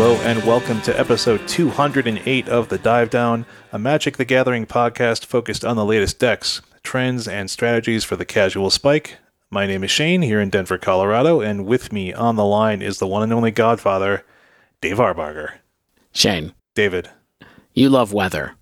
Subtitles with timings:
[0.00, 5.24] Hello and welcome to episode 208 of The Dive Down, a Magic the Gathering podcast
[5.24, 9.16] focused on the latest decks, trends, and strategies for the casual spike.
[9.50, 13.00] My name is Shane here in Denver, Colorado, and with me on the line is
[13.00, 14.24] the one and only Godfather,
[14.80, 15.54] Dave Arbarger.
[16.12, 17.10] Shane, David,
[17.74, 18.54] you love weather.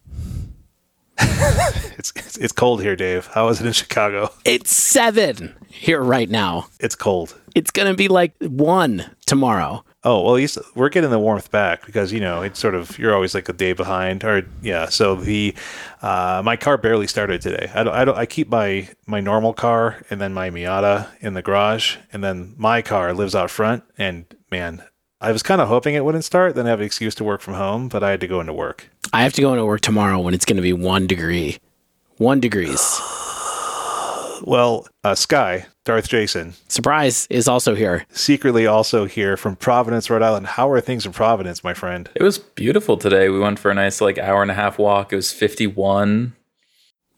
[1.18, 3.26] it's, it's it's cold here, Dave.
[3.26, 4.30] How is it in Chicago?
[4.46, 6.68] It's seven here right now.
[6.80, 7.38] It's cold.
[7.54, 9.84] It's going to be like one tomorrow.
[10.04, 12.98] Oh well, at least we're getting the warmth back because you know it's sort of
[12.98, 14.88] you're always like a day behind, or yeah.
[14.88, 15.54] So the
[16.02, 17.70] uh, my car barely started today.
[17.74, 21.34] I don't, I don't I keep my my normal car and then my Miata in
[21.34, 23.82] the garage, and then my car lives out front.
[23.98, 24.84] And man,
[25.20, 27.54] I was kind of hoping it wouldn't start, then have an excuse to work from
[27.54, 28.90] home, but I had to go into work.
[29.12, 31.58] I have to go into work tomorrow when it's going to be one degree.
[32.18, 33.00] One degrees.
[34.42, 38.06] Well, uh, Sky DarthJacen Surprise is also here.
[38.10, 40.46] secretly also here from Providence, Rhode Island.
[40.46, 42.08] How are things in Providence, my friend?
[42.14, 43.28] It was beautiful today.
[43.28, 45.12] We went for a nice like hour and a half walk.
[45.12, 46.34] It was 51.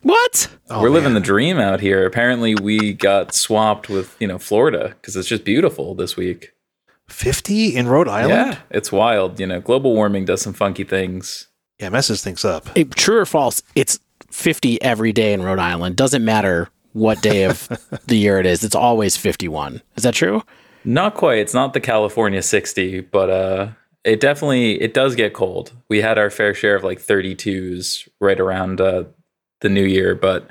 [0.03, 0.49] What?
[0.71, 2.07] Oh, We're living the dream out here.
[2.07, 6.53] Apparently we got swapped with, you know, Florida cuz it's just beautiful this week.
[7.09, 8.31] 50 in Rhode Island.
[8.31, 9.61] Yeah, it's wild, you know.
[9.61, 11.49] Global warming does some funky things.
[11.81, 12.69] yeah, messes things up.
[12.97, 13.63] True or false?
[13.75, 13.99] It's
[14.31, 15.97] 50 every day in Rhode Island.
[15.97, 17.69] Doesn't matter what day of
[18.07, 18.65] the year it is.
[18.65, 19.83] It's always 51.
[19.97, 20.43] Is that true?
[20.85, 21.39] Not quite.
[21.39, 23.69] It's not the California 60, but uh
[24.05, 25.73] it definitely it does get cold.
[25.89, 29.05] We had our fair share of like 32s right around uh
[29.61, 30.49] the new year, but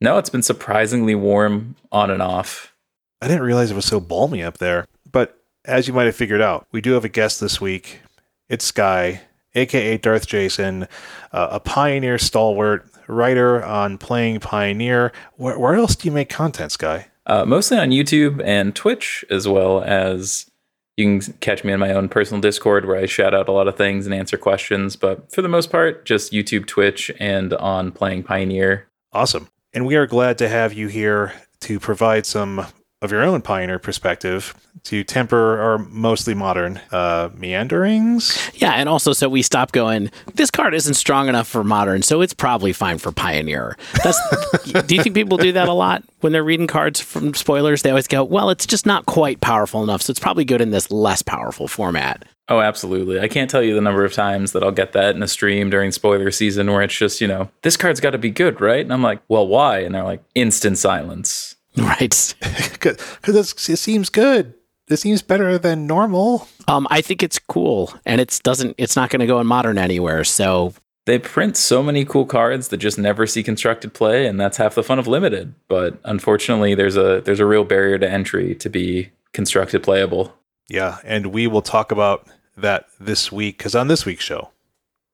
[0.00, 2.74] no, it's been surprisingly warm on and off.
[3.20, 4.86] I didn't realize it was so balmy up there.
[5.10, 8.00] But as you might have figured out, we do have a guest this week.
[8.48, 9.22] It's Sky,
[9.54, 10.88] aka DarthJacen,
[11.32, 15.12] uh, a pioneer stalwart, writer on playing Pioneer.
[15.36, 17.08] Where, where else do you make content, Sky?
[17.26, 20.50] Uh, mostly on YouTube and Twitch, as well as
[20.96, 23.68] you can catch me in my own personal Discord where I shout out a lot
[23.68, 24.96] of things and answer questions.
[24.96, 28.88] But for the most part, just YouTube, Twitch, and on playing Pioneer.
[29.12, 29.48] Awesome.
[29.72, 32.66] And we are glad to have you here to provide some
[33.02, 34.54] of your own Pioneer perspective
[34.84, 38.50] to temper our mostly modern uh, meanderings.
[38.54, 42.20] Yeah, and also so we stop going, this card isn't strong enough for modern, so
[42.20, 43.76] it's probably fine for pioneer.
[44.02, 44.18] That's
[44.86, 47.82] do you think people do that a lot when they're reading cards from spoilers?
[47.82, 50.70] They always go, Well, it's just not quite powerful enough, so it's probably good in
[50.70, 52.24] this less powerful format.
[52.48, 53.20] Oh, absolutely.
[53.20, 55.70] I can't tell you the number of times that I'll get that in a stream
[55.70, 58.84] during spoiler season where it's just, you know, this card's got to be good, right?
[58.84, 59.78] And I'm like, well, why?
[59.78, 61.51] And they're like, instant silence.
[61.76, 62.34] Right.
[62.72, 64.54] Because it seems good.
[64.88, 66.48] It seems better than normal.
[66.68, 70.24] Um, I think it's cool and it's doesn't it's not gonna go in modern anywhere.
[70.24, 70.74] So
[71.06, 74.74] They print so many cool cards that just never see constructed play, and that's half
[74.74, 75.54] the fun of limited.
[75.68, 80.34] But unfortunately, there's a there's a real barrier to entry to be constructed playable.
[80.68, 84.50] Yeah, and we will talk about that this week because on this week's show,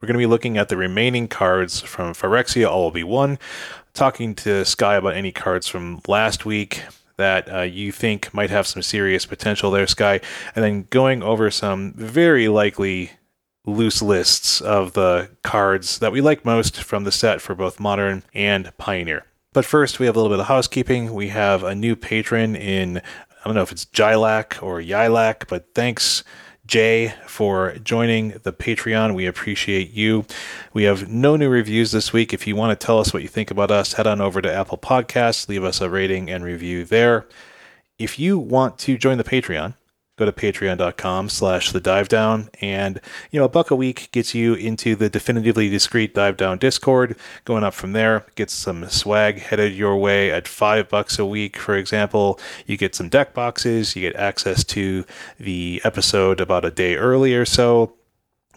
[0.00, 3.38] we're going to be looking at the remaining cards from Phyrexia All Will Be One,
[3.98, 6.84] talking to Sky about any cards from last week
[7.16, 10.20] that uh, you think might have some serious potential there, Sky,
[10.54, 13.10] and then going over some very likely
[13.66, 18.22] loose lists of the cards that we like most from the set for both Modern
[18.32, 19.26] and Pioneer.
[19.52, 21.12] But first, we have a little bit of housekeeping.
[21.12, 25.74] We have a new patron in, I don't know if it's Jilak or Yilak, but
[25.74, 26.22] thanks,
[26.68, 29.14] Jay, for joining the Patreon.
[29.14, 30.26] We appreciate you.
[30.74, 32.34] We have no new reviews this week.
[32.34, 34.52] If you want to tell us what you think about us, head on over to
[34.52, 37.26] Apple Podcasts, leave us a rating and review there.
[37.98, 39.76] If you want to join the Patreon,
[40.18, 44.34] go to patreon.com slash the dive down and you know a buck a week gets
[44.34, 47.16] you into the definitively discreet dive down discord.
[47.44, 51.56] Going up from there gets some swag headed your way at five bucks a week.
[51.56, 55.04] For example you get some deck boxes you get access to
[55.38, 57.94] the episode about a day early or so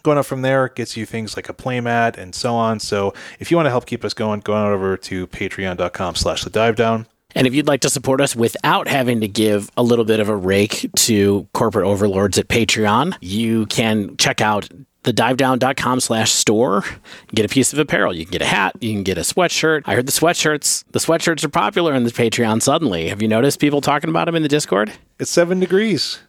[0.02, 2.80] going up from there gets you things like a playmat and so on.
[2.80, 6.44] So if you want to help keep us going go on over to patreon.com slash
[6.44, 9.82] the dive down And if you'd like to support us without having to give a
[9.82, 14.68] little bit of a rake to corporate overlords at Patreon, you can check out
[15.04, 16.84] the divedown.com slash store.
[17.34, 18.14] Get a piece of apparel.
[18.14, 18.76] You can get a hat.
[18.80, 19.82] You can get a sweatshirt.
[19.86, 23.08] I heard the sweatshirts the sweatshirts are popular in the patreon suddenly.
[23.08, 24.92] Have you noticed people talking about them in the discord?
[25.18, 26.20] It's seven degrees.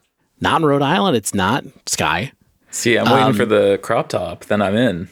[0.42, 1.16] Not in rhode island.
[1.16, 2.32] It's not sky.
[2.72, 5.08] See, I'm waiting um, for the crop top, then I'm in.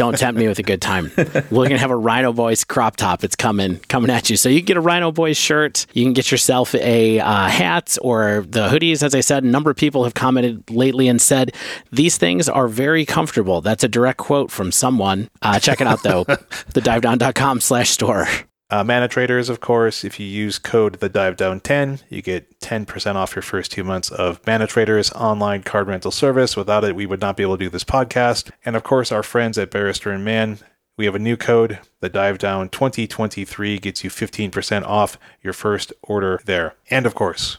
[0.00, 1.12] Don't tempt me with a good time.
[1.50, 3.22] We're gonna have a Rhino Boys crop top.
[3.22, 4.38] It's coming, coming at you.
[4.38, 5.84] So you can get a Rhino Boys shirt.
[5.92, 9.02] You can get yourself a uh, hat or the hoodies.
[9.02, 11.54] As I said, a number of people have commented lately and said
[11.92, 13.60] these things are very comfortable.
[13.60, 15.28] That's a direct quote from someone.
[15.42, 16.24] Uh, check it out though,
[16.72, 18.26] the divedown.com slash store.
[18.70, 22.60] Uh, Mana Traders, of course, if you use code the Dive Down 10, you get
[22.60, 26.56] 10% off your first two months of Mana Traders online card rental service.
[26.56, 28.52] Without it, we would not be able to do this podcast.
[28.64, 30.60] And of course, our friends at Barrister and Mann,
[30.96, 31.80] we have a new code.
[31.98, 36.76] The Dive Down 2023 gets you 15% off your first order there.
[36.90, 37.58] And of course,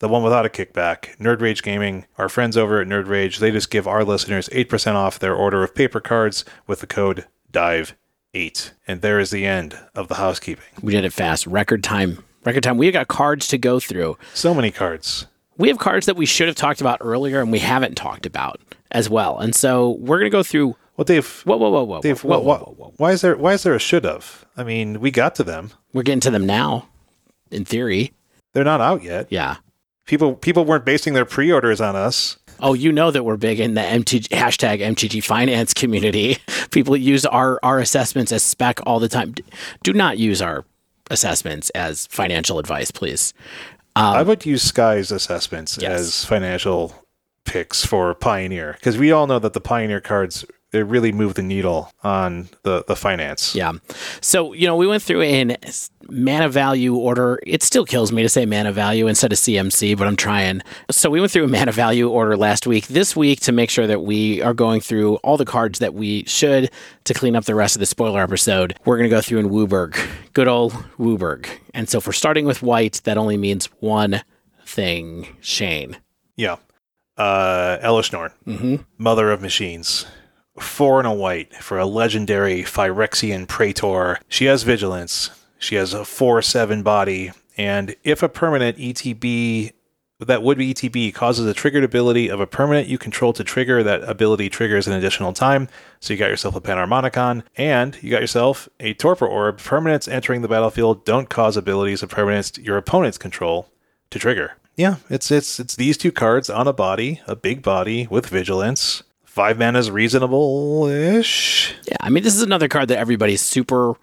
[0.00, 3.50] the one without a kickback, Nerd Rage Gaming, our friends over at Nerd Rage, they
[3.50, 7.94] just give our listeners 8% off their order of paper cards with the code DIVE
[8.34, 8.72] eight.
[8.86, 10.64] And there is the end of the housekeeping.
[10.82, 11.46] We did it fast.
[11.46, 12.24] Record time.
[12.44, 12.78] Record time.
[12.78, 14.16] We got cards to go through.
[14.34, 15.26] So many cards.
[15.56, 18.60] We have cards that we should have talked about earlier and we haven't talked about
[18.90, 19.38] as well.
[19.38, 20.76] And so we're going to go through.
[20.96, 21.42] Well, Dave.
[21.42, 22.00] Whoa, whoa, whoa, whoa.
[22.00, 24.44] Dave, whoa, whoa, whoa, whoa, why is there why is there a should have?
[24.56, 25.70] I mean, we got to them.
[25.92, 26.88] We're getting to them now,
[27.50, 28.12] in theory.
[28.52, 29.28] They're not out yet.
[29.30, 29.56] Yeah.
[30.06, 32.36] People people weren't basing their pre-orders on us.
[32.62, 36.38] Oh, you know that we're big in the MTG, hashtag MTG finance community.
[36.70, 39.34] People use our, our assessments as spec all the time.
[39.82, 40.64] Do not use our
[41.10, 43.34] assessments as financial advice, please.
[43.96, 46.00] Um, I would use Sky's assessments yes.
[46.00, 46.94] as financial
[47.44, 51.42] picks for Pioneer because we all know that the Pioneer cards it really moved the
[51.42, 53.54] needle on the the finance.
[53.54, 53.72] Yeah.
[54.20, 55.56] So you know we went through in
[56.08, 57.40] mana value order.
[57.46, 60.62] It still kills me to say mana value instead of CMC, but I'm trying.
[60.90, 62.86] So we went through a mana value order last week.
[62.86, 66.24] This week to make sure that we are going through all the cards that we
[66.24, 66.70] should
[67.04, 68.78] to clean up the rest of the spoiler episode.
[68.84, 69.98] We're going to go through in WUBRG,
[70.32, 71.48] good old WUBRG.
[71.74, 74.22] And so if we're starting with white, that only means one
[74.64, 75.36] thing.
[75.40, 75.96] Shane.
[76.36, 76.56] Yeah.
[77.16, 78.76] Uh, Elesh Norn, mm-hmm.
[78.96, 80.06] Mother of Machines
[80.62, 84.18] four and a white for a legendary Phyrexian Praetor.
[84.28, 85.30] She has vigilance.
[85.58, 87.32] She has a 4 7 body.
[87.56, 89.72] And if a permanent ETB
[90.26, 93.82] that would be ETB causes a triggered ability of a permanent you control to trigger,
[93.82, 95.68] that ability triggers an additional time.
[95.98, 99.58] So you got yourself a Panharmonicon, and you got yourself a Torpor Orb.
[99.58, 103.68] Permanents entering the battlefield don't cause abilities of permanents your opponents control
[104.10, 104.56] to trigger.
[104.76, 109.02] Yeah, it's it's it's these two cards on a body, a big body with vigilance
[109.30, 111.72] five mana is reasonable ish.
[111.86, 113.94] Yeah, I mean, this is another card that everybody's super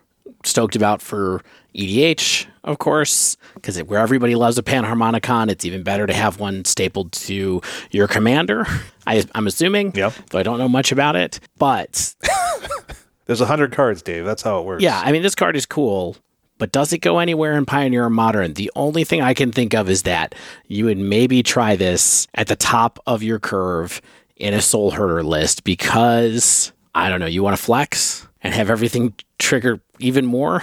[0.45, 1.41] stoked about for
[1.75, 6.63] EDH, of course, because where everybody loves a Panharmonicon, it's even better to have one
[6.63, 8.65] stapled to your commander.
[9.05, 10.13] I, am assuming, yep.
[10.29, 12.15] though I don't know much about it, but
[13.25, 14.23] there's a hundred cards, Dave.
[14.23, 14.81] That's how it works.
[14.81, 16.15] Yeah, I mean, this card is cool.
[16.57, 18.53] But does it go anywhere in Pioneer or Modern?
[18.53, 20.33] The only thing I can think of is that
[20.67, 24.01] you would maybe try this at the top of your curve
[24.39, 28.69] in a soul herder list because I don't know, you want to flex and have
[28.69, 30.61] everything trigger even more.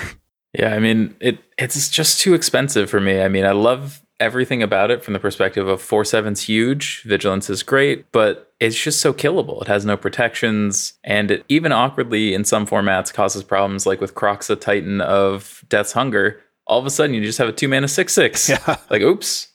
[0.59, 3.21] Yeah, I mean, it it's just too expensive for me.
[3.21, 7.63] I mean, I love everything about it from the perspective of 4-7's huge, vigilance is
[7.63, 9.61] great, but it's just so killable.
[9.63, 14.15] It has no protections, and it even awkwardly in some formats causes problems like with
[14.15, 16.41] Kroxa Titan of Death's Hunger.
[16.67, 18.49] All of a sudden you just have a two mana six six.
[18.49, 18.77] Yeah.
[18.89, 19.49] Like oops.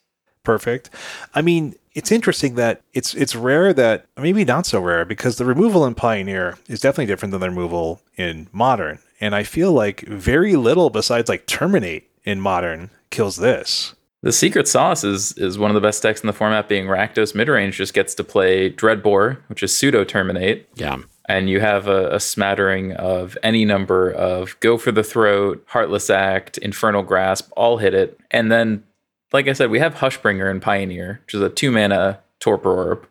[0.44, 0.90] Perfect.
[1.34, 5.46] I mean, it's interesting that it's it's rare that maybe not so rare because the
[5.46, 10.02] removal in Pioneer is definitely different than the removal in Modern, and I feel like
[10.02, 13.96] very little besides like Terminate in Modern kills this.
[14.22, 17.34] The Secret Sauce is is one of the best decks in the format, being Rakdos
[17.34, 20.68] midrange just gets to play Dreadbore, which is pseudo Terminate.
[20.76, 20.98] Yeah.
[21.26, 26.10] And you have a, a, smattering of any number of Go for the Throat, Heartless
[26.10, 28.20] Act, Infernal Grasp, all hit it.
[28.32, 28.84] And then
[29.32, 33.08] like I said, we have Hushbringer and Pioneer, which is a two mana Torpor Orb,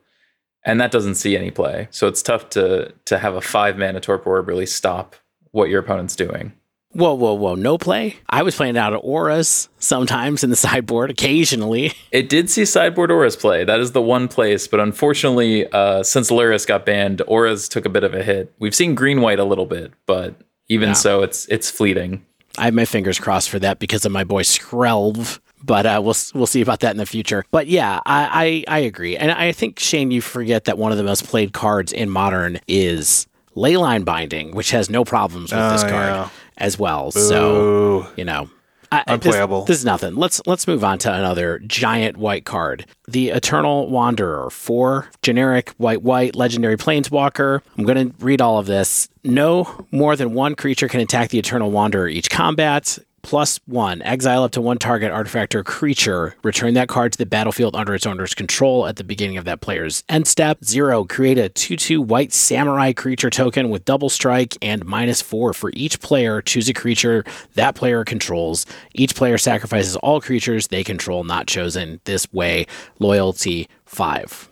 [0.64, 1.88] and that doesn't see any play.
[1.90, 5.16] So it's tough to to have a five mana Torpor Orb really stop
[5.52, 6.52] what your opponent's doing.
[6.92, 7.54] Whoa, whoa, whoa!
[7.54, 8.16] No play.
[8.30, 11.92] I was playing out of auras sometimes in the sideboard, occasionally.
[12.10, 13.64] It did see sideboard auras play.
[13.64, 17.90] That is the one place, but unfortunately, uh, since Lurrus got banned, auras took a
[17.90, 18.52] bit of a hit.
[18.58, 20.34] We've seen green white a little bit, but
[20.68, 20.94] even yeah.
[20.94, 22.25] so, it's it's fleeting.
[22.56, 26.16] I have my fingers crossed for that because of my boy Skrelv but uh, we'll
[26.34, 27.44] we'll see about that in the future.
[27.50, 30.98] But yeah, I, I, I agree, and I think Shane, you forget that one of
[30.98, 35.82] the most played cards in Modern is Leyline Binding, which has no problems with this
[35.82, 36.28] card yeah.
[36.56, 37.10] as well.
[37.12, 37.20] Boo.
[37.20, 38.50] So you know.
[38.90, 39.60] I, Unplayable.
[39.60, 40.14] This, this, is nothing.
[40.14, 42.86] Let's let's move on to another giant white card.
[43.06, 47.60] The Eternal Wanderer, four generic white white legendary planeswalker.
[47.76, 49.10] I'm going to read all of this.
[49.24, 52.98] No more than one creature can attack the Eternal Wanderer each combat
[53.28, 54.00] plus one.
[54.00, 56.35] Exile up to one target artifact or creature.
[56.42, 59.61] Return that card to the battlefield under its owner's control at the beginning of that
[59.61, 60.64] player's end step.
[60.64, 61.04] Zero.
[61.04, 65.52] Create a 2 2 white samurai creature token with double strike and minus four.
[65.52, 68.64] For each player, choose a creature that player controls.
[68.94, 72.00] Each player sacrifices all creatures they control not chosen.
[72.04, 72.66] This way,
[72.99, 74.49] loyalty five.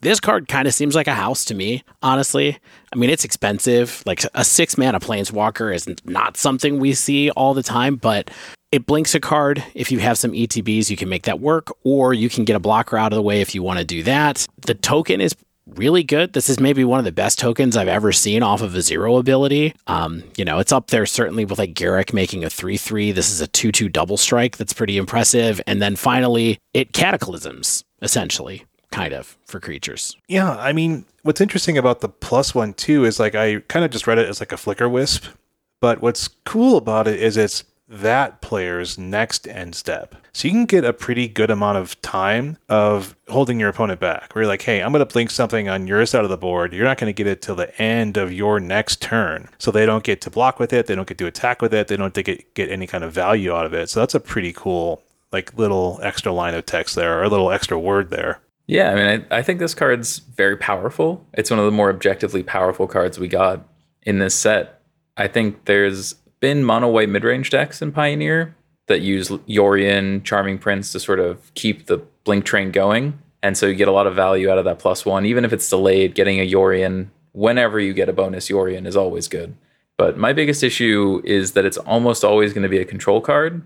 [0.00, 2.58] This card kind of seems like a house to me, honestly.
[2.92, 4.02] I mean, it's expensive.
[4.06, 8.30] Like a six mana planeswalker is not something we see all the time, but
[8.70, 9.64] it blinks a card.
[9.74, 12.60] If you have some ETBs, you can make that work, or you can get a
[12.60, 14.46] blocker out of the way if you want to do that.
[14.60, 15.34] The token is
[15.74, 16.32] really good.
[16.32, 19.16] This is maybe one of the best tokens I've ever seen off of a zero
[19.16, 19.74] ability.
[19.86, 23.12] Um, you know, it's up there certainly with like Garruk making a 3 3.
[23.12, 25.60] This is a 2 2 double strike that's pretty impressive.
[25.66, 30.16] And then finally, it cataclysms, essentially, kind of, for creatures.
[30.28, 33.90] Yeah, I mean, what's interesting about the plus one too is like I kind of
[33.90, 35.26] just read it as like a flicker wisp.
[35.80, 40.14] But what's cool about it is it's that player's next end step.
[40.32, 44.34] So you can get a pretty good amount of time of holding your opponent back.
[44.34, 46.72] Where you're like, hey, I'm going to blink something on your side of the board.
[46.72, 49.48] You're not going to get it till the end of your next turn.
[49.58, 50.86] So they don't get to block with it.
[50.86, 51.88] They don't get to attack with it.
[51.88, 53.88] They don't get, get any kind of value out of it.
[53.88, 55.02] So that's a pretty cool,
[55.32, 58.40] like, little extra line of text there or a little extra word there.
[58.68, 61.26] Yeah, I mean, I, I think this card's very powerful.
[61.32, 63.66] It's one of the more objectively powerful cards we got
[64.02, 64.82] in this set.
[65.16, 68.54] I think there's been mono white mid range decks in Pioneer
[68.86, 73.18] that use Yorion, Charming Prince to sort of keep the blink train going.
[73.42, 75.24] And so you get a lot of value out of that plus one.
[75.24, 79.28] Even if it's delayed, getting a Yorion whenever you get a bonus Yorion is always
[79.28, 79.54] good.
[79.96, 83.62] But my biggest issue is that it's almost always going to be a control card.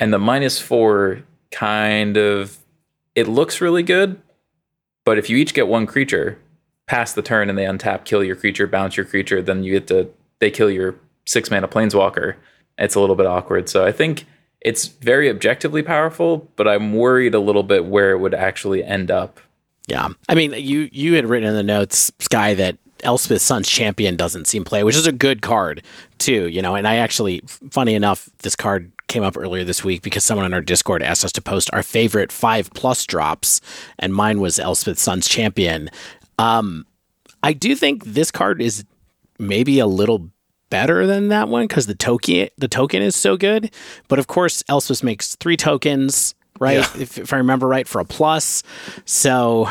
[0.00, 2.58] And the minus four kind of
[3.14, 4.20] it looks really good.
[5.04, 6.38] But if you each get one creature,
[6.86, 9.86] pass the turn and they untap, kill your creature, bounce your creature, then you get
[9.88, 12.36] to they kill your six mana planeswalker.
[12.78, 13.68] It's a little bit awkward.
[13.68, 14.26] So I think
[14.60, 19.10] it's very objectively powerful, but I'm worried a little bit where it would actually end
[19.10, 19.40] up.
[19.86, 20.08] Yeah.
[20.28, 24.46] I mean, you you had written in the notes, Sky, that Elspeth Sun's Champion doesn't
[24.46, 25.82] seem play, which is a good card
[26.18, 26.74] too, you know.
[26.74, 30.54] And I actually, funny enough, this card came up earlier this week because someone on
[30.54, 33.60] our Discord asked us to post our favorite five plus drops,
[33.98, 35.90] and mine was Elspeth Sun's Champion.
[36.38, 36.86] Um,
[37.42, 38.84] I do think this card is
[39.38, 40.30] maybe a little
[40.70, 43.72] better than that one because the token the token is so good.
[44.08, 46.78] But of course, Elspeth makes three tokens, right?
[46.78, 47.02] Yeah.
[47.02, 48.62] If, if I remember right, for a plus.
[49.04, 49.68] So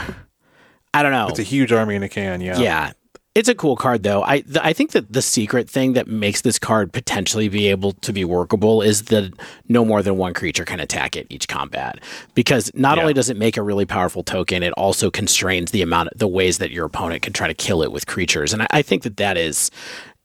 [0.94, 1.28] I don't know.
[1.28, 2.42] It's a huge army in a can.
[2.42, 2.60] Yeah.
[2.60, 2.92] Yeah.
[3.36, 4.24] It's a cool card though.
[4.24, 7.94] I th- I think that the secret thing that makes this card potentially be able
[7.94, 9.34] to be workable is that
[9.68, 12.00] no more than one creature can attack it each combat.
[12.36, 13.02] Because not yeah.
[13.02, 16.60] only does it make a really powerful token, it also constrains the amount the ways
[16.60, 18.54] that your opponent can try to kill it with creatures.
[18.54, 19.72] And I, I think that that is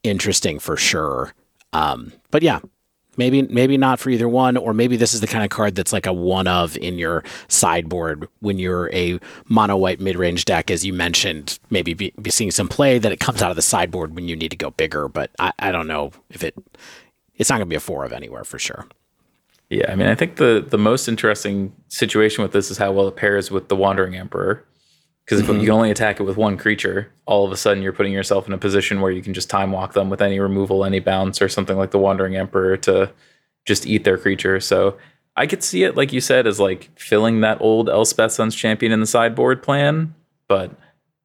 [0.03, 1.33] interesting for sure.
[1.73, 2.61] Um, but yeah,
[3.19, 5.93] maybe maybe not for either one, or maybe this is the kind of card that's
[5.93, 10.71] like a one of in your sideboard when you're a mono white mid range deck,
[10.71, 11.59] as you mentioned.
[11.69, 14.37] Maybe be, be, seeing some play that it comes out of the sideboard when you
[14.37, 15.09] need to go bigger.
[15.09, 16.55] But I, I don't know if it
[17.37, 18.87] it's not going to be a four of anywhere for sure.
[19.69, 23.09] Yeah, I mean, I think the the most interesting situation with this is how well
[23.09, 24.65] it pairs with the Wandering Emperor.
[25.29, 25.57] Because mm-hmm.
[25.57, 28.47] if you only attack it with one creature, all of a sudden you're putting yourself
[28.47, 31.43] in a position where you can just time walk them with any removal, any bounce,
[31.43, 33.13] or something like the Wandering Emperor to
[33.67, 34.59] just eat their creature.
[34.59, 34.97] So
[35.37, 38.91] I could see it, like you said, as like filling that old Elspeth Sun's champion
[38.91, 40.15] in the sideboard plan.
[40.49, 40.71] But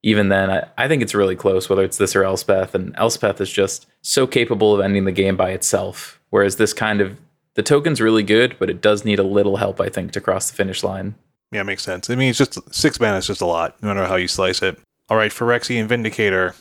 [0.01, 2.75] even then, I, I think it's really close, whether it's this or Elspeth.
[2.75, 6.19] And Elspeth is just so capable of ending the game by itself.
[6.29, 7.17] Whereas this kind of
[7.53, 10.49] the token's really good, but it does need a little help, I think, to cross
[10.49, 11.15] the finish line.
[11.53, 12.09] Yeah, makes sense.
[12.09, 14.61] I mean, it's just six mana is just a lot, no matter how you slice
[14.61, 14.79] it.
[15.09, 16.55] All right, Phyrexian Vindicator,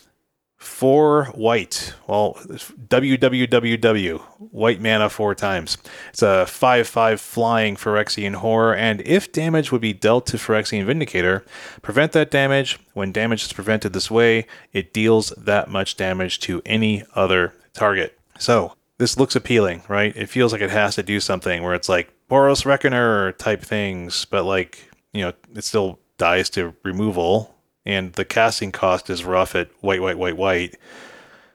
[0.57, 1.93] four white.
[2.07, 4.19] Well, WWWW,
[4.51, 5.77] white mana four times.
[6.09, 10.85] It's a 5 5 flying Phyrexian Horror, and if damage would be dealt to Phyrexian
[10.85, 11.43] Vindicator,
[11.81, 12.79] prevent that damage.
[12.93, 18.19] When damage is prevented this way, it deals that much damage to any other target.
[18.37, 20.15] So, this looks appealing, right?
[20.15, 24.25] It feels like it has to do something where it's like Boros Reckoner type things,
[24.25, 27.53] but like, you know, it still dies to removal.
[27.85, 30.77] And the casting cost is rough at white, white, white, white.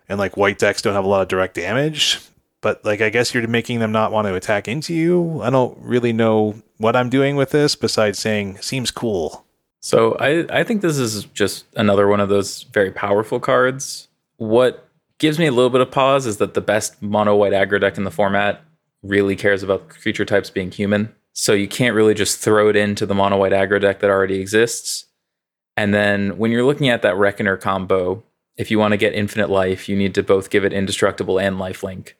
[0.09, 2.21] And like white decks don't have a lot of direct damage.
[2.61, 5.41] But like, I guess you're making them not want to attack into you.
[5.43, 9.45] I don't really know what I'm doing with this besides saying seems cool.
[9.81, 14.09] So I, I think this is just another one of those very powerful cards.
[14.37, 17.81] What gives me a little bit of pause is that the best mono white aggro
[17.81, 18.63] deck in the format
[19.03, 21.15] really cares about creature types being human.
[21.33, 24.41] So you can't really just throw it into the mono white aggro deck that already
[24.41, 25.07] exists.
[25.77, 28.25] And then when you're looking at that Reckoner combo,
[28.57, 31.57] if you want to get infinite life, you need to both give it indestructible and
[31.57, 32.15] lifelink,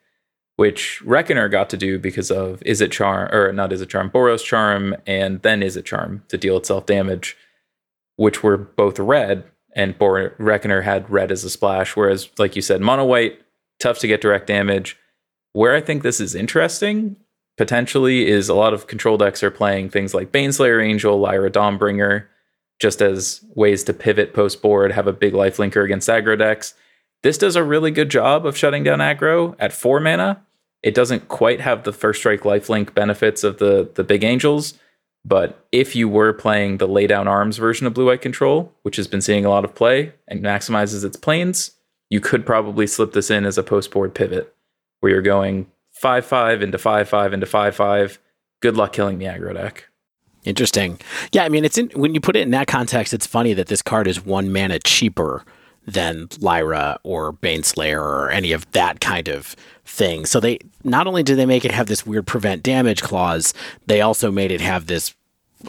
[0.55, 4.95] which Reckoner got to do because of Izzet Charm, or not Izzet Charm, Boros Charm,
[5.05, 7.35] and then Izzet Charm to deal itself damage,
[8.15, 9.43] which were both red,
[9.75, 11.97] and Bor- Reckoner had red as a splash.
[11.97, 13.41] Whereas, like you said, mono white,
[13.81, 14.97] tough to get direct damage.
[15.53, 17.15] Where I think this is interesting
[17.59, 22.25] potentially is a lot of control decks are playing things like Baneslayer Angel, Lyra Dawnbringer,
[22.79, 26.73] just as ways to pivot post board, have a big life linker against aggro decks.
[27.21, 30.41] This does a really good job of shutting down aggro at four mana.
[30.81, 34.75] It doesn't quite have the first strike lifelink benefits of the the big angels,
[35.25, 38.95] but if you were playing the lay down arms version of blue white control, which
[38.95, 41.71] has been seeing a lot of play and maximizes its plains,
[42.09, 44.55] you could probably slip this in as a post board pivot
[44.99, 48.19] where you're going 5 5 into 5 5 into 5 5.
[48.61, 49.89] Good luck killing the aggro deck.
[50.45, 50.99] Interesting.
[51.31, 53.67] Yeah, I mean, it's in, when you put it in that context, it's funny that
[53.67, 55.43] this card is one mana cheaper
[55.85, 60.25] than Lyra or Baneslayer or any of that kind of thing.
[60.25, 63.53] So they not only did they make it have this weird prevent damage clause,
[63.87, 65.15] they also made it have this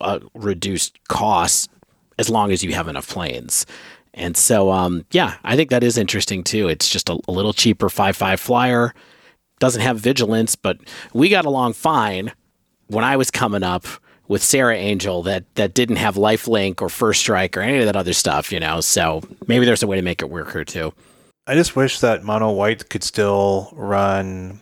[0.01, 1.71] uh, reduced cost
[2.19, 3.67] as long as you have enough plains.
[4.15, 6.69] And so, um, yeah, I think that is interesting too.
[6.69, 8.93] It's just a, a little cheaper five five flyer.
[9.61, 10.79] Doesn't have vigilance, but
[11.12, 12.33] we got along fine
[12.88, 13.87] when I was coming up
[14.26, 17.97] with Serra Angel that that didn't have lifelink or first strike or any of that
[17.97, 18.81] other stuff, you know.
[18.81, 20.93] So maybe there's a way to make it work here too.
[21.47, 24.61] I just wish that mono white could still run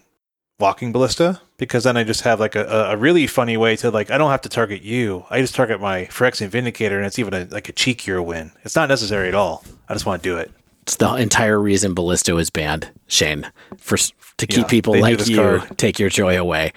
[0.59, 4.11] walking ballista because then I just have like a, a really funny way to like
[4.11, 5.25] I don't have to target you.
[5.29, 8.53] I just target my Phyrexian Vindicator and it's even a, like a cheekier win.
[8.65, 9.65] It's not necessary at all.
[9.89, 10.51] I just want to do it.
[10.89, 15.37] It's the entire reason Ballista is banned, Shane, for to keep yeah, people like you
[15.37, 15.77] card.
[15.77, 16.73] take your joy away.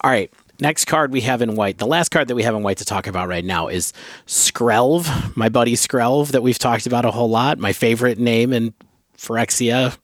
[0.00, 0.32] All right.
[0.58, 1.78] Next card we have in white.
[1.78, 3.92] The last card that we have in white to talk about right now is
[4.26, 7.60] Skrelv, my buddy Skrelv that we've talked about a whole lot.
[7.60, 8.74] My favorite name in
[9.16, 9.96] Phyrexia.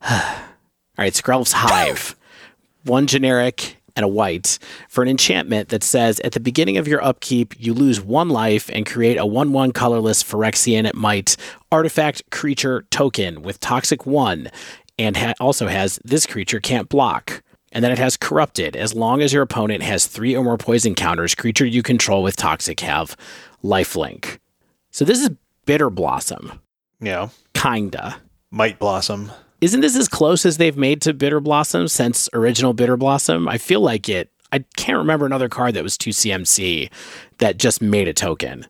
[0.08, 0.44] All
[0.96, 2.14] right, Skrelv's Hive.
[2.84, 4.58] One generic and a white
[4.88, 8.68] for an enchantment that says at the beginning of your upkeep, you lose one life
[8.72, 11.36] and create a 1 1 colorless Phyrexian at Mite
[11.70, 14.50] artifact creature token with Toxic 1
[14.98, 17.42] and ha- also has this creature can't block
[17.74, 18.76] and then it has corrupted.
[18.76, 22.36] As long as your opponent has three or more poison counters, creature you control with
[22.36, 23.16] toxic have
[23.64, 24.38] lifelink.
[24.92, 25.30] So this is
[25.66, 26.60] bitter blossom.
[27.00, 27.30] Yeah.
[27.52, 28.20] Kinda.
[28.52, 29.32] Mite blossom.
[29.64, 33.48] Isn't this as close as they've made to bitter blossom since original bitter blossom?
[33.48, 34.30] I feel like it.
[34.52, 36.90] I can't remember another card that was 2 CMC
[37.38, 38.66] that just made a token.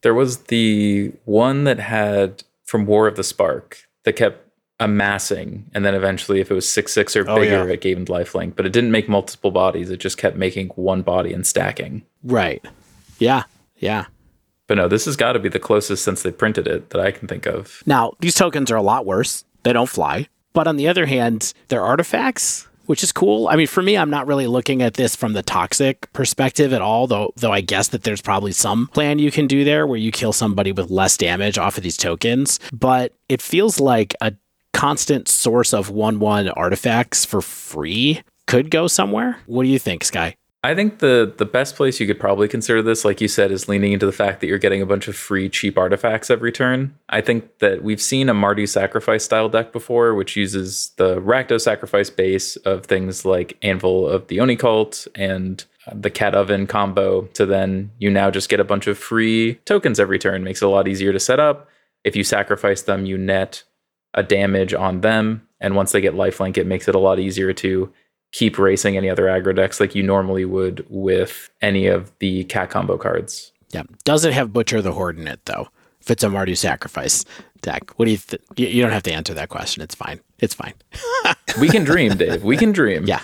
[0.00, 5.84] There was the one that had from War of the Spark that kept amassing, and
[5.84, 7.74] then eventually, if it was six six or oh, bigger, oh, yeah.
[7.74, 8.56] it gave him lifelink.
[8.56, 12.02] But it didn't make multiple bodies; it just kept making one body and stacking.
[12.24, 12.64] Right.
[13.18, 13.42] Yeah.
[13.76, 14.06] Yeah.
[14.68, 17.10] But no, this has got to be the closest since they printed it that I
[17.10, 17.82] can think of.
[17.84, 19.44] Now, these tokens are a lot worse.
[19.62, 20.28] They don't fly.
[20.52, 23.48] But on the other hand, they're artifacts, which is cool.
[23.48, 26.82] I mean, for me, I'm not really looking at this from the toxic perspective at
[26.82, 29.98] all, though though I guess that there's probably some plan you can do there where
[29.98, 32.58] you kill somebody with less damage off of these tokens.
[32.72, 34.34] But it feels like a
[34.72, 39.38] constant source of 1 1 artifacts for free could go somewhere.
[39.46, 40.34] What do you think, Sky?
[40.62, 43.68] I think the the best place you could probably consider this, like you said, is
[43.68, 46.94] leaning into the fact that you're getting a bunch of free cheap artifacts every turn.
[47.08, 51.62] I think that we've seen a Mardu sacrifice style deck before, which uses the Rakdos
[51.62, 56.66] sacrifice base of things like Anvil of the Oni cult and uh, the cat oven
[56.66, 60.44] combo to then you now just get a bunch of free tokens every turn.
[60.44, 61.68] Makes it a lot easier to set up.
[62.04, 63.62] If you sacrifice them, you net
[64.12, 65.46] a damage on them.
[65.58, 67.92] And once they get lifelink, it makes it a lot easier to
[68.32, 72.70] keep racing any other aggro decks like you normally would with any of the cat
[72.70, 73.52] combo cards.
[73.70, 73.82] Yeah.
[74.04, 75.68] Does it have Butcher the Horde in it though?
[76.00, 77.24] If it's a Mardu sacrifice
[77.60, 79.82] deck, what do you th- you don't have to answer that question.
[79.82, 80.20] It's fine.
[80.38, 80.74] It's fine.
[81.60, 82.42] we can dream, Dave.
[82.42, 83.04] We can dream.
[83.04, 83.20] Yeah,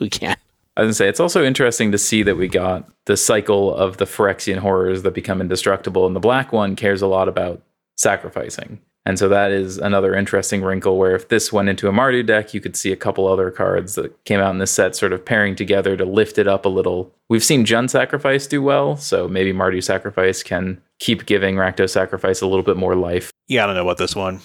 [0.00, 0.36] we can.
[0.76, 3.96] I was gonna say it's also interesting to see that we got the cycle of
[3.96, 7.62] the Phyrexian horrors that become indestructible, and the black one cares a lot about
[7.96, 8.80] sacrificing.
[9.08, 12.52] And so that is another interesting wrinkle where if this went into a Mardu deck,
[12.52, 15.24] you could see a couple other cards that came out in this set sort of
[15.24, 17.10] pairing together to lift it up a little.
[17.30, 22.42] We've seen Jund Sacrifice do well, so maybe Mardu Sacrifice can keep giving Rakdos Sacrifice
[22.42, 23.32] a little bit more life.
[23.46, 24.40] Yeah, I don't know about this one.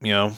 [0.00, 0.32] You know,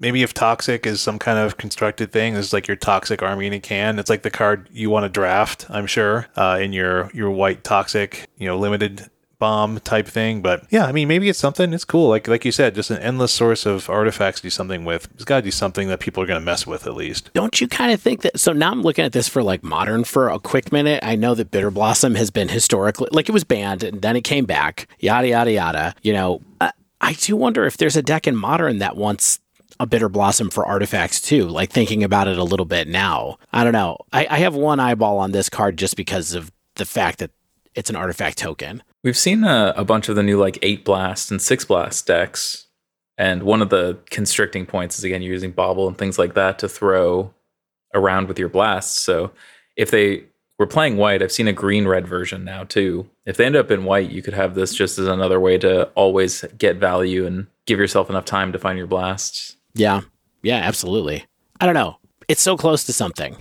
[0.00, 3.46] maybe if Toxic is some kind of constructed thing, this is like your Toxic army
[3.46, 4.00] in a can.
[4.00, 7.62] It's like the card you want to draft, I'm sure, uh, in your your white
[7.62, 9.08] Toxic, you know, limited
[9.42, 10.40] bomb type thing.
[10.40, 11.74] But yeah, I mean, maybe it's something.
[11.74, 12.08] It's cool.
[12.08, 15.08] Like like you said, just an endless source of artifacts to do something with.
[15.14, 17.32] It's got to do something that people are going to mess with at least.
[17.34, 18.38] Don't you kind of think that?
[18.38, 21.00] So now I'm looking at this for like modern for a quick minute.
[21.02, 24.22] I know that Bitter Blossom has been historically like it was banned and then it
[24.22, 24.86] came back.
[25.00, 25.94] Yada yada yada.
[26.02, 29.40] You know, I, I do wonder if there's a deck in modern that wants
[29.80, 31.48] a bitter blossom for artifacts too.
[31.48, 33.38] Like thinking about it a little bit now.
[33.52, 33.96] I don't know.
[34.12, 37.32] I, I have one eyeball on this card just because of the fact that
[37.74, 38.84] it's an artifact token.
[39.04, 42.66] We've seen a, a, bunch of the new like eight blast and six blast decks,
[43.18, 46.58] and one of the constricting points is again you're using bauble and things like that
[46.60, 47.34] to throw
[47.94, 49.00] around with your blasts.
[49.00, 49.32] So
[49.76, 50.24] if they
[50.62, 51.22] we're playing white.
[51.22, 53.08] I've seen a green red version now too.
[53.26, 55.86] If they end up in white, you could have this just as another way to
[55.96, 59.56] always get value and give yourself enough time to find your blasts.
[59.74, 60.02] Yeah.
[60.42, 61.24] Yeah, absolutely.
[61.60, 61.96] I don't know.
[62.28, 63.34] It's so close to something.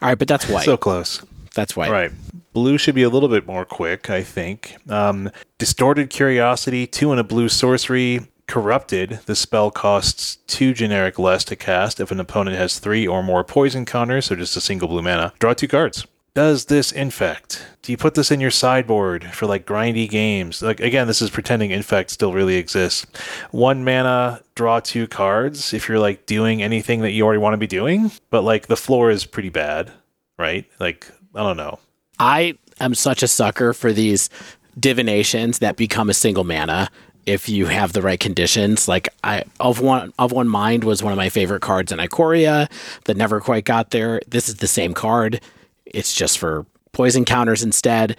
[0.00, 0.64] All right, but that's white.
[0.64, 1.20] So close.
[1.54, 1.90] that's white.
[1.90, 2.10] Right.
[2.54, 4.76] Blue should be a little bit more quick, I think.
[4.88, 8.20] Um, Distorted Curiosity, two and a blue sorcery.
[8.46, 13.22] Corrupted, the spell costs two generic less to cast if an opponent has three or
[13.22, 15.32] more poison counters, so just a single blue mana.
[15.38, 16.06] Draw two cards.
[16.34, 17.64] Does this infect?
[17.82, 20.62] Do you put this in your sideboard for like grindy games?
[20.62, 23.06] Like again, this is pretending infect still really exists.
[23.50, 27.58] One mana, draw two cards if you're like doing anything that you already want to
[27.58, 29.90] be doing, but like the floor is pretty bad,
[30.38, 30.66] right?
[30.78, 31.78] Like I don't know.
[32.18, 34.30] I am such a sucker for these
[34.78, 36.90] divinations that become a single mana
[37.26, 38.88] if you have the right conditions.
[38.88, 42.70] Like I of one of one mind was one of my favorite cards in Ikoria
[43.04, 44.20] that never quite got there.
[44.28, 45.40] This is the same card.
[45.86, 48.16] It's just for poison counters instead.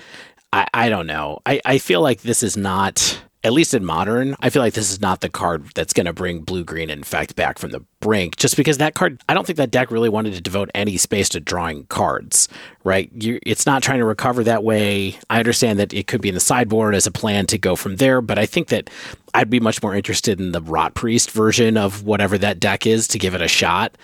[0.53, 1.39] I, I don't know.
[1.45, 4.91] I, I feel like this is not at least in modern, I feel like this
[4.91, 8.37] is not the card that's going to bring blue green infect back from the brink.
[8.37, 11.29] Just because that card, I don't think that deck really wanted to devote any space
[11.29, 12.49] to drawing cards,
[12.83, 13.11] right?
[13.13, 15.19] You, it's not trying to recover that way.
[15.29, 17.97] I understand that it could be in the sideboard as a plan to go from
[17.97, 18.89] there, but I think that
[19.35, 23.07] I'd be much more interested in the Rot Priest version of whatever that deck is
[23.09, 23.95] to give it a shot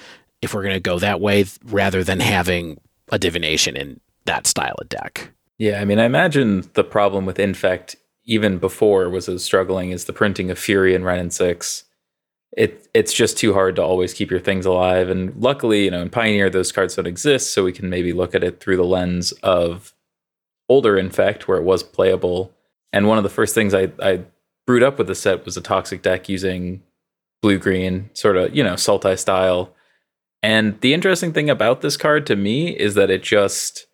[0.43, 2.79] if we're going to go that way rather than having
[3.11, 5.31] a divination in that style of deck.
[5.57, 10.05] Yeah, I mean, I imagine the problem with infect even before was as struggling as
[10.05, 11.85] the printing of Fury and Wrenn and Six.
[12.57, 15.09] It it's just too hard to always keep your things alive.
[15.09, 18.35] And luckily, you know, in Pioneer those cards don't exist, so we can maybe look
[18.35, 19.93] at it through the lens of
[20.67, 22.53] older Infect, where it was playable.
[22.93, 24.21] And one of the first things I, I
[24.67, 26.83] brewed up with the set was a toxic deck using
[27.41, 29.73] blue green, sort of, you know, Sultai style.
[30.43, 33.87] And the interesting thing about this card to me is that it just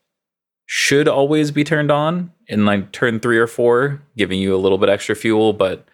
[0.68, 4.78] should always be turned on in like turn three or four, giving you a little
[4.78, 5.54] bit extra fuel.
[5.54, 5.88] But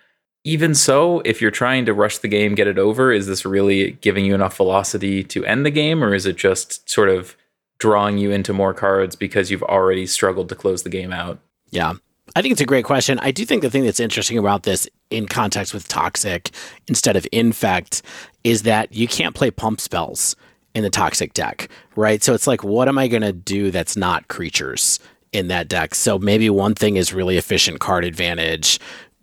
[0.44, 3.92] even so, if you're trying to rush the game, get it over, is this really
[4.02, 7.38] giving you enough velocity to end the game, or is it just sort of
[7.78, 11.40] drawing you into more cards because you've already struggled to close the game out?
[11.70, 11.94] Yeah.
[12.36, 13.20] I think it's a great question.
[13.20, 16.50] I do think the thing that's interesting about this in context with Toxic
[16.88, 18.02] instead of Infect
[18.44, 20.36] is that you can't play pump spells
[20.74, 22.24] in the toxic deck, right?
[22.24, 25.00] So it's like, what am I going to do that's not creatures
[25.32, 25.96] in that deck?
[25.96, 28.80] So maybe one thing is really efficient card advantage,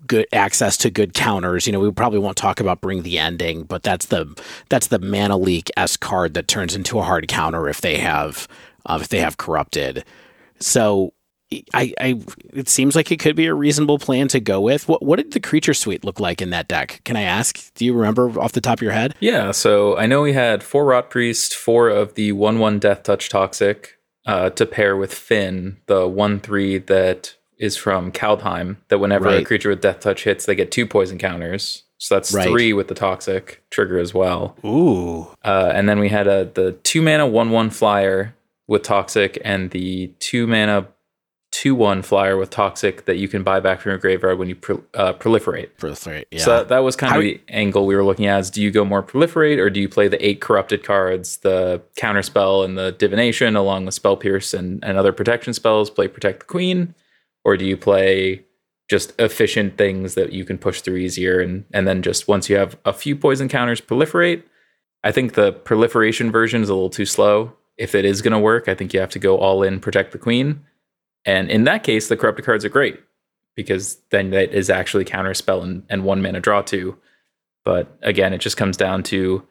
[0.07, 1.67] good access to good counters.
[1.67, 4.27] You know, we probably won't talk about bring the ending, but that's the
[4.69, 8.49] that's the mana leak s card that turns into a hard counter if they have
[8.87, 10.05] uh, if they have corrupted.
[10.59, 11.13] So
[11.75, 12.21] I, I
[12.53, 14.89] it seems like it could be a reasonable plan to go with.
[14.89, 17.01] What what did the creature suite look like in that deck?
[17.05, 17.73] Can I ask?
[17.75, 19.15] Do you remember off the top of your head?
[19.21, 23.03] Yeah, so I know we had four Rot Priest, four of the one one Death
[23.03, 28.77] Touch Toxic uh, to pair with Fynn, the one three that is from Kaldheim.
[28.89, 29.43] That whenever Right.
[29.43, 31.83] a creature with Death Touch hits, they get two poison counters.
[31.99, 32.49] So that's Right.
[32.49, 34.57] three with the Toxic trigger as well.
[34.65, 35.29] Ooh.
[35.45, 38.35] Uh, and then we had a the two mana one one flyer
[38.69, 40.87] with toxic, and the two mana
[41.51, 44.55] two one flyer with toxic that you can buy back from your graveyard when you
[44.55, 45.71] pro- uh, proliferate.
[45.79, 46.45] For three, yeah.
[46.45, 48.41] So that, that was kind How- of the angle we were looking at.
[48.41, 51.83] Is do you go more proliferate, or do you play the eight corrupted cards, the
[51.97, 55.91] counter spell and the divination, along with spell pierce and, and other protection spells?
[55.91, 56.95] Play protect the queen,
[57.45, 58.45] or do you play
[58.89, 62.57] just efficient things that you can push through easier, and and then just once you
[62.57, 64.43] have a few poison counters, proliferate.
[65.03, 67.55] I think the proliferation version is a little too slow.
[67.79, 70.13] If it is going to work, I think you have to go all in, protect
[70.13, 70.61] the queen.
[71.25, 73.01] And in that case, the corrupted cards are great
[73.57, 76.97] because then that is actually counter spell and, and one mana draw two.
[77.65, 79.47] But again, it just comes down to,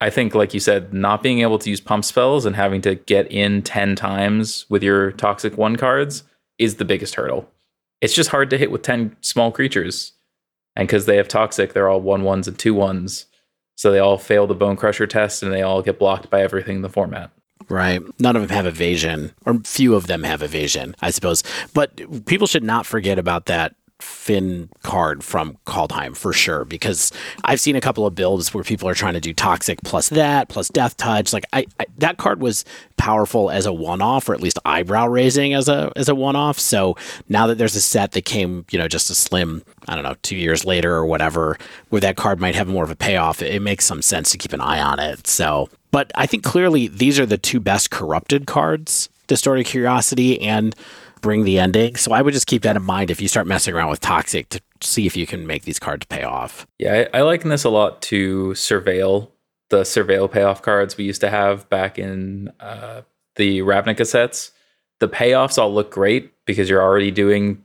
[0.00, 2.94] I think, like you said, not being able to use pump spells and having to
[2.94, 6.22] get in 10 times with your toxic one cards
[6.58, 7.50] is the biggest hurdle.
[8.00, 10.12] It's just hard to hit with 10 small creatures.
[10.74, 13.26] And because they have toxic, they're all one ones and two ones.
[13.76, 16.76] So they all fail the bone crusher test and they all get blocked by everything
[16.76, 17.30] in the format.
[17.70, 18.02] Right.
[18.18, 21.44] None of them have evasion, or few of them have evasion, I suppose.
[21.72, 27.12] But people should not forget about that Fynn card from Kaldheim for sure, because
[27.44, 30.48] I've seen a couple of builds where people are trying to do toxic plus that,
[30.48, 31.32] plus death touch.
[31.32, 32.64] Like I, I that card was
[32.96, 36.34] powerful as a one off, or at least eyebrow raising as a as a one
[36.34, 36.58] off.
[36.58, 36.96] So
[37.28, 40.16] now that there's a set that came, you know, just a slim, I don't know,
[40.22, 41.58] two years later or whatever,
[41.90, 44.38] where that card might have more of a payoff, it, it makes some sense to
[44.38, 45.26] keep an eye on it.
[45.26, 50.74] So but I think clearly these are the two best corrupted cards Distorted Curiosity and
[51.20, 51.94] Bring the Ending.
[51.96, 54.48] So I would just keep that in mind if you start messing around with Toxic
[54.48, 56.66] to see if you can make these cards pay off.
[56.78, 59.28] Yeah, I, I liken this a lot to Surveil,
[59.68, 63.02] the Surveil payoff cards we used to have back in uh,
[63.36, 64.50] the Ravnica sets.
[64.98, 67.64] the payoffs all look great because you're already doing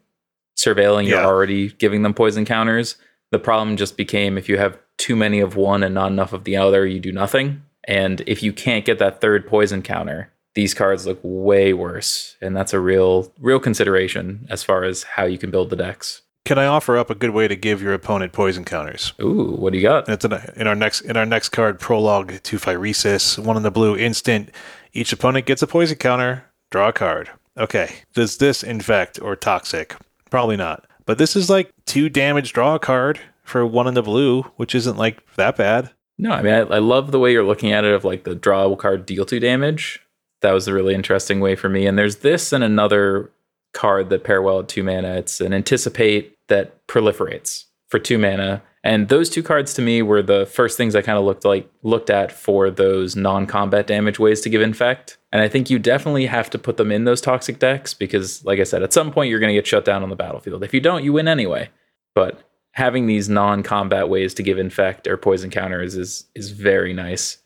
[0.58, 1.26] surveilling, you're Yeah.
[1.26, 2.96] already giving them poison counters.
[3.32, 6.44] The problem just became if you have too many of one and not enough of
[6.44, 7.64] the other, you do nothing.
[7.86, 12.38] And if you can't get that third poison counter, these cards look way worse.
[12.42, 16.22] And that's a real real consideration as far as how you can build the decks.
[16.46, 19.14] Can I offer up a good way to give your opponent poison counters?
[19.20, 20.08] Ooh, what do you got?
[20.08, 23.72] It's in, in our next in our next card, prologue to Phyresis, one in the
[23.72, 24.52] blue instant.
[24.94, 26.46] Each opponent gets a poison counter.
[26.70, 27.32] Draw a card.
[27.58, 29.96] Okay, does this infect or toxic?
[30.30, 30.86] Probably not.
[31.06, 32.54] But this is like two damage.
[32.54, 35.92] Draw a card for one in the blue, which isn't like that bad.
[36.18, 38.36] No, I mean I, I love the way you're looking at it of like the
[38.36, 40.00] drawable card deal two damage.
[40.42, 41.88] That was a really interesting way for me.
[41.88, 43.32] And there's this and another
[43.74, 45.16] card that pair well at two mana.
[45.16, 48.62] It's an anticipate that proliferates for two mana.
[48.84, 51.68] And those two cards to me were the first things I kind of looked like
[51.82, 55.18] looked at for those non-combat damage ways to give infect.
[55.32, 58.60] And I think you definitely have to put them in those toxic decks because, like
[58.60, 60.64] I said, at some point you're going to get shut down on the battlefield.
[60.64, 61.70] If you don't, you win anyway.
[62.14, 62.44] But
[62.76, 67.40] having these non-combat ways to give infect or poison counters is is very nice.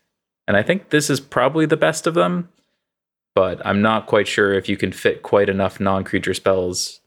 [0.47, 2.49] And I think this is probably the best of them,
[3.35, 6.99] but I'm not quite sure if you can fit quite enough non-creature spells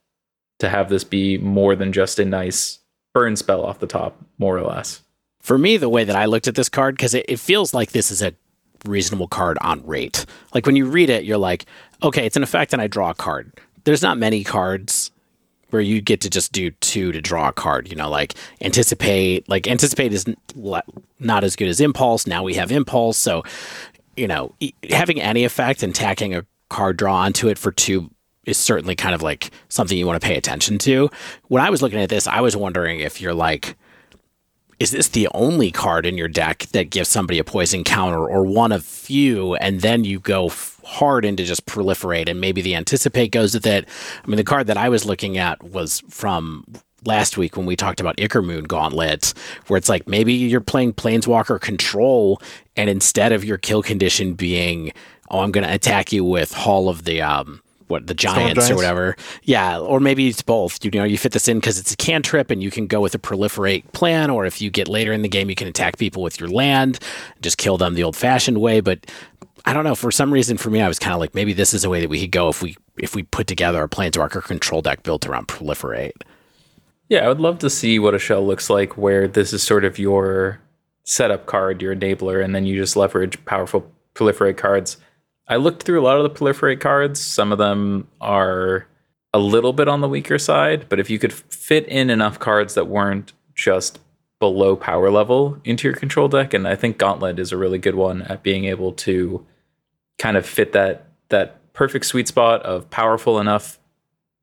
[0.60, 2.78] to have this be more than just a nice
[3.12, 5.02] burn spell off the top, more or less.
[5.40, 7.90] For me, the way that I looked at this card, because it, it feels like
[7.90, 8.32] this is a
[8.84, 10.24] reasonable card on rate.
[10.54, 11.66] Like when you read it, you're like,
[12.00, 13.52] okay, it's an effect and I draw a card.
[13.82, 15.01] There's not many cards
[15.72, 19.48] where you get to just do two to draw a card, you know, like anticipate,
[19.48, 20.26] like anticipate is
[21.18, 22.26] not as good as impulse.
[22.26, 23.16] Now we have impulse.
[23.16, 23.42] So,
[24.16, 24.54] you know,
[24.90, 28.10] having any effect and tacking a card draw onto it for two
[28.44, 31.08] is certainly kind of like something you want to pay attention to.
[31.48, 33.76] When I was looking at this, I was wondering if you're like,
[34.82, 38.42] is this the only card in your deck that gives somebody a poison counter or
[38.42, 42.74] one of few and then you go f- hard into just proliferate and maybe the
[42.74, 43.88] anticipate goes with it?
[44.24, 46.64] I mean the card that i was looking at was from
[47.04, 49.34] last week when we talked about Ichormoon Gauntlet,
[49.68, 52.40] where it's like maybe you're playing Planeswalker Control,
[52.76, 54.92] and instead of your kill condition being,
[55.28, 57.60] oh, I'm going to attack you with Hall of the um,
[57.92, 58.70] what the giants, Giants?
[58.70, 59.16] or whatever.
[59.44, 60.84] Yeah, or maybe it's both.
[60.84, 63.14] You know, you fit this in because it's a cantrip, and you can go with
[63.14, 66.22] a proliferate plan, or if you get later in the game, you can attack people
[66.22, 66.98] with your land,
[67.40, 68.80] just kill them the old-fashioned way.
[68.80, 69.06] But
[69.64, 69.94] I don't know.
[69.94, 72.00] For some reason, for me, I was kind of like, maybe this is a way
[72.00, 75.26] that we could go if we if we put together a Planeswalker control deck built
[75.26, 76.12] around proliferate.
[77.08, 79.84] Yeah, I would love to see what a shell looks like where this is sort
[79.84, 80.60] of your
[81.04, 84.96] setup card, your enabler, and then you just leverage powerful proliferate cards.
[85.48, 87.20] I looked through a lot of the proliferate cards.
[87.20, 88.86] Some of them are
[89.34, 92.74] a little bit on the weaker side, but if you could fit in enough cards
[92.74, 93.98] that weren't just
[94.38, 97.94] below power level into your control deck, and I think Gauntlet is a really good
[97.94, 99.46] one at being able to
[100.18, 103.78] kind of fit that that perfect sweet spot of powerful enough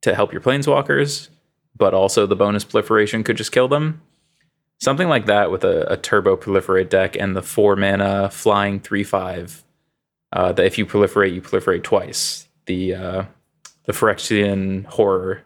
[0.02, 1.30] to help your planeswalkers,
[1.78, 4.02] but also the bonus proliferation could just kill them.
[4.80, 9.04] Something like that with a, a turbo proliferate deck and the four mana flying three
[9.04, 9.64] five.
[10.32, 12.48] Uh, that if you proliferate, you proliferate twice.
[12.66, 13.24] The uh,
[13.86, 15.42] the Phyrexian horror.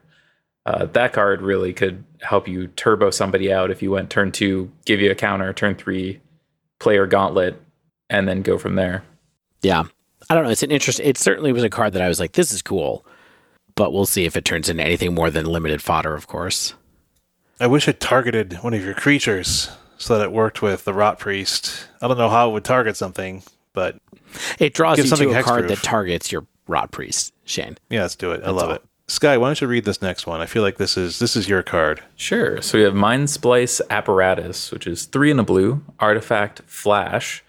[0.66, 4.72] Uh, that card really could help you turbo somebody out if you went turn two,
[4.86, 6.22] give you a counter, turn three,
[6.80, 7.62] player gauntlet,
[8.10, 9.04] and then go from there.
[9.62, 9.84] Yeah.
[10.30, 10.50] I don't know.
[10.50, 11.00] It's an interest.
[11.02, 13.06] It certainly was a card that I was like, this is cool,
[13.76, 16.74] but we'll see if it turns into anything more than limited fodder, of course.
[17.60, 21.20] I wish it targeted one of your creatures so that it worked with the Rot
[21.20, 21.88] Priest.
[22.02, 23.44] I don't know how it would target something,
[23.74, 23.98] but
[24.60, 25.68] It draws you something to a card hexproof.
[25.70, 27.78] that targets your Rot Priest, Shane.
[27.90, 28.42] yeah, let's do it.
[28.46, 28.76] I love all.
[28.76, 28.84] it.
[29.10, 30.40] Sky, why don't you read this next one?
[30.40, 32.02] I feel like this is this is your card.
[32.16, 32.62] Sure.
[32.62, 37.44] So we have Mind Splice Apparatus, which is three in the blue, artifact flash.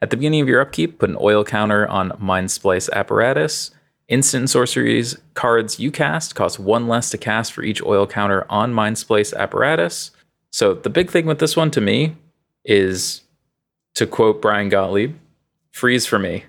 [0.00, 3.72] At the beginning of your upkeep, put an oil counter on Mind Splice Apparatus.
[4.08, 8.72] Instant sorceries cards you cast cost one less to cast for each oil counter on
[8.72, 10.12] Mind Splice Apparatus.
[10.52, 12.16] So the big thing with this one to me
[12.64, 13.22] is,
[13.96, 15.16] to quote Brian Gottlieb,
[15.70, 16.44] freeze for me.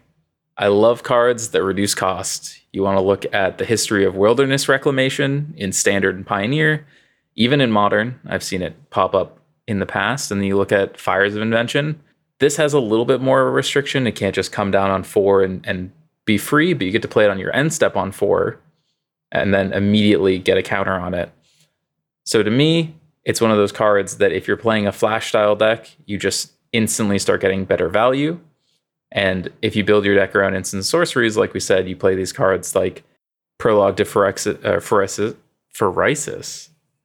[0.58, 2.60] I love cards that reduce cost.
[2.72, 6.86] You want to look at the history of wilderness reclamation in standard and pioneer,
[7.36, 8.20] even in modern.
[8.28, 10.32] I've seen it pop up in the past.
[10.32, 12.02] And then you look at fires of invention.
[12.40, 14.08] This has a little bit more of a restriction.
[14.08, 15.92] It can't just come down on four and, and
[16.26, 18.60] be free, but you get to play it on your end step on four
[19.32, 21.32] and then immediately get a counter on it.
[22.24, 25.56] So to me, it's one of those cards that if you're playing a flash style
[25.56, 28.40] deck, you just instantly start getting better value.
[29.12, 32.32] And if you build your deck around instant sorceries, like we said, you play these
[32.32, 33.04] cards like
[33.58, 35.40] Prologue to Phyrexis, uh.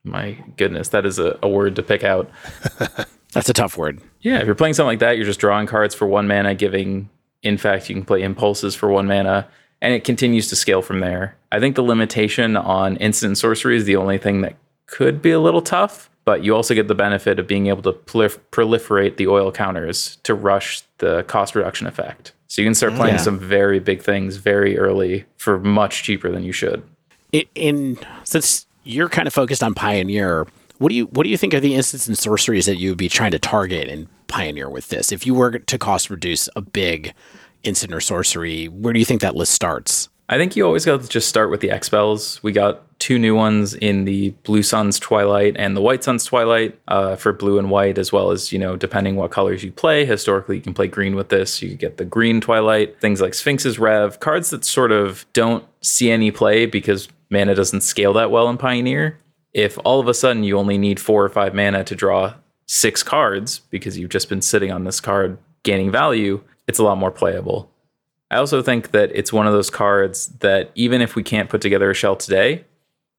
[0.05, 2.31] My goodness, that is a, a word to pick out.
[3.33, 4.01] That's a tough word.
[4.21, 7.11] Yeah, if you're playing something like that, you're just drawing cards for one mana, giving.
[7.43, 9.49] In fact, you can play impulses for one mana,
[9.83, 11.37] and it continues to scale from there.
[11.53, 15.41] I think the limitation on instant sorcery is the only thing that could be a
[15.41, 19.27] little tough, but you also get the benefit of being able to prolif- proliferate the
[19.29, 22.33] oil counters to rush the cost reduction effect.
[22.49, 22.97] So you can start mm.
[22.97, 23.23] playing Yeah.
[23.23, 26.83] some very big things very early for much cheaper than you should.
[27.33, 30.47] in, in since you're kind of focused on Pioneer,
[30.79, 32.99] what do you what do you think are the instants and sorceries that you would
[32.99, 35.11] be trying to target in Pioneer with this?
[35.13, 37.15] If you were to cost reduce a big
[37.63, 40.09] instant or sorcery, where do you think that list starts?
[40.29, 42.43] I think you always got to just start with the X spells.
[42.43, 46.79] We got two new ones in the Blue Sun's Twilight and the White Sun's Twilight
[46.89, 50.05] uh, for blue and white, as well as, you know, depending what colors you play.
[50.05, 51.63] Historically, you can play green with this.
[51.63, 56.11] You get the green Twilight, things like Sphinx's Rev, cards that sort of don't see
[56.11, 59.19] any play because mana doesn't scale that well in Pioneer.
[59.53, 62.35] If all of a sudden you only need four or five mana to draw
[62.67, 66.99] six cards because you've just been sitting on this card gaining value, it's a lot
[66.99, 67.71] more playable.
[68.31, 71.61] I also think that it's one of those cards that even if we can't put
[71.61, 72.65] together a shell today,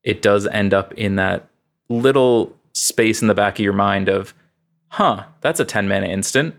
[0.04, 1.48] it does end up in that
[1.90, 4.34] little space in the back of your mind of,
[4.90, 6.56] huh, that's a 10 mana instant.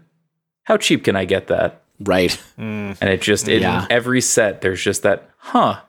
[0.64, 1.82] How cheap can I get that?
[2.00, 2.40] Right.
[2.58, 2.96] Mm.
[3.00, 3.86] And it just, in Yeah.
[3.90, 5.80] every set, there's just that, huh,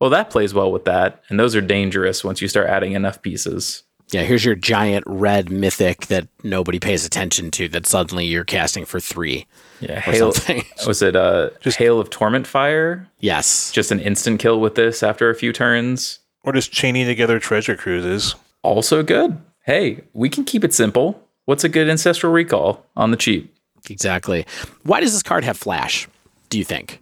[0.00, 1.22] well, that plays well with that.
[1.28, 3.82] And those are dangerous once you start adding enough pieces.
[4.12, 8.84] Yeah, here's your giant red mythic that nobody pays attention to that suddenly you're casting
[8.84, 9.46] for three
[9.80, 10.64] Yeah, or Hail, something.
[10.86, 13.06] was it uh, just Hail of Torment Fire?
[13.20, 13.70] yes.
[13.72, 16.18] Just an instant kill with this after a few turns.
[16.42, 18.34] Or just chaining together treasure cruises.
[18.62, 19.38] also good.
[19.64, 21.22] Hey, we can keep it simple.
[21.44, 23.54] What's a good ancestral recall on the cheap?
[23.88, 24.46] Exactly.
[24.84, 26.08] Why does this card have flash?
[26.48, 27.00] Do you think?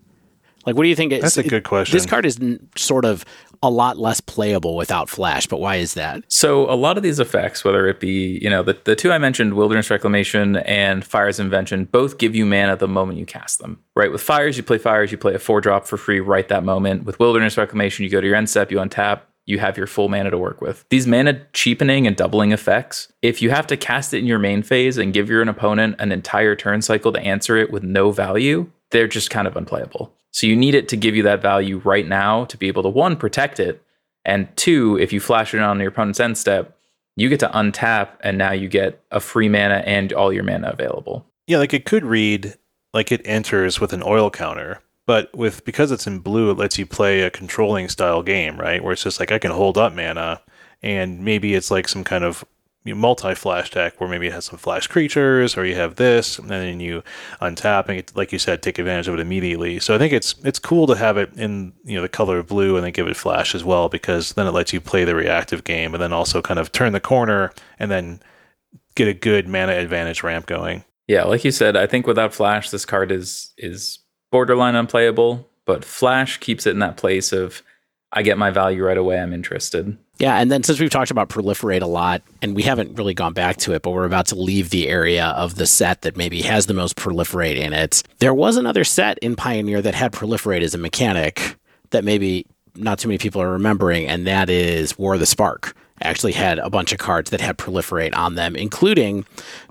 [0.66, 1.12] Like, what do you think?
[1.12, 1.96] It's, That's a good question.
[1.96, 3.24] This card is n- sort of
[3.62, 6.22] a lot less playable without flash, but why is that?
[6.28, 9.18] So a lot of these effects, whether it be, you know, the, the two I
[9.18, 13.80] mentioned, Wilderness Reclamation and Fire's Invention, both give you mana the moment you cast them.
[13.94, 14.12] Right?
[14.12, 17.04] With Fires, you play Fires, you play a four drop for free right that moment.
[17.04, 20.08] With Wilderness Reclamation, you go to your end step, you untap, you have your full
[20.08, 20.84] mana to work with.
[20.90, 24.62] These mana cheapening and doubling effects, if you have to cast it in your main
[24.62, 28.70] phase and give your opponent an entire turn cycle to answer it with no value,
[28.90, 30.12] they're just kind of unplayable.
[30.38, 32.88] So you need it to give you that value right now to be able to
[32.88, 33.82] one, protect it,
[34.24, 36.78] and two, if you flash it on your opponent's end step,
[37.16, 40.68] you get to untap and now you get a free mana and all your mana
[40.68, 41.26] available.
[41.48, 42.54] Yeah, like it could read
[42.94, 46.78] like it enters with an oil counter, but with because it's in blue, it lets
[46.78, 48.80] you play a controlling style game, right?
[48.80, 50.40] Where it's just like I can hold up mana,
[50.84, 52.44] and maybe it's like some kind of
[52.84, 56.38] you know, multi-flash deck where maybe it has some flash creatures, or you have this,
[56.38, 57.02] and then you
[57.40, 59.78] untap and like you said, take advantage of it immediately.
[59.80, 62.46] So I think it's it's cool to have it in you know the color of
[62.46, 65.14] blue and then give it flash as well because then it lets you play the
[65.14, 68.20] reactive game and then also kind of turn the corner and then
[68.94, 70.84] get a good mana advantage ramp going.
[71.06, 75.84] Yeah, like you said, I think without Flash, this card is is borderline unplayable, but
[75.84, 77.62] Flash keeps it in that place of
[78.12, 79.98] I get my value right away, I'm interested.
[80.18, 83.34] Yeah, and then since we've talked about proliferate a lot, and we haven't really gone
[83.34, 86.42] back to it, but we're about to leave the area of the set that maybe
[86.42, 88.02] has the most proliferate in it.
[88.18, 91.56] There was another set in Pioneer that had proliferate as a mechanic
[91.90, 95.76] that maybe not too many people are remembering, and that is War of the Spark.
[96.00, 99.26] Actually, had a bunch of cards that had proliferate on them, including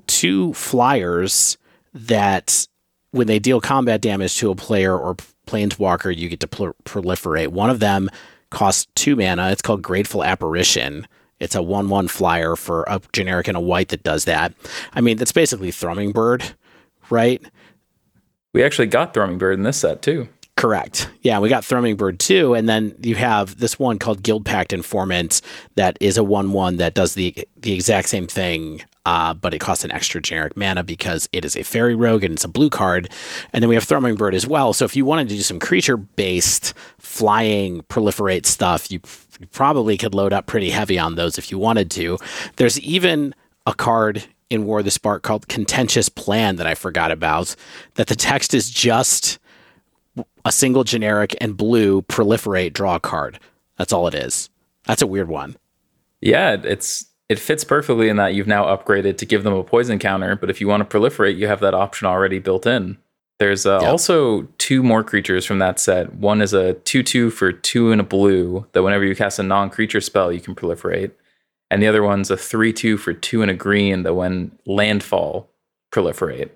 [0.07, 1.57] two flyers
[1.93, 2.67] that,
[3.11, 5.15] when they deal combat damage to a player or
[5.47, 7.47] planeswalker, you get to pl- proliferate.
[7.47, 8.09] One of them
[8.49, 9.51] costs two mana.
[9.51, 11.07] It's called Grateful Apparition.
[11.39, 14.53] It's a one-one flyer for a generic and a white that does that.
[14.93, 16.53] I mean, that's basically Thrummingbird,
[17.09, 17.41] right?
[18.53, 20.29] We actually got Thrummingbird in this set too.
[20.57, 21.07] Correct.
[21.21, 25.39] Yeah, we got Thrummingbird too, and then you have this one called Guildpact Informant
[25.75, 29.85] that is a one-one that does the the exact same thing, uh, but it costs
[29.85, 33.07] an extra generic mana because it is a fairy rogue and it's a blue card.
[33.53, 34.73] And then we have Thrummingbird as well.
[34.73, 38.99] So if you wanted to do some creature-based flying proliferate stuff, you,
[39.39, 42.17] you probably could load up pretty heavy on those if you wanted to.
[42.55, 43.35] There's even
[43.67, 47.55] a card in War of the Spark called Contentious Plan that I forgot about.
[47.93, 49.37] That the text is just
[50.45, 53.39] a single generic and blue proliferate draw card.
[53.77, 54.49] That's all it is.
[54.85, 55.55] That's a weird one.
[56.21, 59.99] Yeah, it's it fits perfectly in that you've now upgraded to give them a poison
[59.99, 62.97] counter, but if you want to proliferate, you have that option already built in.
[63.39, 63.89] There's uh, Yep.
[63.91, 66.15] also two more creatures from that set.
[66.15, 69.43] One is a 2 2 for two and a blue, that whenever you cast a
[69.43, 71.11] non creature spell, you can proliferate.
[71.69, 75.49] And the other one's a 3 2 for two and a green, that when landfall,
[75.91, 76.49] proliferate.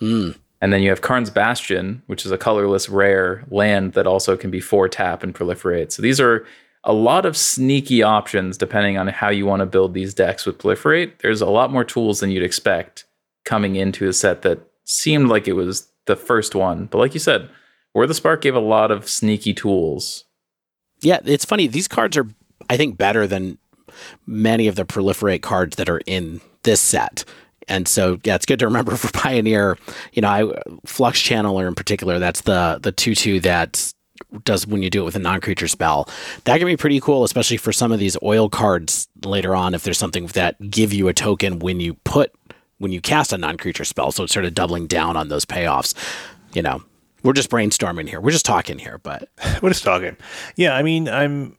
[0.00, 0.30] Hmm.
[0.66, 4.50] And then you have Karn's Bastion, which is a colorless rare land that also can
[4.50, 5.92] be four tap and proliferate.
[5.92, 6.44] So these are
[6.82, 10.58] a lot of sneaky options depending on how you want to build these decks with
[10.58, 11.18] proliferate.
[11.18, 13.04] There's a lot more tools than you'd expect
[13.44, 16.86] coming into a set that seemed like it was the first one.
[16.86, 17.48] But like you said,
[17.92, 20.24] Where the Spark gave a lot of sneaky tools.
[21.00, 21.68] Yeah, it's funny.
[21.68, 22.26] These cards are,
[22.68, 23.58] I think, better than
[24.26, 27.24] many of the proliferate cards that are in this set.
[27.68, 29.78] And so, yeah, it's good to remember for Pioneer.
[30.12, 30.52] You know, I
[30.84, 32.18] Flux Channeler in particular.
[32.18, 33.92] That's the the two two that
[34.44, 36.08] does when you do it with a non-creature spell.
[36.44, 39.74] That can be pretty cool, especially for some of these oil cards later on.
[39.74, 42.32] If there's something that give you a token when you put
[42.78, 45.94] when you cast a non-creature spell, so it's sort of doubling down on those payoffs.
[46.54, 46.82] You know,
[47.22, 48.20] we're just brainstorming here.
[48.20, 49.28] We're just talking here, but
[49.62, 50.16] we're just talking.
[50.56, 51.56] Yeah, I mean, I'm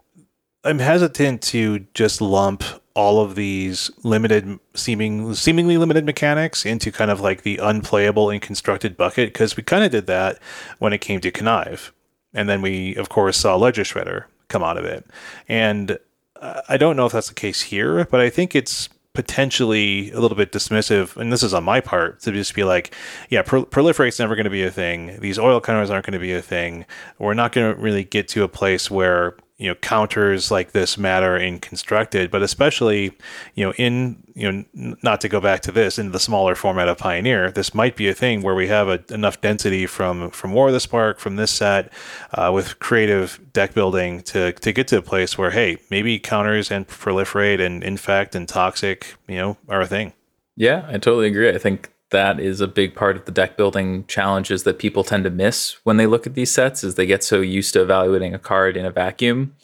[0.63, 2.63] I'm hesitant to just lump
[2.97, 8.41] all of these limited seeming seemingly limited mechanics into kind of like the unplayable and
[8.41, 10.39] constructed bucket because we kind of did that
[10.79, 11.93] when it came to connive
[12.33, 15.05] and then we of course saw ledger shredder come out of it
[15.47, 15.99] and
[16.41, 20.19] uh, i don't know if that's the case here but i think it's potentially a
[20.19, 22.93] little bit dismissive, and this is on my part, to just be like,
[23.31, 25.19] yeah, pro- proliferate's never going to be a thing.
[25.19, 26.85] These oil counters aren't going to be a thing.
[27.17, 30.97] We're not going to really get to a place where you know counters like this
[30.97, 33.11] matter in constructed but especially
[33.55, 36.87] you know in you know not to go back to this in the smaller format
[36.87, 40.53] of pioneer this might be a thing where we have a, enough density from from
[40.53, 41.91] war of the spark from this set
[42.33, 46.69] uh, with creative deck building to to get to a place where hey maybe counters
[46.69, 50.13] and proliferate and infect and toxic you know are a thing.
[50.55, 51.49] Yeah i totally agree.
[51.49, 55.23] I think that is a big part of the deck building challenges that people tend
[55.25, 58.33] to miss when they look at these sets is they get so used to evaluating
[58.33, 59.55] a card in a vacuum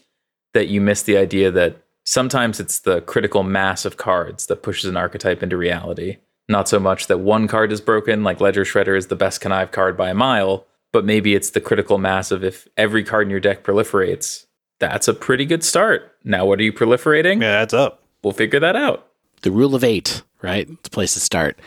[0.54, 4.90] that you miss the idea that sometimes it's the critical mass of cards that pushes
[4.90, 6.18] an archetype into reality.
[6.50, 9.72] Not so much that one card is broken like ledger shredder is the best connive
[9.72, 13.32] card by a mile but maybe it's the critical mass of if every card in
[13.32, 14.46] your deck proliferates
[14.80, 16.12] that's a pretty good start.
[16.26, 17.42] Now what are you proliferating?
[17.42, 18.04] Yeah that's up.
[18.22, 19.08] We'll figure that out
[19.44, 20.70] the rule of eight right?
[20.70, 21.58] It's a place to start.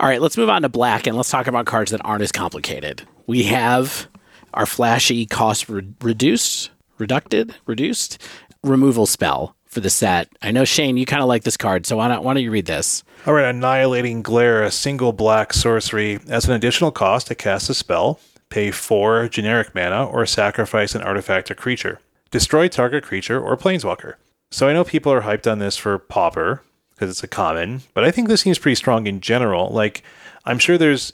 [0.00, 2.32] All right, let's move on to black and let's talk about cards that aren't as
[2.32, 3.06] complicated.
[3.26, 4.08] We have
[4.54, 8.20] our flashy cost re- reduced, reducted, reduced
[8.64, 10.28] removal spell for the set.
[10.42, 12.50] I know Shane, you kind of like this card, so why don't why don't you
[12.50, 13.04] read this?
[13.26, 17.74] All right, annihilating glare, a single black sorcery as an additional cost to cast a
[17.74, 18.18] spell.
[18.48, 22.00] Pay four generic mana or sacrifice an artifact or creature.
[22.30, 24.14] Destroy target creature or planeswalker.
[24.50, 26.62] So I know people are hyped on this for Pauper,
[27.02, 27.82] because it's a common.
[27.94, 29.70] But I think this seems pretty strong in general.
[29.70, 30.04] Like
[30.44, 31.12] I'm sure there's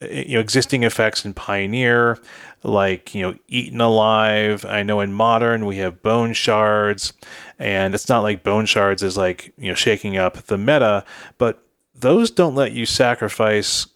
[0.00, 2.18] eh, you know existing effects in Pioneer,
[2.64, 4.64] like you know Eaten Alive.
[4.64, 7.12] I know in Modern we have Bone Shards,
[7.56, 11.04] and it's not like Bone Shards is like you know shaking up the meta,
[11.38, 11.62] but
[11.94, 13.86] those don't let you sacrifice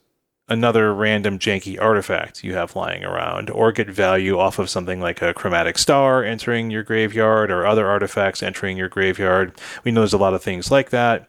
[0.49, 5.23] another random janky artifact you have lying around, or get value off of something like
[5.23, 9.59] a chromatic star entering your graveyard or other artifacts entering your graveyard.
[9.85, 11.29] We know there's a lot of things like that.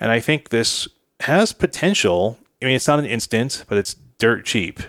[0.00, 0.88] And I think this
[1.20, 2.38] has potential.
[2.60, 4.80] I mean, it's not an instant, but it's dirt cheap.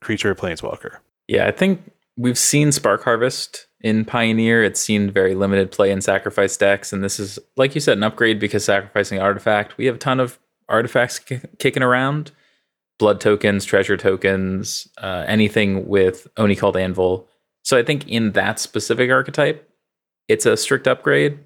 [0.00, 0.98] Creature Planeswalker.
[1.26, 4.62] Yeah, I think we've seen Spark Harvest in Pioneer.
[4.62, 6.92] It's seen very limited play in sacrifice decks.
[6.92, 9.76] And this is, like you said, an upgrade because sacrificing artifact.
[9.78, 12.32] We have a ton of artifacts k- kicking around
[12.98, 17.28] blood tokens, treasure tokens, uh, anything with Oni-Cult Anvil.
[17.62, 19.68] So I think in that specific archetype,
[20.28, 21.38] it's a strict upgrade,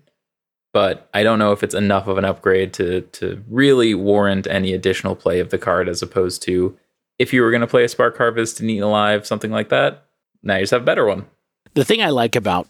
[0.72, 4.72] but I don't know if it's enough of an upgrade to to really warrant any
[4.72, 6.76] additional play of the card as opposed to
[7.18, 10.04] if you were going to play a Spark Harvest and Eat Alive, something like that.
[10.42, 11.26] Now you just have a better one.
[11.74, 12.68] The thing I like about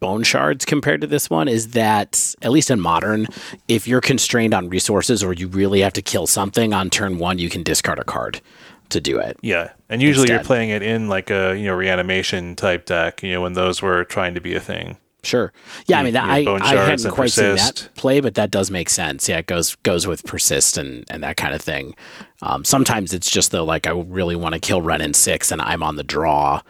[0.00, 3.26] bone shards compared to this one is that at least in modern
[3.68, 7.38] if you're constrained on resources or you really have to kill something on turn one
[7.38, 8.40] you can discard a card
[8.88, 10.34] to do it yeah and usually instead.
[10.34, 13.80] you're playing it in like a you know reanimation type deck you know when those
[13.80, 15.52] were trying to be a thing Sure.
[15.86, 17.78] Yeah, I mean, I, I hadn't quite persist.
[17.78, 19.28] seen that play, but that does make sense.
[19.28, 21.94] Yeah, it goes goes with persist and, and that kind of thing.
[22.42, 25.60] Um, sometimes it's just the like I really want to kill Wrenn and six, and
[25.60, 26.62] I'm on the draw,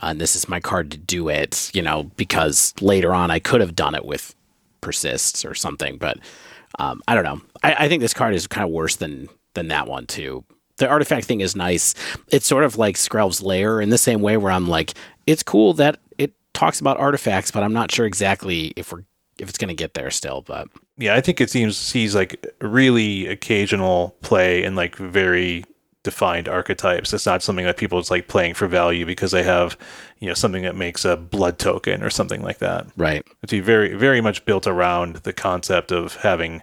[0.00, 3.60] and this is my card to do it, you know, because later on I could
[3.60, 4.34] have done it with
[4.80, 6.18] persists or something, but
[6.78, 7.40] um, I don't know.
[7.62, 10.44] I, I, think this card is kind of worse than than that one too.
[10.78, 11.94] The artifact thing is nice.
[12.32, 15.72] It's sort of like Skrelv's Lair in the same way where I'm like, it's cool
[15.74, 19.04] that it talks about artifacts, but I'm not sure exactly if we're
[19.38, 20.42] if it's going to get there still.
[20.42, 25.64] But yeah, I think it seems sees like really occasional play and like very
[26.04, 27.12] defined archetypes.
[27.12, 29.76] It's not something that people is like playing for value because they have,
[30.20, 32.86] you know, something that makes a blood token or something like that.
[32.96, 33.26] Right.
[33.42, 36.62] It's very very much built around the concept of having,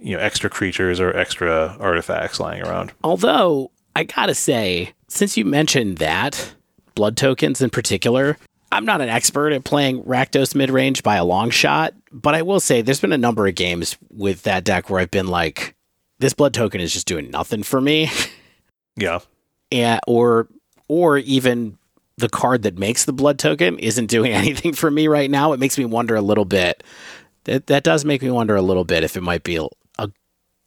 [0.00, 2.92] you know, extra creatures or extra artifacts lying around.
[3.04, 6.54] Although I gotta say, since you mentioned that
[6.98, 8.36] blood tokens in particular.
[8.72, 12.42] I'm not an expert at playing Rakdos mid range by a long shot, but I
[12.42, 15.76] will say there's been a number of games with that deck where I've been like,
[16.18, 18.10] this blood token is just doing nothing for me.
[19.00, 19.20] Yeah.
[19.70, 20.48] And, or
[20.88, 21.78] or even
[22.16, 25.52] the card that makes the blood token isn't doing anything for me right now.
[25.52, 26.82] It makes me wonder a little bit.
[27.44, 29.66] That that does make me wonder a little bit if it might be a,
[29.98, 30.10] a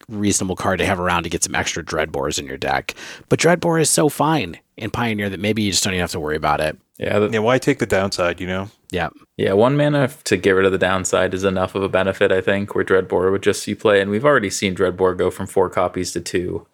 [0.07, 2.95] reasonable card to have around to get some extra Dreadbores in your deck.
[3.29, 6.19] But Dreadbore is so fine in Pioneer that maybe you just don't even have to
[6.19, 6.77] worry about it.
[6.97, 8.69] Yeah, the, Yeah, why take the downside, you know?
[8.91, 9.09] Yeah.
[9.38, 9.53] yeah.
[9.53, 12.75] One mana to get rid of the downside is enough of a benefit, I think.
[12.75, 16.11] Where Dreadbore would just see play, and we've already seen Dreadbore go from four copies
[16.13, 16.67] to two.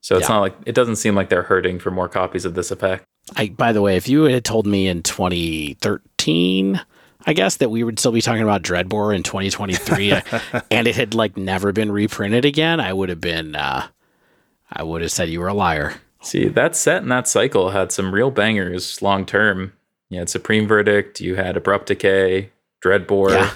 [0.00, 0.36] So it's Yeah.
[0.36, 3.04] not like it doesn't seem like they're hurting for more copies of this effect.
[3.36, 6.80] I by the way, if you had told me in 2013,
[7.26, 10.20] I guess that we would still be talking about Dreadbore in 2023 uh,
[10.70, 13.86] and it had like never been reprinted again, I would have been uh
[14.70, 15.94] I would have said you were a liar.
[16.22, 19.72] See, that set and that cycle had some real bangers long term.
[20.10, 22.50] You had Supreme Verdict, you had Abrupt Decay,
[22.84, 23.30] Dreadbore.
[23.32, 23.50] Yeah.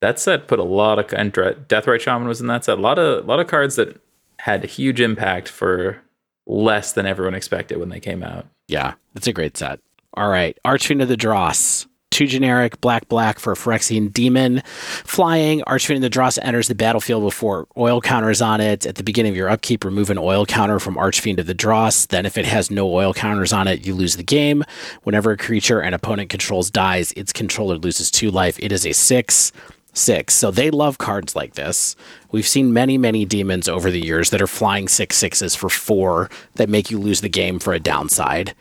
[0.00, 2.78] That set put a lot of and Deathrite Shaman was in that set.
[2.78, 4.00] A lot of a lot of cards that
[4.44, 6.02] had a huge impact for
[6.46, 8.44] less than everyone expected when they came out.
[8.68, 9.80] Yeah, that's a great set.
[10.12, 11.86] All right, Archfiend of the Dross.
[12.10, 14.60] Two generic black black for Phyrexian demon.
[14.66, 18.84] Flying, Archfiend of the Dross enters the battlefield before oil counters on it.
[18.84, 22.04] At the beginning of your upkeep, remove an oil counter from Archfiend of the Dross.
[22.04, 24.62] Then, if it has no oil counters on it, you lose the game.
[25.04, 28.58] Whenever a creature an opponent controls dies, its controller loses two life.
[28.60, 29.52] It is a six.
[29.94, 30.34] Six.
[30.34, 31.96] So they love cards like this.
[32.32, 36.28] We've seen many, many demons over the years that are flying six sixes for four
[36.56, 38.54] that make you lose the game for a downside.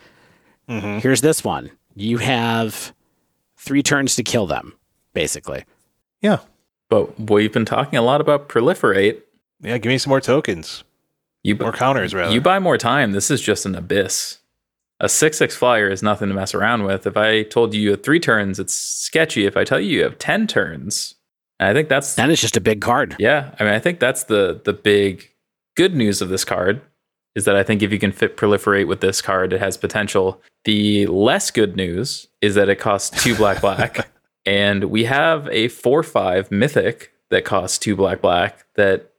[0.70, 1.00] Mm-hmm.
[1.00, 1.72] Here's this one.
[1.96, 2.94] You have
[3.58, 4.74] three turns to kill them,
[5.14, 5.66] basically.
[6.22, 6.40] Yeah.
[6.90, 9.22] But we've been talking a lot about proliferate.
[9.62, 10.84] Yeah, give me some more tokens.
[11.44, 12.34] You More counters, rather.
[12.34, 13.12] You buy more time.
[13.12, 14.40] This is just an abyss.
[15.00, 17.06] A six six flyer is nothing to mess around with.
[17.06, 19.46] If I told you you had three turns, it's sketchy.
[19.46, 21.16] If I tell you you have ten turns,
[21.60, 23.16] and I think that's Then it's just a big card.
[23.20, 23.54] yeah.
[23.60, 25.30] I mean, I think that's the the big
[25.76, 26.82] good news of this card
[27.36, 30.42] is that I think if you can fit proliferate with this card, it has potential.
[30.66, 34.08] The less good news is that it costs two black black,
[34.46, 39.10] and we have a four five mythic that costs two black black that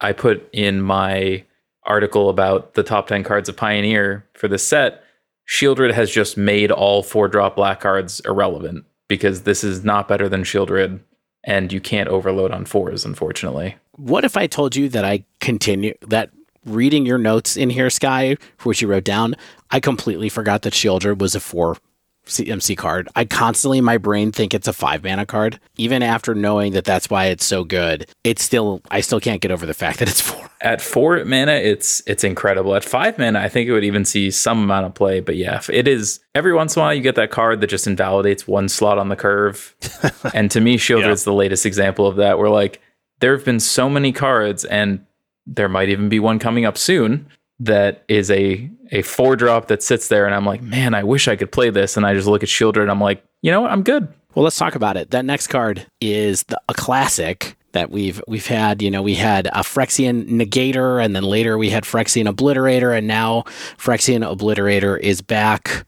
[0.00, 1.44] I put in my
[1.84, 5.02] article about the top ten cards of Pioneer for this set.
[5.48, 10.26] Sheoldred has just made all four drop black cards irrelevant because this is not better
[10.28, 11.00] than Sheoldred,
[11.44, 13.76] and you can't overload on fours, unfortunately.
[13.96, 16.30] What if I told you that I continue that
[16.64, 19.34] reading your notes in here, Sky, for which you wrote down,
[19.70, 21.76] I completely forgot that Sheoldred was a four
[22.26, 23.08] CMC card.
[23.14, 26.84] I constantly in my brain think it's a five mana card, even after knowing that
[26.84, 28.06] that's why it's so good.
[28.24, 30.48] It's still I still can't get over the fact that it's four.
[30.60, 32.74] At four mana, it's it's incredible.
[32.74, 35.20] At five mana, I think it would even see some amount of play.
[35.20, 37.86] But yeah, it is every once in a while you get that card that just
[37.86, 39.74] invalidates one slot on the curve.
[40.34, 42.38] and to me, Sheoldred's the latest example of that.
[42.38, 42.80] Where like
[43.20, 45.04] there have been so many cards, and
[45.46, 47.28] there might even be one coming up soon
[47.60, 51.28] that is a a four drop that sits there, and I'm like, man, I wish
[51.28, 51.96] I could play this.
[51.96, 54.08] And I just look at Sheoldred, and I'm like, you know what, I'm good.
[54.34, 55.10] Well, let's talk about it.
[55.12, 58.82] That next card is the, a classic that we've we've had.
[58.82, 63.06] You know, we had a Phyrexian Negator, and then later we had Phyrexian Obliterator, and
[63.06, 63.42] now
[63.78, 65.84] Phyrexian Obliterator is back.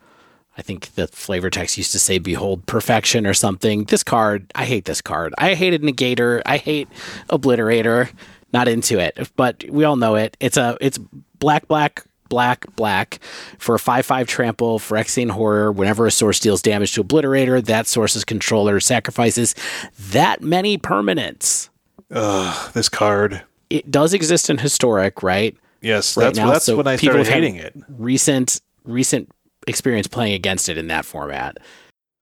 [0.59, 3.85] I think the flavor text used to say "Behold Perfection" or something.
[3.85, 5.35] This card, I hate this card.
[5.39, 6.43] I hated Negator.
[6.47, 6.89] I hate
[7.31, 8.11] Obliterator.
[8.53, 10.37] Not into it, but we all know it.
[10.41, 11.01] It's a it's
[11.39, 13.21] black, black, black, black
[13.59, 15.73] for a 5 5 trample, Phyrexian Horror.
[15.73, 19.55] Whenever a source deals damage to Obliterator, that source's controller sacrifices
[20.11, 21.69] that many permanents.
[22.11, 23.43] Ugh, this card.
[23.71, 25.57] It does exist in Historic, right?
[25.83, 27.75] Yes, Right that's now, that's so when I people started hating it.
[27.89, 29.29] Recent, recent
[29.67, 31.59] experience playing against it in that format.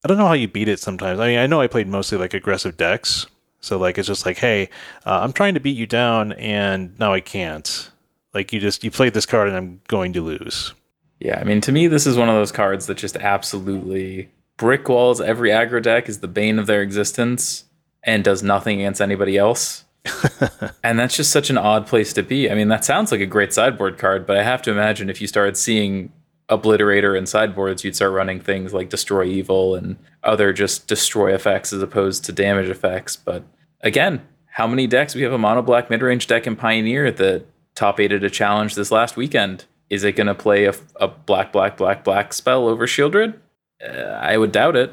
[0.05, 1.19] I don't know how you beat it sometimes.
[1.21, 3.27] I mean, I know I played mostly like aggressive decks.
[3.61, 4.69] So like it's just like, hey,
[5.07, 7.91] uh, I'm trying to beat you down and now I can't.
[8.35, 10.75] Like you just you played this card and I'm going to lose.
[11.21, 14.89] Yeah, I mean, to me, this is one of those cards that just absolutely brick
[14.89, 17.65] walls every aggro deck is the bane of their existence
[18.03, 19.85] and does nothing against anybody else.
[20.85, 22.51] and that's just such an odd place to be.
[22.51, 25.21] I mean, that sounds like a great sideboard card, but I have to imagine if
[25.21, 26.13] you started seeing
[26.51, 31.73] Obliterator in sideboards, you'd start running things like Destroy Evil and other just destroy effects
[31.73, 33.17] as opposed to damage effects.
[33.17, 33.45] But
[33.81, 35.15] again, how many decks?
[35.15, 38.75] We have a mono black mid range deck in Pioneer that top aided a challenge
[38.75, 39.65] this last weekend.
[39.91, 43.39] Is it going to play a, a black, black, black, black spell over Sheoldred?
[43.87, 44.93] Uh, I would doubt it.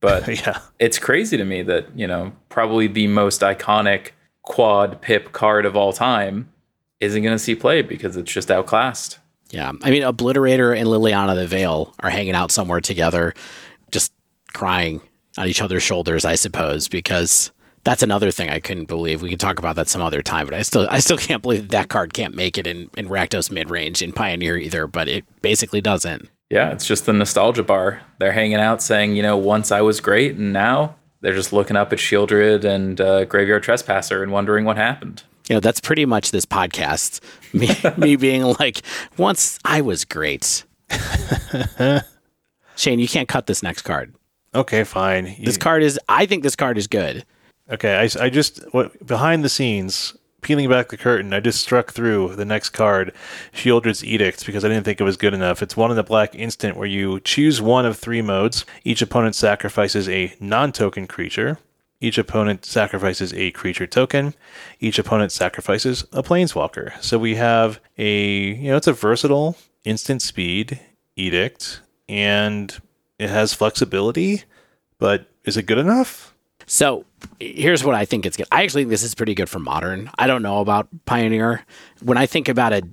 [0.00, 0.60] But yeah.
[0.78, 4.10] it's crazy to me that, you know, probably the most iconic
[4.42, 6.50] quad pip card of all time
[7.00, 9.18] isn't going to see play because it's just outclassed.
[9.50, 9.72] Yeah.
[9.82, 13.34] I mean, Obliterator and Liliana the Veil are hanging out somewhere together,
[13.90, 14.12] just
[14.52, 15.00] crying
[15.36, 17.50] on each other's shoulders, I suppose, because
[17.84, 19.22] that's another thing I couldn't believe.
[19.22, 21.62] We can talk about that some other time, but I still I still can't believe
[21.62, 25.06] that, that card can't make it in, in Rakdos mid range in Pioneer either, but
[25.08, 26.28] it basically doesn't.
[26.50, 28.02] Yeah, it's just the nostalgia bar.
[28.18, 31.76] They're hanging out saying, you know, once I was great, and now they're just looking
[31.76, 35.22] up at Sheoldred and uh, Graveyard Trespasser and wondering what happened.
[35.48, 37.20] You know, that's pretty much this podcast.
[37.54, 38.82] Me, me being like,
[39.16, 40.64] once I was great.
[42.76, 44.14] Shane, you can't cut this next card.
[44.54, 45.26] Okay, fine.
[45.38, 47.24] You- This card is, I think this card is good.
[47.70, 51.92] Okay, I, I just what behind the scenes, peeling back the curtain, I just struck
[51.92, 53.12] through the next card,
[53.52, 55.62] Sheoldred's Edict, because I didn't think it was good enough.
[55.62, 58.66] It's one in the black instant where you choose one of three modes.
[58.84, 61.58] Each opponent sacrifices a non-token creature.
[62.00, 64.34] Each opponent sacrifices a creature token.
[64.78, 67.02] Each opponent sacrifices a planeswalker.
[67.02, 70.80] So we have a you know it's a versatile instant speed
[71.16, 72.78] edict, and
[73.18, 74.42] it has flexibility.
[74.98, 76.33] But is it good enough?
[76.66, 77.04] So
[77.40, 78.46] here's what I think it's good.
[78.52, 80.10] I actually think this is pretty good for modern.
[80.18, 81.64] I don't know about Pioneer.
[82.02, 82.84] When I think about it,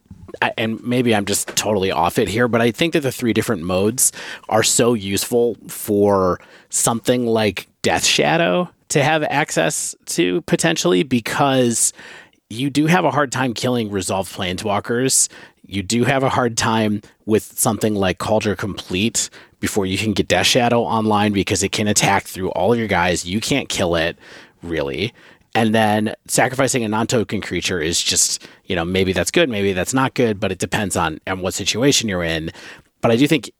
[0.57, 3.63] and maybe I'm just totally off it here, but I think that the three different
[3.63, 4.11] modes
[4.49, 11.93] are so useful for something like Death Shadow to have access to potentially because
[12.49, 15.30] you do have a hard time killing resolved planeswalkers.
[15.65, 19.30] You do have a hard time with something like Kaldra Compleat
[19.62, 22.89] before you can get Death Shadow online because it can attack through all of your
[22.89, 23.26] guys.
[23.26, 24.18] You can't kill it,
[24.62, 25.14] really.
[25.55, 29.93] And then sacrificing a non-token creature is just, you know, maybe that's good, maybe that's
[29.93, 32.51] not good, but it depends on on what situation you're in.
[33.01, 33.51] But I do think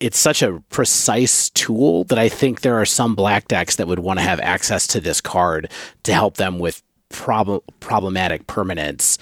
[0.00, 3.98] it's such a precise tool that I think there are some black decks that would
[3.98, 5.70] want to have access to this card
[6.04, 9.18] to help them with prob- problematic permanents.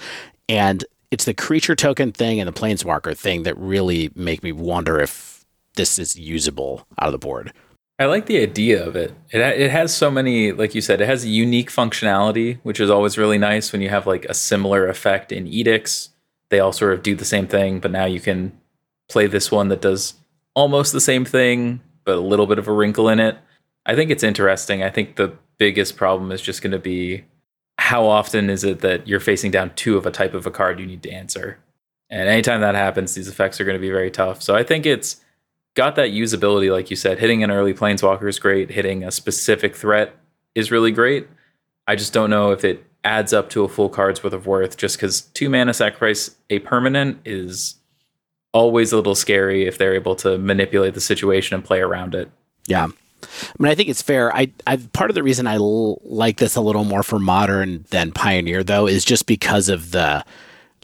[0.47, 4.99] And it's the creature token thing and the planeswalker thing that really make me wonder
[4.99, 5.30] if
[5.75, 7.53] this is usable out of the board.
[7.99, 9.13] I like the idea of it.
[9.29, 13.17] It it has so many, like you said, it has unique functionality, which is always
[13.17, 16.09] really nice when you have like a similar effect in edicts.
[16.49, 18.59] They all sort of do the same thing, but now you can
[19.07, 20.15] play this one that does
[20.55, 23.37] almost the same thing, but a little bit of a wrinkle in it.
[23.85, 24.83] I think it's interesting.
[24.83, 27.25] I think the biggest problem is just going to be
[27.77, 30.79] how often is it that you're facing down two of a type of a card
[30.79, 31.59] you need to answer?
[32.09, 34.41] And anytime that happens, these effects are going to be very tough.
[34.41, 35.21] So I think it's
[35.75, 37.19] got that usability, like you said.
[37.19, 38.71] Hitting an early planeswalker is great.
[38.71, 40.15] Hitting a specific threat
[40.55, 41.27] is really great.
[41.87, 44.77] I just don't know if it adds up to a full card's worth of worth
[44.77, 47.75] just because two mana sacrifice a permanent is
[48.53, 52.29] always a little scary if they're able to manipulate the situation and play around it.
[52.67, 52.87] Yeah.
[53.23, 54.35] I mean, I think it's fair.
[54.35, 57.85] I, I part of the reason I l- like this a little more for modern
[57.89, 60.25] than Pioneer, though, is just because of the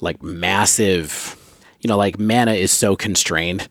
[0.02, 1.36] like massive,
[1.82, 3.68] you know, like mana is so constrained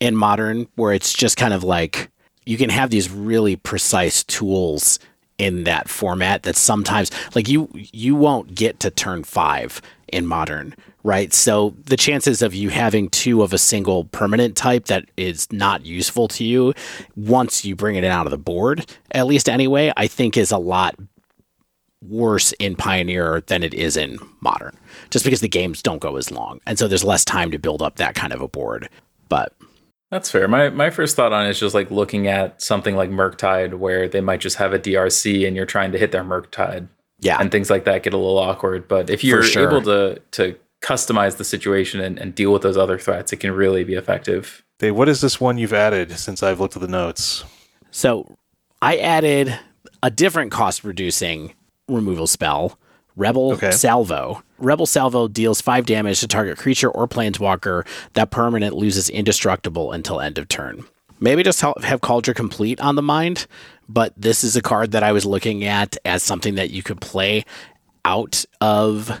[0.00, 2.10] in modern, where it's just kind of like
[2.46, 4.98] you can have these really precise tools
[5.38, 10.74] in that format that sometimes like you you won't get to turn five in modern
[11.04, 11.32] right?
[11.32, 15.86] So the chances of you having two of a single permanent type that is not
[15.86, 16.74] useful to you
[17.16, 20.58] once you bring it out of the board at least anyway i think is a
[20.58, 20.96] lot
[22.02, 24.76] worse in pioneer than it is in modern
[25.10, 26.60] just because the games don't go as long.
[26.66, 28.88] And so there's less time to build up that kind of a board.
[29.28, 29.52] But
[30.10, 30.48] That's fair.
[30.48, 34.08] My my first thought on it is just like looking at something like Murktide, where
[34.08, 36.88] they might just have a DRC and you're trying to hit their Murktide.
[37.20, 38.88] yeah and things like that get a little awkward.
[38.88, 39.68] But if you're sure.
[39.68, 43.50] able to to customize the situation and, and deal with those other threats, it can
[43.52, 44.64] really be effective.
[44.78, 47.44] Dave, what is this one you've added since I've looked at the notes?
[47.90, 48.36] So
[48.80, 49.58] I added
[50.02, 51.54] a different cost reducing
[51.88, 52.78] removal spell,
[53.18, 53.72] Rebel Okay.
[53.72, 54.42] Salvo.
[54.58, 57.86] Rebel Salvo deals five damage to target creature or planeswalker.
[58.14, 60.84] That permanent loses indestructible until end of turn.
[61.20, 63.46] Maybe just have Kaldra Compleat on the mind,
[63.88, 67.00] but this is a card that I was looking at as something that you could
[67.00, 67.44] play
[68.04, 69.20] out of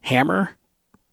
[0.00, 0.56] Hammer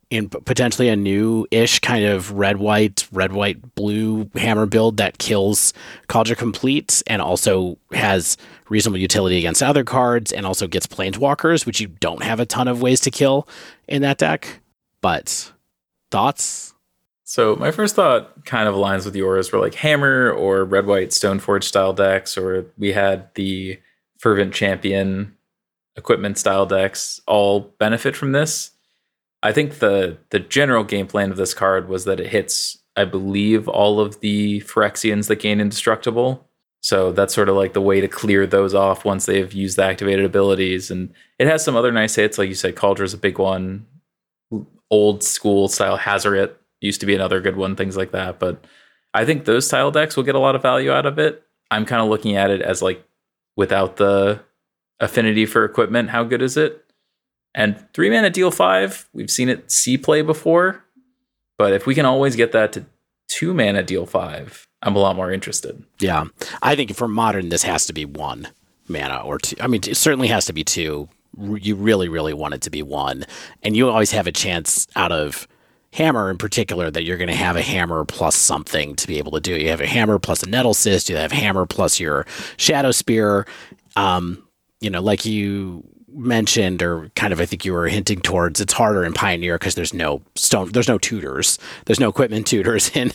[0.09, 5.74] in potentially a new-ish kind of red white red white blue hammer build that kills
[6.07, 8.38] Kaldra Compleat and also has
[8.70, 12.68] reasonable utility against other cards and also gets planeswalkers which you don't have a ton
[12.68, 13.47] of ways to kill
[13.88, 14.59] in that deck
[15.01, 15.51] but
[16.11, 16.74] thoughts
[17.26, 19.51] So my first thought kind of aligns with yours.
[19.51, 23.80] We're like Hammer or Red White Stoneforge style decks, or we had the
[24.20, 25.36] Fervent Champion
[25.95, 28.72] equipment style decks all benefit from this.
[29.41, 33.05] I think the the general game plan of this card was that it hits, I
[33.05, 36.47] believe, all of the Phyrexians that gain indestructible.
[36.84, 39.84] So that's sort of like the way to clear those off once they've used the
[39.84, 40.92] activated abilities.
[40.92, 43.88] And it has some other nice hits, like you said, Kaldra's a big one.
[44.92, 48.38] Old school style Hazaret used to be another good one, things like that.
[48.38, 48.66] But
[49.14, 51.44] I think those style decks will get a lot of value out of it.
[51.72, 53.04] I'm kind of looking at it as like
[53.56, 54.42] without the
[55.00, 56.84] affinity for equipment, how good is it?
[57.56, 60.84] And three mana deal five, we've seen it see play before.
[61.58, 62.86] But if we can always get that to
[63.30, 65.84] two mana deal five, I'm a lot more interested.
[66.00, 66.26] Yeah.
[66.62, 68.50] I think for modern, this has to be one
[68.88, 69.56] mana or two.
[69.60, 71.10] I mean, it certainly has to be two.
[71.40, 73.26] You really, really want it to be one.
[73.64, 75.48] And you always have a chance out of
[75.94, 79.32] hammer in particular that you're going to have a hammer plus something to be able
[79.32, 79.56] to do.
[79.56, 81.10] You have a hammer plus a Nettlecyst.
[81.10, 82.26] You have hammer plus your
[82.58, 83.48] Shadowspear.
[83.96, 84.44] Um,
[84.82, 88.74] you know, like you mentioned or kind of I think you were hinting towards it's
[88.74, 91.59] harder in Pioneer because there's no stone there's no tutors.
[91.86, 93.14] There's no equipment tutors and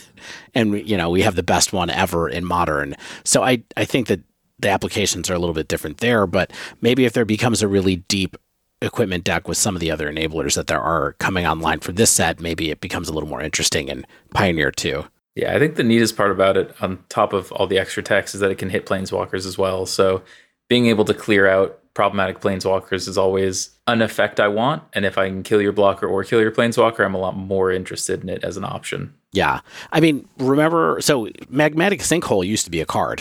[0.55, 2.97] and you know, we have the best one ever in modern.
[3.25, 4.21] So I I think that
[4.61, 7.97] the applications are a little bit different there, but maybe if there becomes a really
[7.97, 8.37] deep
[8.81, 12.11] equipment deck with some of the other enablers that there are coming online for this
[12.11, 15.05] set, maybe it becomes a little more interesting in Pioneer too.
[15.35, 18.35] Yeah, I think the neatest part about it, on top of all the extra text,
[18.35, 19.87] is that it can hit planeswalkers as well.
[19.87, 20.23] So
[20.69, 24.85] being able to clear out problematic planeswalkers is always an effect I want.
[24.93, 27.73] And if I can kill your blocker or kill your planeswalker, I'm a lot more
[27.73, 29.15] interested in it as an option.
[29.33, 29.63] Yeah.
[29.91, 33.21] I mean, remember, so Magmatic Sinkhole used to be a card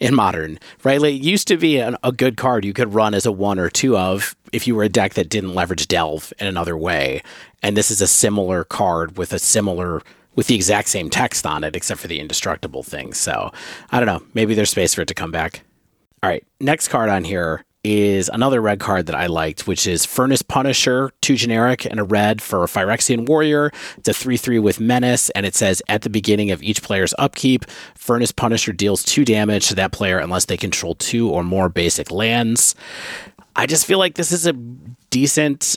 [0.00, 1.02] in modern, right?
[1.02, 3.58] Like, it used to be an, a good card you could run as a one
[3.58, 7.22] or two of if you were a deck that didn't leverage Delve in another way.
[7.62, 10.00] And this is a similar card with a similar
[10.34, 13.12] with the exact same text on it, except for the indestructible thing.
[13.12, 13.52] So
[13.90, 14.26] I don't know.
[14.32, 15.60] Maybe there's space for it to come back.
[16.22, 16.42] All right.
[16.58, 21.10] Next card on here is another red card that I liked, which is Furnace Punisher,
[21.20, 23.70] two generic and a red for a Phyrexian Warrior.
[23.98, 27.14] It's a 3 3 with Menace, and it says at the beginning of each player's
[27.18, 31.68] upkeep, Furnace Punisher deals two damage to that player unless they control two or more
[31.68, 32.74] basic lands.
[33.54, 34.54] I just feel like this is a
[35.10, 35.76] decent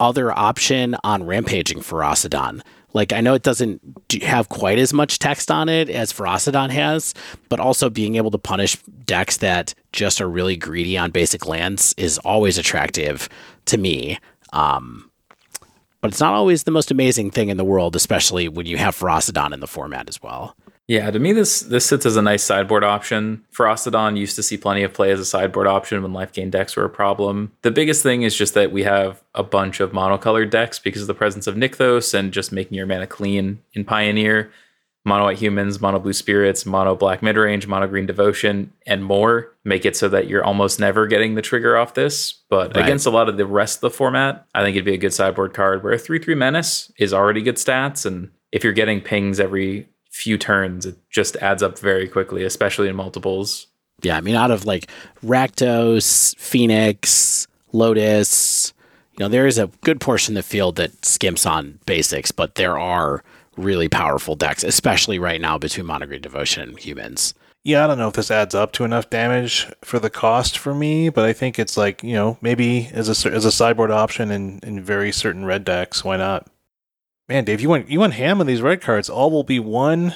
[0.00, 2.62] other option on Rampaging for Ferocidon.
[2.94, 3.82] Like I know it doesn't
[4.22, 7.12] have quite as much text on it as Ferocidon has,
[7.48, 11.94] but also being able to punish decks that just are really greedy on basic lands
[11.98, 13.28] is always attractive
[13.66, 14.18] to me.
[14.52, 15.10] Um,
[16.00, 18.96] but it's not always the most amazing thing in the world, especially when you have
[18.96, 20.56] Ferocidon in the format as well.
[20.86, 23.44] Yeah, to me this this sits as a nice sideboard option.
[23.52, 26.76] Ferocidon used to see plenty of play as a sideboard option when life gain decks
[26.76, 27.52] were a problem.
[27.62, 31.08] The biggest thing is just that we have a bunch of monocolored decks because of
[31.08, 34.52] the presence of Nykthos and just making your mana clean in Pioneer.
[35.06, 39.84] Mono white humans, mono blue spirits, mono black midrange, mono green devotion, and more make
[39.84, 42.32] it so that you're almost never getting the trigger off this.
[42.48, 42.86] But right.
[42.86, 45.12] against a lot of the rest of the format, I think it'd be a good
[45.12, 48.06] sideboard card where a 3 3 menace is already good stats.
[48.06, 52.88] And if you're getting pings every few turns, it just adds up very quickly, especially
[52.88, 53.66] in multiples.
[54.00, 54.88] Yeah, I mean, out of like
[55.24, 58.72] Rakdos, Phoenix, Lotus,
[59.12, 62.54] you know, there is a good portion of the field that skimps on basics, but
[62.54, 63.24] there are
[63.56, 67.34] really powerful decks, especially right now between Monogreen Devotion and humans.
[67.64, 70.74] Yeah, I don't know if this adds up to enough damage for the cost for
[70.74, 74.30] me, but I think it's like, you know, maybe as a as a sideboard option
[74.30, 76.46] in, in very certain red decks, why not?
[77.26, 79.08] Man, Dave, you want you want ham on these red cards.
[79.08, 80.14] All will be one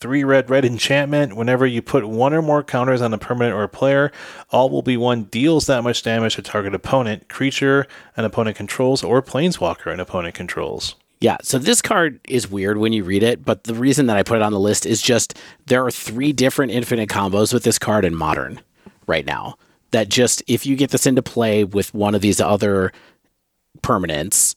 [0.00, 1.36] three red red enchantment.
[1.36, 4.10] Whenever you put one or more counters on a permanent or a player,
[4.50, 7.86] all will be one deals that much damage to target opponent, creature
[8.16, 10.94] an opponent controls, or planeswalker an opponent controls.
[11.20, 14.22] Yeah, so this card is weird when you read it, but the reason that I
[14.22, 17.78] put it on the list is just there are three different infinite combos with this
[17.78, 18.60] card in modern
[19.06, 19.56] right now.
[19.90, 22.92] That just if you get this into play with one of these other
[23.82, 24.54] permanents,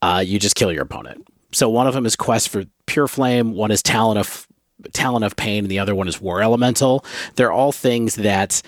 [0.00, 3.52] uh, you just kill your opponent so one of them is Quest for Pure Flame,
[3.52, 4.46] one is Talent of
[4.92, 7.04] Talon of Pain, and the other one is War Elemental.
[7.36, 8.62] They're all things that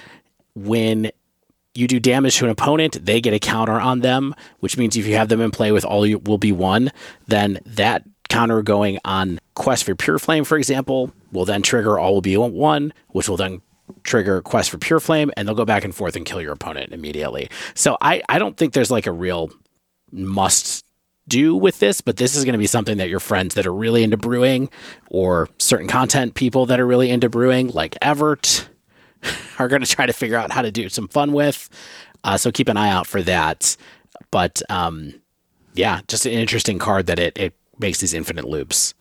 [0.55, 1.11] when
[1.75, 5.07] you do damage to an opponent, they get a counter on them, which means if
[5.07, 6.91] you have them in play with all you will be one,
[7.29, 12.15] then that counter going on Quest for Pure Flame, for example, will then trigger all
[12.15, 13.63] will be one, which will then
[14.05, 16.93] trigger Quest for Pure Flame, and they'll go back and forth and kill your opponent
[16.93, 17.49] immediately.
[17.75, 19.51] So I, I don't think there's like a real
[20.11, 20.85] must
[21.29, 23.75] do with this, but this is going to be something that your friends that are
[23.75, 24.69] really into brewing
[25.11, 28.69] or certain content people that are really into brewing, like Evert,
[29.59, 31.69] are going to try to figure out how to do some fun with.
[32.25, 33.77] Uh, so keep an eye out for that.
[34.31, 35.15] But um,
[35.75, 38.95] yeah, just an interesting card that it, it makes these infinite loops.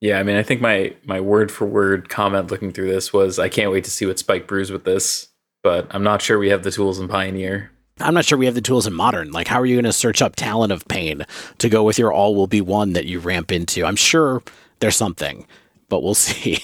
[0.00, 3.38] Yeah, I mean, I think my my word for word comment looking through this was,
[3.38, 5.28] I can't wait to see what Spike brews with this,
[5.62, 7.70] but I'm not sure we have the tools in Pioneer.
[7.98, 9.32] I'm not sure we have the tools in modern.
[9.32, 11.24] Like, how are you going to search up Talon of Pain
[11.58, 13.86] to go with your all will be one that you ramp into?
[13.86, 14.42] I'm sure
[14.80, 15.46] there's something,
[15.88, 16.58] but we'll see.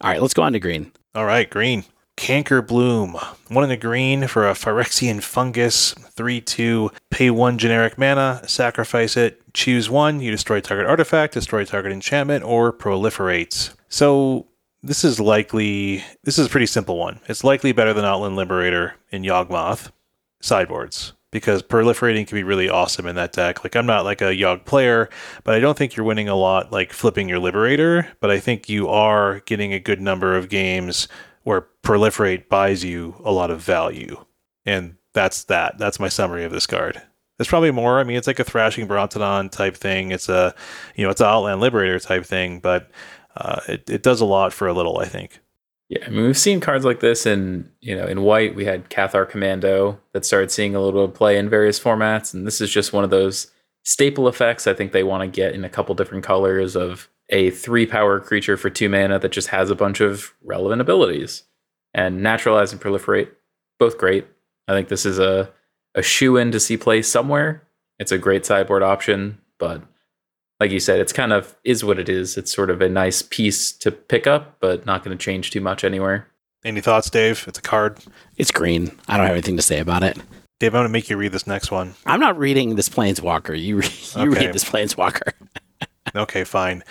[0.00, 0.92] All right, let's go on to green.
[1.14, 1.84] All right, green.
[2.16, 3.20] Cankerbloom.
[3.50, 5.92] One in the green for a Phyrexian fungus.
[5.92, 6.90] 3 2.
[7.10, 9.42] Pay one generic mana, sacrifice it.
[9.54, 10.20] Choose one.
[10.20, 13.74] You destroy target artifact, destroy target enchantment, or proliferates.
[13.88, 14.46] So
[14.82, 17.20] this is likely, this is a pretty simple one.
[17.28, 19.90] It's likely better than Outland Liberator in Yawgmoth
[20.46, 23.62] sideboards because proliferating can be really awesome in that deck.
[23.62, 25.10] Like I'm not like a Yogg player,
[25.44, 28.68] but I don't think you're winning a lot like flipping your Liberator, but I think
[28.68, 31.08] you are getting a good number of games
[31.42, 34.24] where proliferate buys you a lot of value.
[34.64, 35.78] And that's that.
[35.78, 37.00] That's my summary of this card.
[37.38, 38.00] There's probably more.
[38.00, 40.10] I mean, it's like a thrashing Brontodon type thing.
[40.10, 40.54] It's a,
[40.94, 42.90] you know, it's an Outland Liberator type thing, but
[43.36, 45.40] uh, it, it does a lot for a little, I think.
[45.88, 48.90] Yeah, I mean we've seen cards like this in you know in white we had
[48.90, 52.92] Cathar Commando that started seeing a little play in various formats, and this is just
[52.92, 53.52] one of those
[53.84, 57.50] staple effects I think they want to get in a couple different colors of a
[57.50, 61.44] three power creature for two mana that just has a bunch of relevant abilities.
[61.94, 63.30] And naturalize and proliferate,
[63.78, 64.26] both great.
[64.68, 65.50] I think this is a
[65.94, 67.62] a shoe in to see play somewhere.
[67.98, 69.82] It's a great sideboard option, but
[70.60, 72.36] like you said, it's kind of is what it is.
[72.36, 75.60] It's sort of a nice piece to pick up, but not going to change too
[75.60, 76.28] much anywhere.
[76.64, 77.44] Any thoughts, Dave?
[77.46, 77.98] It's a card.
[78.36, 78.90] It's green.
[79.06, 80.16] I don't have anything to say about it.
[80.58, 81.94] Dave, I'm going to make you read this next one.
[82.06, 83.58] I'm not reading this Planeswalker.
[83.60, 83.88] You, re-
[84.24, 84.46] you Okay.
[84.46, 85.32] read this Planeswalker.
[86.14, 86.82] Okay, fine.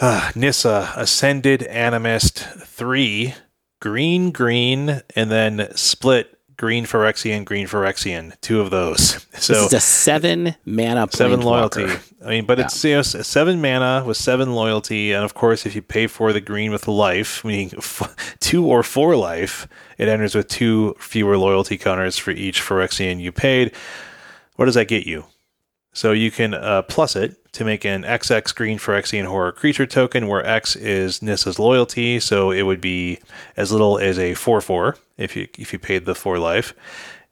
[0.00, 3.34] Uh, Nissa, Ascended Animist 3,
[3.80, 8.38] green, green, and then split green Phyrexian, green Phyrexian.
[8.42, 9.24] Two of those.
[9.38, 11.86] So this is a seven mana seven loyalty.
[12.22, 15.74] I mean, but it's you know, seven mana with seven loyalty, and of course, if
[15.74, 20.34] you pay for the green with life, meaning f- two or four life, it enters
[20.34, 23.72] with two fewer loyalty counters for each Phyrexian you paid.
[24.56, 25.24] What does that get you?
[25.92, 29.86] So you can uh, plus it to make an XX green for Phyrexian horror creature
[29.86, 33.18] token, where X is Nissa's loyalty, so it would be
[33.56, 36.74] as little as a four four if you if you paid the four life.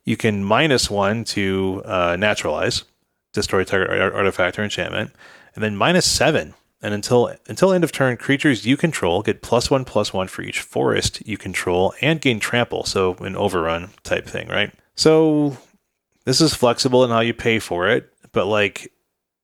[0.04, 2.84] You can minus one to uh, naturalize,
[3.32, 5.12] destroy target ar- artifact or enchantment,
[5.54, 6.54] and then minus seven.
[6.82, 10.42] And until until end of turn, creatures you control get plus one plus one for
[10.42, 12.84] each forest you control, and gain trample.
[12.84, 14.72] So an overrun type thing, right?
[14.94, 15.56] So
[16.24, 18.92] this is flexible in how you pay for it, but like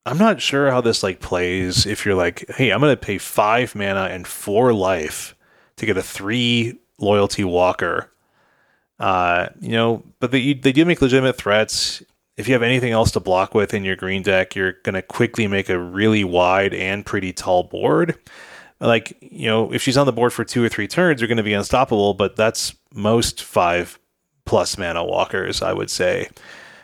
[0.05, 3.73] I'm not sure how this like plays if you're like, hey, I'm gonna pay five
[3.73, 5.35] mana and four life
[5.77, 8.11] to get a three loyalty walker.
[8.99, 12.03] Uh, you know, but they they do make legitimate threats.
[12.37, 15.47] If you have anything else to block with in your green deck, you're gonna quickly
[15.47, 18.19] make a really wide and pretty tall board.
[18.79, 21.41] Like, you know, if she's on the board for two or three turns, you're gonna
[21.41, 23.97] be unstoppable, but that's most five
[24.45, 26.29] plus mana walkers, I would say.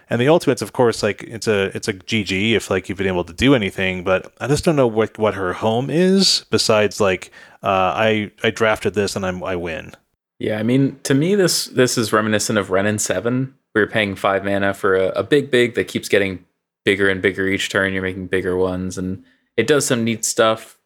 [0.10, 3.08] And the ultimates, of course, like it's a it's a GG if like you've been
[3.08, 7.00] able to do anything, but I just don't know what what her home is besides
[7.00, 7.32] like
[7.62, 9.94] uh, I I drafted this and I'm I win.
[10.40, 13.54] Yeah, I mean, to me, this this is reminiscent of Wrenn and Seven.
[13.76, 16.46] We are paying five mana for a, a big big that keeps getting
[16.86, 17.94] bigger and bigger each turn.
[17.94, 19.24] You're making bigger ones, and
[19.58, 20.80] it does some neat stuff,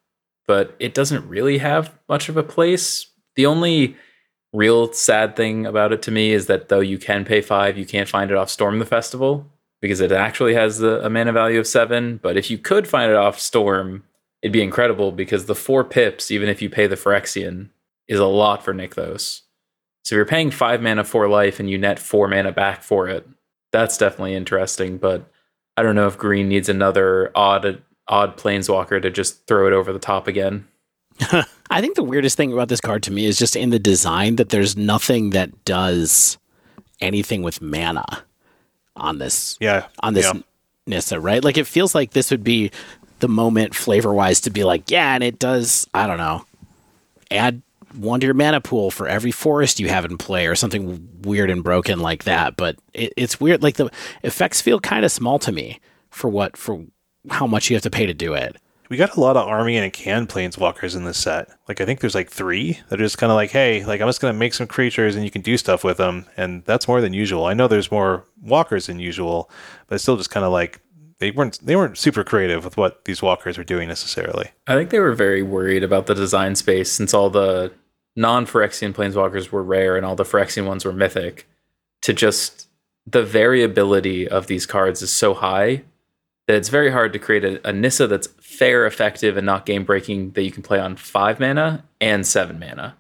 [0.47, 3.07] but it doesn't really have much of a place.
[3.36, 3.95] The only
[4.54, 7.86] real sad thing about it to me is that though you can pay five, you
[7.86, 9.49] can't find it off Storm the Festival
[9.82, 12.18] because it actually has a mana value of seven.
[12.22, 14.04] But if you could find it off Storm,
[14.41, 17.70] it'd be incredible because the four pips, even if you pay the Phyrexian,
[18.08, 19.41] is a lot for Nykthos.
[20.06, 23.08] So if you're paying five mana for life and you net four mana back for
[23.08, 23.28] it,
[23.72, 24.97] that's definitely interesting.
[24.97, 25.30] But
[25.76, 29.93] I don't know if green needs another odd odd planeswalker to just throw it over
[29.93, 30.68] the top again.
[31.70, 34.36] I think the weirdest thing about this card to me is just in the design
[34.38, 36.38] that there's nothing that does
[36.99, 38.05] anything with mana
[38.95, 40.41] on this Yeah, on this yeah.
[40.86, 41.43] Nissa, right?
[41.43, 42.72] Like it feels like this would be
[43.20, 46.45] the moment flavor wise to be like, yeah, and it does, I don't know,
[47.32, 47.61] add
[47.95, 51.49] one to your mana pool for every forest you have in play or something weird
[51.49, 52.57] and broken like that.
[52.57, 53.64] But it, it's weird.
[53.64, 53.91] Like the
[54.24, 56.84] effects feel kind of small to me for what, for
[57.30, 58.57] how much you have to pay to do it.
[58.94, 61.50] We got a lot of army and can planeswalkers in this set.
[61.68, 64.08] Like I think there's like three that are just kind of like, hey, like I'm
[64.08, 67.02] just gonna make some creatures and you can do stuff with them, and that's more
[67.02, 67.48] than usual.
[67.48, 69.50] I know there's more walkers than usual,
[69.88, 70.80] but it's still just kind of like
[71.18, 74.52] they weren't they weren't super creative with what these walkers were doing necessarily.
[74.68, 77.74] I think they were very worried about the design space since all the
[78.16, 81.48] non Phyrexian planeswalkers were rare and all the Phyrexian ones were mythic.
[82.04, 82.68] To just
[83.08, 85.82] the variability of these cards is so high
[86.48, 89.84] that it's very hard to create a, a Nissa that's fair, effective, and not game
[89.84, 92.95] breaking that you can play on five mana and seven mana.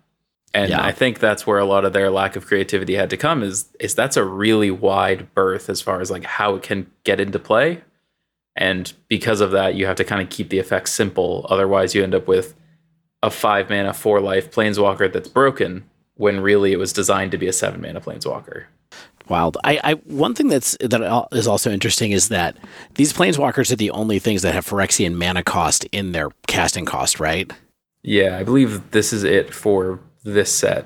[0.53, 0.83] And Yeah.
[0.83, 3.67] I think that's where a lot of their lack of creativity had to come is
[3.79, 7.39] is that's a really wide berth as far as like how it can get into
[7.39, 7.81] play.
[8.55, 11.45] And because of that, you have to kind of keep the effects simple.
[11.49, 12.53] Otherwise, you end up with
[13.23, 15.85] a five mana, four life planeswalker that's broken
[16.15, 18.65] when really it was designed to be a seven mana planeswalker.
[19.29, 19.57] Wild.
[19.63, 22.57] I, I one thing that's that is also interesting is that
[22.95, 27.19] these planeswalkers are the only things that have Phyrexian mana cost in their casting cost,
[27.19, 27.51] right?
[28.03, 30.85] Yeah, I believe this is it for this set.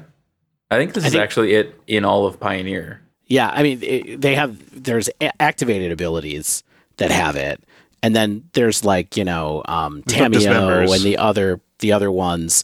[0.69, 3.01] I think this I is think- actually it in all of Pioneer.
[3.25, 6.63] Yeah, I mean it, they have there's a- activated abilities
[6.97, 7.61] that have it,
[8.03, 12.63] and then there's like you know um, Tamiyo and the other the other ones.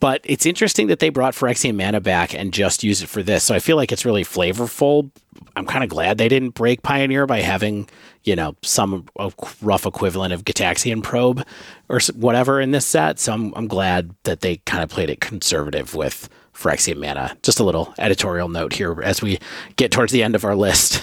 [0.00, 3.44] But it's interesting that they brought Phyrexian mana back and just used it for this.
[3.44, 5.10] So I feel like it's really flavorful.
[5.56, 7.88] I'm kind of glad they didn't break Pioneer by having
[8.24, 9.06] you know some
[9.60, 11.44] rough equivalent of Gitaxian Probe
[11.88, 13.18] or whatever in this set.
[13.18, 17.36] So I'm I'm glad that they kind of played it conservative with Phyrexian mana.
[17.42, 19.38] Just a little editorial note here as we
[19.76, 21.02] get towards the end of our list.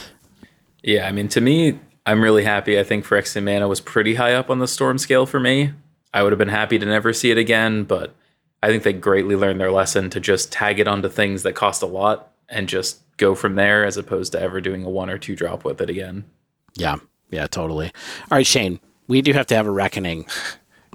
[0.84, 2.80] Yeah, I mean, to me, I'm really happy.
[2.80, 5.74] I think Phyrexian Mana was pretty high up on the storm scale for me.
[6.14, 8.16] I would have been happy to never see it again, but
[8.64, 11.82] I think they greatly learned their lesson to just tag it onto things that cost
[11.82, 15.18] a lot and just go from there as opposed to ever doing a one or
[15.18, 16.26] two drop with it again.
[16.76, 16.95] Yeah,
[17.30, 17.88] yeah, totally.
[18.32, 20.26] All right, Shane, we do have to have a reckoning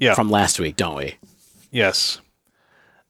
[0.01, 0.15] Yeah.
[0.15, 1.17] from last week, don't we?
[1.71, 2.21] yes.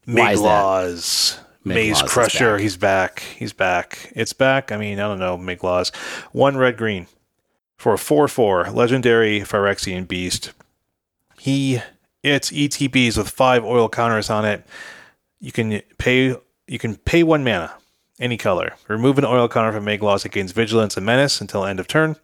[0.07, 1.37] Why laws.
[1.39, 1.45] that?
[1.67, 2.53] Maze Migloz Crusher.
[2.57, 2.61] back.
[2.61, 3.21] He's back.
[3.39, 4.13] He's back.
[4.15, 4.71] It's back.
[4.71, 5.39] I mean, I don't know.
[5.39, 5.95] Migloz.
[6.33, 7.07] One red green
[7.79, 10.53] for a 4 4 legendary Phyrexian beast.
[11.39, 11.81] He
[12.25, 14.67] it's ETBs with five oil counters on it.
[15.41, 16.35] You can pay
[16.67, 17.75] you can pay one mana,
[18.19, 18.75] any color.
[18.89, 20.25] Remove an oil counter from Migloz.
[20.25, 22.17] It gains vigilance and menace until end of turn.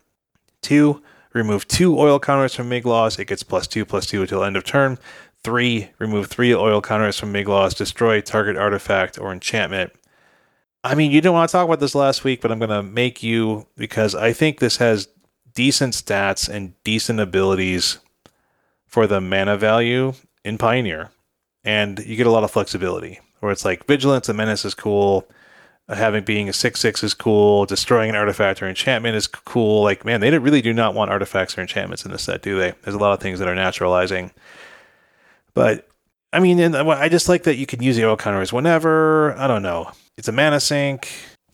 [0.63, 1.03] Two,
[1.35, 3.19] remove two oil counters from Migloz.
[3.19, 4.99] It gets plus two, plus two until end of turn.
[5.45, 7.77] Three, remove three oil counters from Migloz.
[7.77, 9.93] Destroy target artifact or enchantment.
[10.83, 12.83] I mean, you didn't want to talk about this last week, but I'm going to
[12.83, 15.09] make you because I think this has
[15.53, 17.99] decent stats and decent abilities
[18.91, 20.13] for the mana value
[20.45, 21.11] in Pioneer.
[21.65, 25.27] And you get a lot of flexibility where it's like Vigilance and Menace is cool.
[25.89, 27.67] uh, Having being a 6 6 is cool.
[27.67, 29.83] Destroying an artifact or enchantment is cool.
[29.83, 32.73] Like, man, they really do not want artifacts or enchantments in this set, do they?
[32.83, 34.31] There's a lot of things that are naturalizing.
[35.55, 35.89] But,
[36.33, 39.35] I mean, and I just like that you can use the oil counters whenever.
[39.37, 39.91] I don't know.
[40.17, 41.09] It's a mana sink.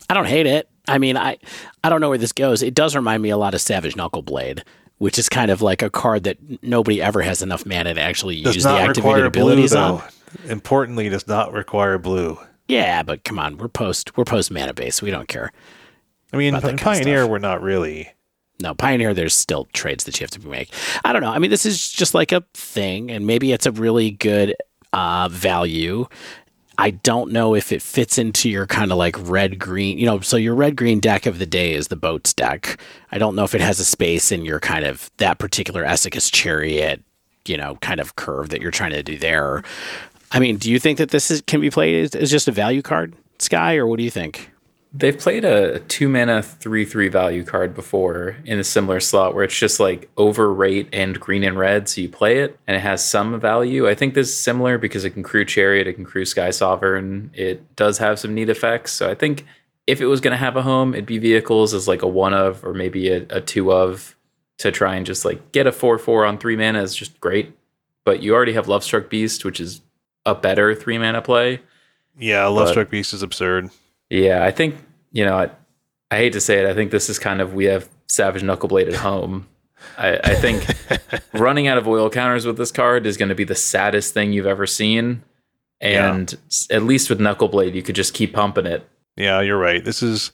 [0.09, 0.69] I don't hate it.
[0.87, 1.37] I mean, I
[1.83, 2.61] I don't know where this goes.
[2.63, 4.61] It does remind me a lot of Savage Knuckleblade,
[4.97, 8.41] which is kind of like a card that nobody ever has enough mana to actually
[8.41, 9.95] Does use the activated require blue, abilities though.
[9.95, 10.03] on.
[10.49, 12.37] Importantly, does not require blue.
[12.67, 15.01] Yeah, but come on, we're post we're post mana base.
[15.01, 15.51] We don't care.
[16.33, 18.09] I mean, in Pioneer, we're not really.
[18.61, 20.69] No, Pioneer, there's still trades that you have to make.
[21.05, 21.29] I don't know.
[21.31, 24.55] I mean, this is just like a thing, and maybe it's a really good
[24.93, 26.07] uh, value.
[26.77, 30.19] I don't know if it fits into your kind of like red green, you know.
[30.19, 32.79] So your red green deck of the day is the boats deck.
[33.11, 36.29] I don't know if it has a space in your kind of that particular Esika's
[36.29, 37.03] Chariot,
[37.45, 39.63] you know, kind of curve that you're trying to do there.
[40.31, 42.51] I mean, do you think that this is can be played as, as just a
[42.51, 44.51] value card, Sky, or what do you think?
[44.99, 49.43] They've played a two mana three three value card before in a similar slot where
[49.43, 53.05] it's just like overrate and green and red, so you play it and it has
[53.05, 53.87] some value.
[53.87, 57.29] I think this is similar because it can crew chariot, it can crew sky sovereign.
[57.35, 58.91] It does have some neat effects.
[58.91, 59.45] So I think
[59.85, 62.33] if it was going to have a home, it'd be vehicles as like a one
[62.33, 64.15] of or maybe a, a two of
[64.57, 67.55] to try and just like get a four four on three mana is just great.
[68.03, 69.81] But you already have Lovestruck Beast, which is
[70.25, 71.61] a better three mana play.
[72.17, 73.69] Yeah, Love But- Struck Beast is absurd.
[74.09, 74.75] Yeah, I think
[75.11, 75.35] you know.
[75.37, 75.49] I,
[76.09, 76.65] I hate to say it.
[76.65, 79.45] I think this is kind of we have Savage Knuckleblade at home.
[79.97, 80.65] I, I think
[81.33, 84.31] running out of oil counters with this card is going to be the saddest thing
[84.31, 85.23] you've ever seen.
[85.81, 88.87] And s- at least with Knuckleblade, you could just keep pumping it.
[89.17, 89.83] Yeah, you're right.
[89.83, 90.31] This is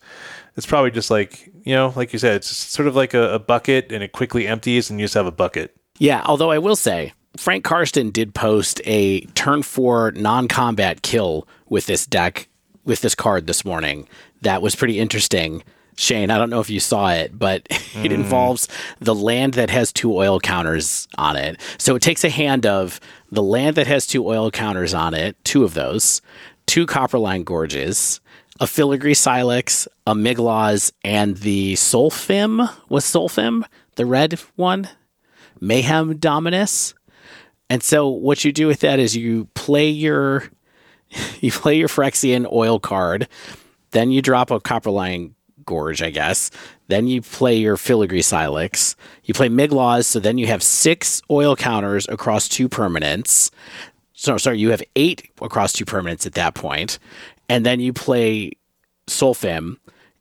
[0.55, 3.39] it's probably just like you know, like you said, it's sort of like a, a
[3.39, 5.75] bucket, and it quickly empties, and you just have a bucket.
[5.97, 11.47] Yeah, although I will say, Frank Karsten did post a turn four non combat kill
[11.69, 12.47] with this deck,
[12.85, 14.07] with this card this morning.
[14.41, 15.63] That was pretty interesting.
[15.95, 18.11] Shane, I don't know if you saw it, but it hmm.
[18.11, 18.67] involves
[18.99, 21.59] the land that has two oil counters on it.
[21.77, 22.99] So it takes a hand of
[23.31, 26.21] the land that has two oil counters on it, two of those,
[26.65, 28.19] two Copperline Gorges,
[28.59, 32.69] a Filigree Sylex, a Migloz, and the Solphim.
[32.89, 33.65] Was Solphim
[33.95, 34.89] the red one?
[35.59, 36.93] Mayhem Dominus.
[37.69, 40.43] And so what you do with that is you play your
[41.41, 43.27] you play your Phyrexian oil card,
[43.91, 45.33] then you drop a Copperline
[45.65, 46.51] Gorge, I guess.
[46.87, 48.95] Then you play your Filigree Sylex.
[49.23, 53.49] You play Migloz, so then you have six oil counters across two permanents.
[54.13, 56.99] So sorry, you have eight across two permanents at that point.
[57.49, 58.51] And then you play
[59.07, 59.77] Solphim,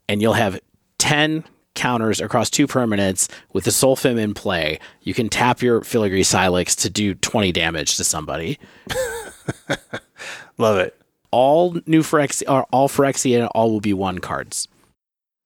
[0.09, 0.61] and you'll have
[0.99, 4.79] 10 counters across two permanents with the Solphim in play.
[5.03, 8.59] You can tap your Filigree Sylex to do 20 damage to somebody.
[10.59, 10.97] Love it.
[11.31, 14.69] All new Phyrexian, or uh, all Phyrexian, all will be one cards.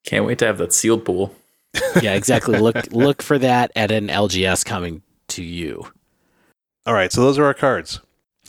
[0.05, 1.33] Can't wait to have that sealed pool.
[2.01, 2.59] Yeah, exactly.
[2.59, 5.87] look look for that at an LGS coming to you.
[6.87, 7.99] All right, so those are our cards.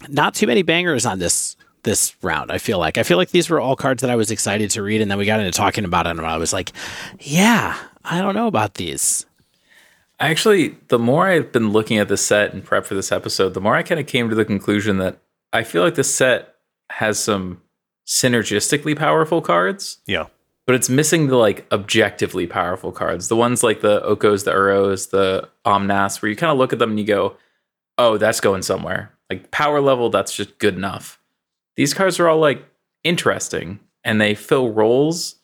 [0.09, 2.51] Not too many bangers on this this round.
[2.51, 4.83] I feel like I feel like these were all cards that I was excited to
[4.83, 6.73] read, and then we got into talking about it, and I was like,
[7.21, 9.27] "Yeah, I don't know about these."
[10.21, 13.61] Actually, the more I've been looking at the set and prep for this episode, the
[13.61, 15.19] more I kind of came to the conclusion that
[15.53, 16.55] I feel like the set
[16.91, 17.63] has some
[18.07, 20.27] synergistically powerful cards, Yeah.
[20.67, 23.29] but it's missing the like objectively powerful cards.
[23.29, 26.79] The ones like the Okos, the Uros, the Omnas, where you kind of look at
[26.79, 27.37] them and you go,
[27.99, 29.13] oh, that's going somewhere.
[29.31, 31.19] Like power level, that's just good enough.
[31.77, 32.65] These cards are all like
[33.05, 35.37] interesting and they fill roles.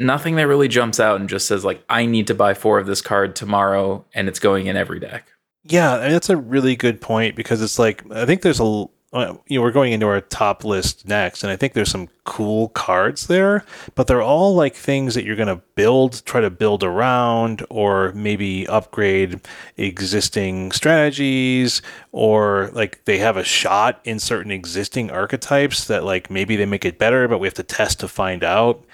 [0.00, 2.86] Nothing that really jumps out and just says, like, I need to buy four of
[2.86, 5.28] this card tomorrow and it's going in every deck.
[5.64, 8.84] Yeah, I mean, that's a really good point because it's like I think there's a
[9.10, 12.10] Uh, you know we're going into our top list next, and I think there's some
[12.24, 16.50] cool cards there, but they're all like things that you're going to build, try to
[16.50, 19.40] build around, or maybe upgrade
[19.78, 21.80] existing strategies,
[22.12, 26.84] or like they have a shot in certain existing archetypes that like maybe they make
[26.84, 28.84] it better, but we have to test to find out.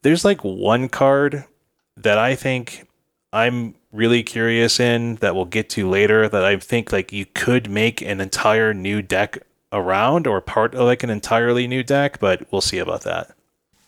[0.00, 1.44] There's like one card
[1.98, 2.88] that I think
[3.34, 7.70] I'm really curious in that we'll get to later that I think like you could
[7.70, 9.38] make an entire new deck
[9.72, 13.32] around or part of like an entirely new deck, but we'll see about that.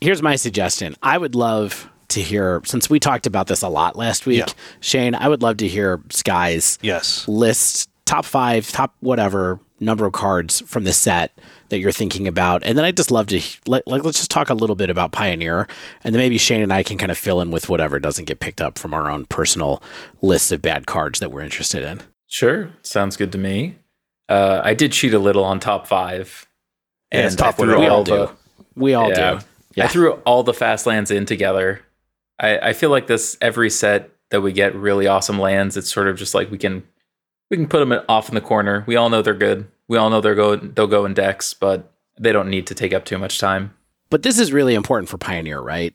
[0.01, 0.95] Here's my suggestion.
[1.03, 4.53] I would love to hear since we talked about this a lot last week, Yeah.
[4.81, 5.15] Shane.
[5.15, 7.27] I would love to hear Sky's Yes.
[7.27, 11.37] list top five, top whatever number of cards from the set
[11.69, 14.49] that you're thinking about, and then I'd just love to let, like let's just talk
[14.51, 15.67] a little bit about Pioneer,
[16.05, 18.41] and then maybe Shane and I can kind of fill in with whatever doesn't get
[18.41, 19.83] picked up from our own personal
[20.23, 22.01] list of bad cards that we're interested in.
[22.29, 23.77] Sure, sounds good to me.
[24.29, 26.47] Uh, I did cheat a little on top five,
[27.13, 27.79] Yeah, and top I threw.
[27.81, 28.13] We all all do.
[28.17, 28.31] the
[28.77, 29.39] We all Yeah.
[29.41, 29.45] do.
[29.75, 29.85] Yeah.
[29.85, 31.83] I threw all the fast lands in together.
[32.41, 35.77] I, I feel like this every set that we get really awesome lands.
[35.77, 36.85] It's sort of just like we can
[37.55, 38.83] we can put them off in the corner.
[38.89, 39.69] We all know they're good.
[39.87, 42.93] We all know they're go they'll go in decks, but they don't need to take
[42.93, 43.73] up too much time.
[44.11, 45.95] But this is really important for Pioneer, right?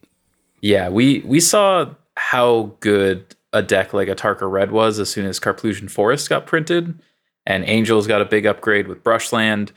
[0.62, 5.38] Yeah, we we saw how good a deck like Atarka Red was as soon as
[5.38, 6.98] Karplusan Forest got printed,
[7.46, 9.74] and Angels got a big upgrade with Brushland.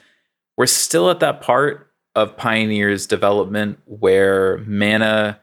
[0.57, 5.41] We're still at that part of Pioneer's development where mana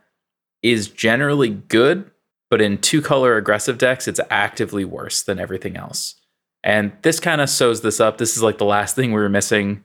[0.61, 2.09] is generally good,
[2.49, 6.15] but in two color aggressive decks, it's actively worse than everything else.
[6.63, 8.17] And this kind of sews this up.
[8.17, 9.83] This is like the last thing we were missing.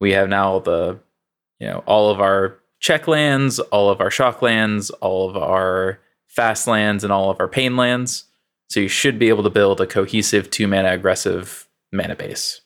[0.00, 1.00] We have now the,
[1.58, 6.00] you know, all of our check lands, all of our shock lands, all of our
[6.28, 8.24] fast lands, and all of our pain lands.
[8.68, 12.60] So you should be able to build a cohesive two mana aggressive mana base.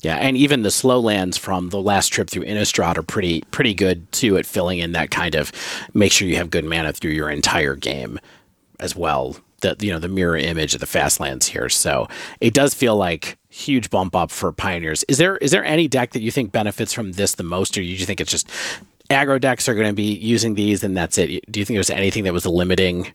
[0.00, 3.74] Yeah, and even the slow lands from the last trip through Innistrad are pretty pretty
[3.74, 5.50] good too at filling in that kind of
[5.94, 8.20] make sure you have good mana through your entire game
[8.80, 9.36] as well.
[9.64, 12.06] The you know the mirror image of the fast lands here, so
[12.40, 15.04] it does feel like huge bump up for pioneers.
[15.08, 17.80] Is there is there any deck that you think benefits from this the most, or
[17.80, 18.48] do you think it's just
[19.10, 21.50] aggro decks are going to be using these and that's it?
[21.50, 23.12] Do you think there's anything that was limiting,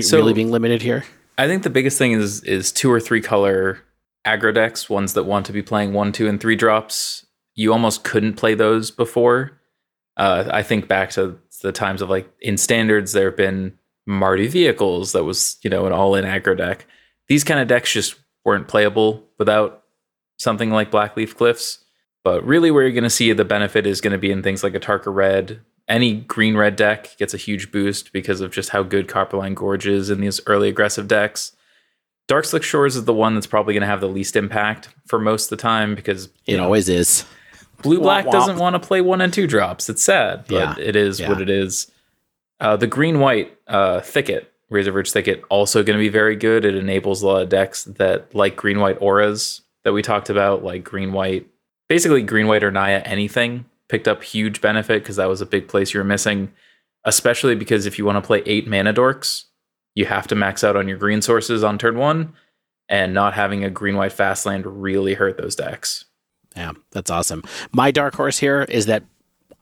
[0.00, 1.04] So- really being limited here?
[1.36, 3.80] I think the biggest thing is is two or three color
[4.26, 7.26] aggro decks, ones that want to be playing one, two, and three drops.
[7.54, 9.60] You almost couldn't play those before.
[10.16, 13.78] Uh, I think back to the times of like in standards, there have been
[14.08, 16.86] Mardu vehicles that was you know an all in aggro deck.
[17.28, 19.82] These kind of decks just weren't playable without
[20.38, 21.80] something like Blackleaf Cliffs.
[22.22, 24.62] But really, where you're going to see the benefit is going to be in things
[24.62, 25.60] like Atarka Red.
[25.86, 29.86] Any green red deck gets a huge boost because of just how good Copperline Gorge
[29.86, 31.52] is in these early aggressive decks.
[32.26, 35.52] Darkslick Shores is the one that's probably going to have the least impact for most
[35.52, 37.26] of the time because It always is.
[37.82, 38.32] Blue Black Womp womp.
[38.32, 39.90] doesn't want to play one and two drops.
[39.90, 40.74] It's sad, but Yeah.
[40.78, 41.28] it is Yeah.
[41.28, 41.90] what it is.
[42.64, 46.64] Uh, the green white uh, thicket, Razorverge Thicket, also going to be very good.
[46.64, 50.64] It enables a lot of decks that like green white auras that we talked about,
[50.64, 51.46] like green white,
[51.90, 53.66] basically green white or Naya anything.
[53.90, 56.54] Picked up huge benefit because that was a big place you were missing,
[57.04, 59.44] especially because if you want to play eight mana dorks,
[59.94, 62.32] you have to max out on your green sources on turn one,
[62.88, 66.06] and not having a green white fast land really hurt those decks.
[66.56, 67.42] Yeah, that's awesome.
[67.72, 69.02] My dark horse here is that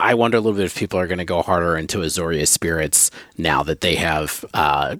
[0.02, 3.12] I wonder a little bit if people are going to go harder into Azorius Spirits
[3.38, 4.96] now that they have uh,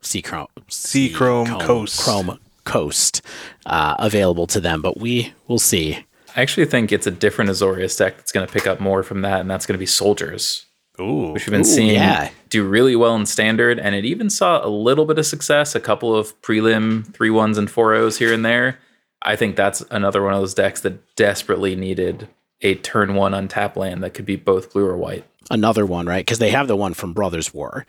[0.00, 2.00] Sea Chrome, Seachrome Coast.
[2.00, 3.22] Chrome Coast
[3.66, 6.04] uh, available to them, but we will see.
[6.34, 9.22] I actually think it's a different Azorius deck that's going to pick up more from
[9.22, 10.66] that, and that's going to be Soldiers,
[11.00, 11.30] Ooh.
[11.30, 12.30] which we've been Ooh, seeing yeah.
[12.48, 15.80] do really well in Standard, and it even saw a little bit of success, a
[15.80, 18.80] couple of prelim three ones and four O's here and there.
[19.22, 22.26] I think that's another one of those decks that desperately needed
[22.62, 25.24] a turn one untap land that could be both blue or white.
[25.50, 26.24] Another one, right?
[26.24, 27.86] Because they have the one from Brothers War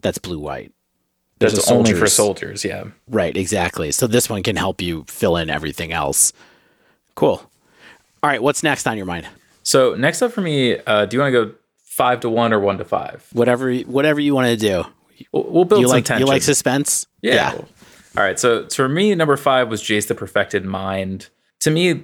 [0.00, 0.72] that's blue white.
[1.38, 2.64] There's That's only for Soldiers.
[2.66, 2.84] yeah.
[3.08, 3.92] Right, exactly.
[3.92, 6.34] So this one can help you fill in everything else.
[7.14, 7.42] Cool.
[8.22, 9.26] All right, what's next on your mind?
[9.62, 12.60] So next up for me, uh, do you want to go five to one or
[12.60, 13.26] one to five?
[13.32, 14.84] Whatever, whatever you want to do.
[15.32, 16.26] We'll, we'll build you some like tension.
[16.26, 17.06] you like suspense?
[17.22, 17.52] Yeah.
[17.54, 17.66] All
[18.22, 18.38] right.
[18.38, 21.30] So, so for me, number five was Jace the Perfected Mind.
[21.60, 22.02] To me,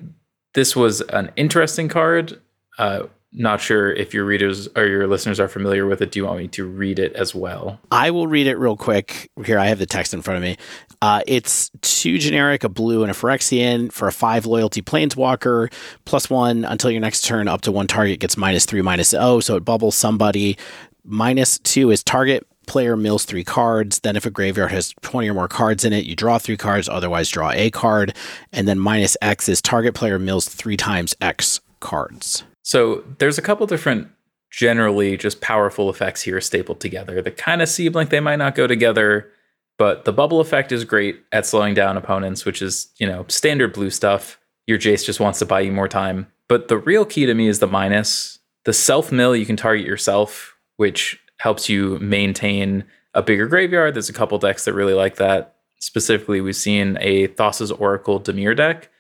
[0.57, 2.41] this was an interesting card.
[2.79, 6.11] Uh, not sure if your readers or your listeners are familiar with it.
[6.11, 7.79] Do you want me to read it as well?
[7.91, 9.31] I will read it real quick.
[9.45, 10.57] Here, I have the text in front of me.
[11.03, 15.71] Uh, it's two generic, a blue, and a Phyrexian for a five loyalty planeswalker,
[16.07, 17.49] plus one until your next turn.
[17.49, 20.57] Up to one target gets minus three, minus oh, so it bubbles somebody.
[21.05, 24.01] Minus two is target player mills three cards.
[24.01, 26.89] Then, if a graveyard has 20 or more cards in it, you draw three cards,
[26.89, 28.15] otherwise, draw a card.
[28.53, 32.45] And then minus X is target player mills three times X cards.
[32.63, 34.09] So there's a couple different
[34.51, 38.55] generally just powerful effects here stapled together that kind of seem like they might not
[38.55, 39.31] go together.
[39.79, 43.75] But the bubble effect is great at slowing down opponents, which is, you know, standard
[43.75, 44.39] blue stuff.
[44.67, 46.27] Your Jace just wants to buy you more time.
[46.49, 48.39] But the real key to me is the minus.
[48.65, 52.85] The self mill, you can target yourself, which helps you maintain
[53.15, 53.95] a bigger graveyard.
[53.95, 55.57] There's a couple decks that really like that.
[55.79, 58.91] Specifically, we've seen a Thassa's Oracle Dimir deck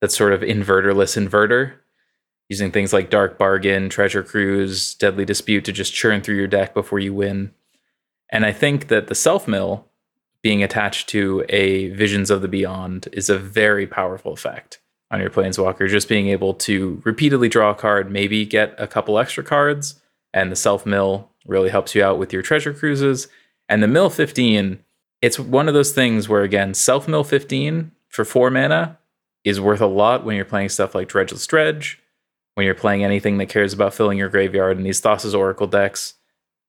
[0.00, 1.74] that's sort of inverterless inverter,
[2.48, 6.74] using things like Dark Bargain, Treasure Cruise, Deadly Dispute to just churn through your deck
[6.74, 7.52] before you win.
[8.30, 9.86] And I think that the self mill
[10.42, 14.80] being attached to a Visions of the Beyond is a very powerful effect
[15.10, 15.88] on your Planeswalker.
[15.88, 20.00] Just being able to repeatedly draw a card, maybe get a couple extra cards,
[20.34, 23.28] and the self mill really helps you out with your treasure cruises.
[23.68, 24.78] And the mill 15,
[25.22, 28.98] it's one of those things where, again, self mill 15 for four mana
[29.44, 32.00] is worth a lot when you're playing stuff like Dredgeless Dredge,
[32.54, 34.76] when you're playing anything that cares about filling your graveyard.
[34.76, 36.14] And these Thassa's Oracle decks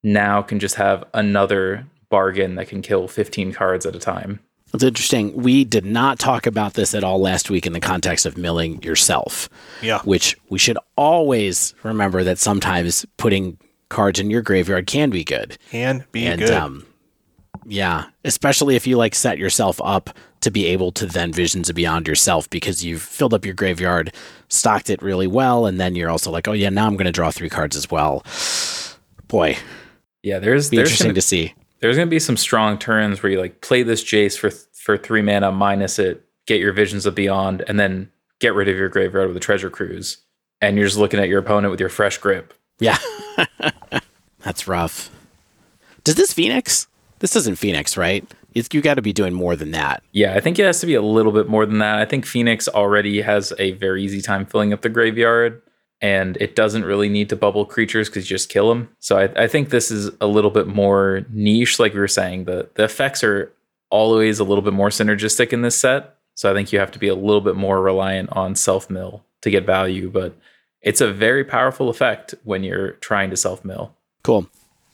[0.04, 4.40] now can just have another bargain that can kill 15 cards at a time.
[4.74, 5.34] It's interesting.
[5.36, 8.82] We did not talk about this at all last week in the context of milling
[8.84, 9.48] yourself.
[9.82, 10.00] Yeah.
[10.02, 13.58] Which we should always remember that sometimes putting
[13.90, 15.58] cards in your graveyard can be good.
[15.70, 16.52] Can be and good.
[16.52, 16.86] um
[17.66, 21.76] yeah, especially if you like set yourself up to be able to then visions of
[21.76, 24.14] beyond yourself because you've filled up your graveyard,
[24.50, 27.12] stocked it really well, and then you're also like, oh yeah, now I'm going to
[27.12, 28.24] draw three cards as well.
[29.28, 29.58] Boy,
[30.22, 31.56] Yeah, there's be there's interesting gonna, to see.
[31.80, 35.24] there's gonna be some strong turns where you like play this Jace for for three
[35.24, 39.28] mana, minus it, get your Visions of Beyond, and then get rid of your graveyard
[39.30, 40.18] with a Treasure Cruise,
[40.62, 42.54] and you're just looking at your opponent with your fresh grip.
[42.80, 42.98] Yeah,
[44.40, 45.10] that's rough.
[46.04, 46.88] Does this Phoenix?
[47.20, 48.26] This isn't Phoenix, right?
[48.54, 50.04] It's, you got to be doing more than that.
[50.12, 51.98] Yeah, I think it has to be a little bit more than that.
[51.98, 55.62] I think Phoenix already has a very easy time filling up the graveyard,
[56.02, 58.90] and it doesn't really need to bubble creatures because you just kill them.
[59.00, 62.46] So I, I think this is a little bit more niche, like we were saying.
[62.46, 63.52] The the effects are
[63.90, 66.16] always a little bit more synergistic in this set.
[66.36, 69.24] So I think you have to be a little bit more reliant on self mill
[69.42, 70.36] to get value, but
[70.86, 73.94] it's a very powerful effect when you're trying to self mill.
[74.24, 74.48] Cool.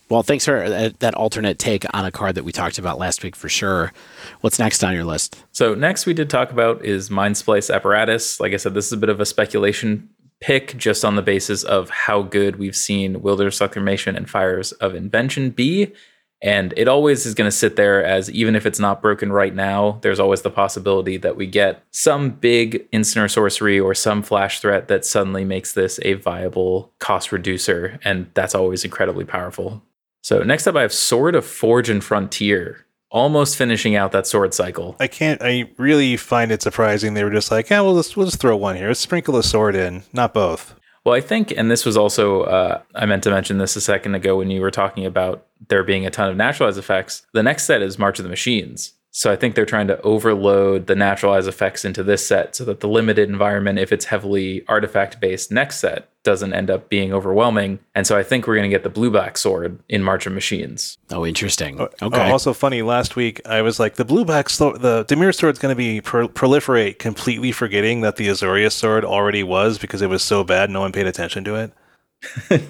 [0.09, 3.23] Well, thanks for that, that alternate take on a card that we talked about last
[3.23, 3.93] week for sure.
[4.41, 5.41] What's next on your list?
[5.53, 8.39] So next we did talk about is Mindsplice Apparatus.
[8.39, 10.09] Like I said, this is a bit of a speculation
[10.41, 14.95] pick just on the basis of how good we've seen Wilderness Reclamation and Fires of
[14.95, 15.93] Invention be.
[16.41, 19.53] And it always is going to sit there as even if it's not broken right
[19.53, 24.23] now, there's always the possibility that we get some big instant or sorcery or some
[24.23, 27.99] flash threat that suddenly makes this a viable cost reducer.
[28.03, 29.83] And that's always incredibly powerful.
[30.23, 34.53] So next up, I have Sword of Forge and Frontier, almost finishing out that sword
[34.53, 34.95] cycle.
[34.99, 35.41] I can't.
[35.43, 38.55] I really find it surprising they were just like, yeah, we'll just we'll just throw
[38.55, 38.87] one here.
[38.87, 40.75] Let's sprinkle a sword in, not both.
[41.03, 44.13] Well, I think, and this was also, uh, I meant to mention this a second
[44.13, 47.25] ago when you were talking about there being a ton of naturalized effects.
[47.33, 48.93] The next set is March of the Machines.
[49.13, 52.79] So I think they're trying to overload the naturalized effects into this set so that
[52.79, 57.79] the limited environment, if it's heavily artifact based next set, doesn't end up being overwhelming.
[57.93, 60.31] And so I think we're going to get the blue black sword in March of
[60.33, 60.97] Machines.
[61.09, 61.81] Oh, interesting.
[61.81, 62.31] Uh, Okay.
[62.31, 62.83] also funny.
[62.83, 65.99] Last week I was like, the blue black sword, the Dimir sword's going to be
[65.99, 70.69] pro- proliferate, completely forgetting that the Azorius sword already was because it was so bad,
[70.69, 71.73] no one paid attention to it.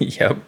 [0.00, 0.38] yep.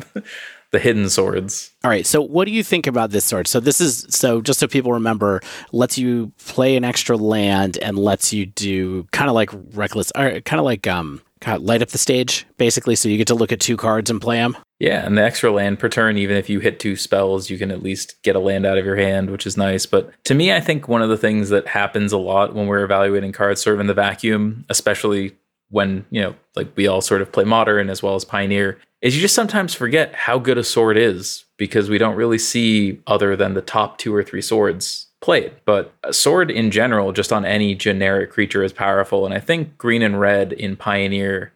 [0.74, 1.70] The hidden swords.
[1.84, 2.05] All right.
[2.05, 3.46] So, what do you think about this sword?
[3.46, 5.40] So, this is so just so people remember,
[5.70, 10.40] lets you play an extra land and lets you do kind of like reckless, or
[10.40, 12.96] kind of like um, kind of light up the stage basically.
[12.96, 14.56] So you get to look at two cards and play them.
[14.80, 17.70] Yeah, and the extra land per turn, even if you hit two spells, you can
[17.70, 19.86] at least get a land out of your hand, which is nice.
[19.86, 22.82] But to me, I think one of the things that happens a lot when we're
[22.82, 25.36] evaluating cards sort of in the vacuum, especially
[25.68, 29.14] when, you know, like we all sort of play modern as well as pioneer, is
[29.14, 33.36] you just sometimes forget how good a sword is because we don't really see other
[33.36, 35.52] than the top two or three swords played.
[35.66, 39.26] But a sword in general, just on any generic creature, is powerful.
[39.26, 41.52] And I think green and red in Pioneer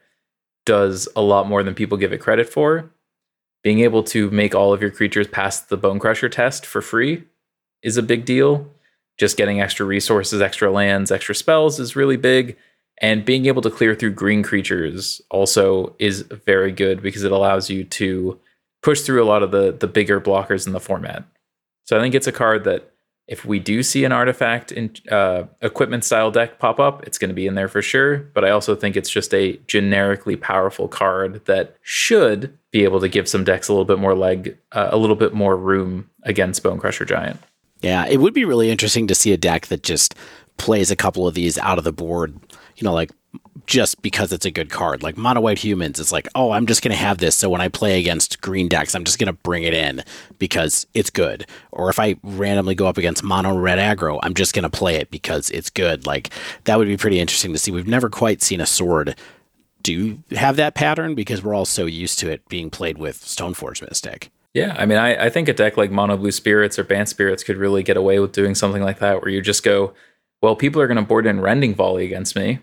[0.66, 2.91] does a lot more than people give it credit for.
[3.65, 7.25] Being able to make all of your creatures pass the Bonecrusher test for free
[7.83, 8.69] is a big deal.
[9.16, 12.59] Just getting extra resources, extra lands, extra spells is really big.
[13.01, 17.70] And being able to clear through green creatures also is very good because it allows
[17.70, 18.39] you to
[18.83, 21.25] push through a lot of the the bigger blockers in the format.
[21.85, 22.93] So I think it's a card that
[23.29, 27.29] if we do see an artifact in uh, equipment style deck pop up, it's going
[27.29, 28.19] to be in there for sure.
[28.19, 33.09] But I also think it's just a generically powerful card that should be able to
[33.09, 36.62] give some decks a little bit more leg, uh, a little bit more room against
[36.62, 37.39] Bonecrusher Giant.
[37.83, 40.15] Yeah, it would be really interesting to see a deck that just
[40.57, 42.39] plays a couple of these out of the board.
[42.79, 43.11] You know, like
[43.67, 45.03] just because it's a good card.
[45.03, 47.37] Like mono white humans, it's like, oh, I'm just going to have this.
[47.37, 50.03] So when I play against green decks, I'm just going to bring it in
[50.39, 51.45] because it's good.
[51.71, 54.95] Or if I randomly go up against mono red aggro, I'm just going to play
[54.97, 56.07] it because it's good.
[56.07, 56.31] Like
[56.65, 57.71] that would be pretty interesting to see.
[57.71, 59.15] We've never quite seen a sword
[59.83, 63.87] do have that pattern because we're all so used to it being played with Stoneforge
[63.87, 64.31] Mystic.
[64.55, 67.45] Yeah, I mean, I, I think a deck like Mono Blue Spirits or Bant Spirits
[67.45, 69.95] could really get away with doing something like that, where you just go,
[70.41, 72.61] well, people are going to board in Rending Volley against me.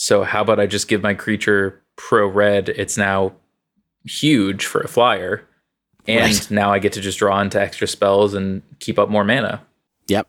[0.00, 2.70] So how about I just give my creature pro red?
[2.70, 3.34] It's now
[4.06, 5.46] huge for a flyer.
[6.08, 6.50] And right.
[6.50, 9.60] now I get to just draw into extra spells and keep up more mana.
[10.06, 10.26] Yep.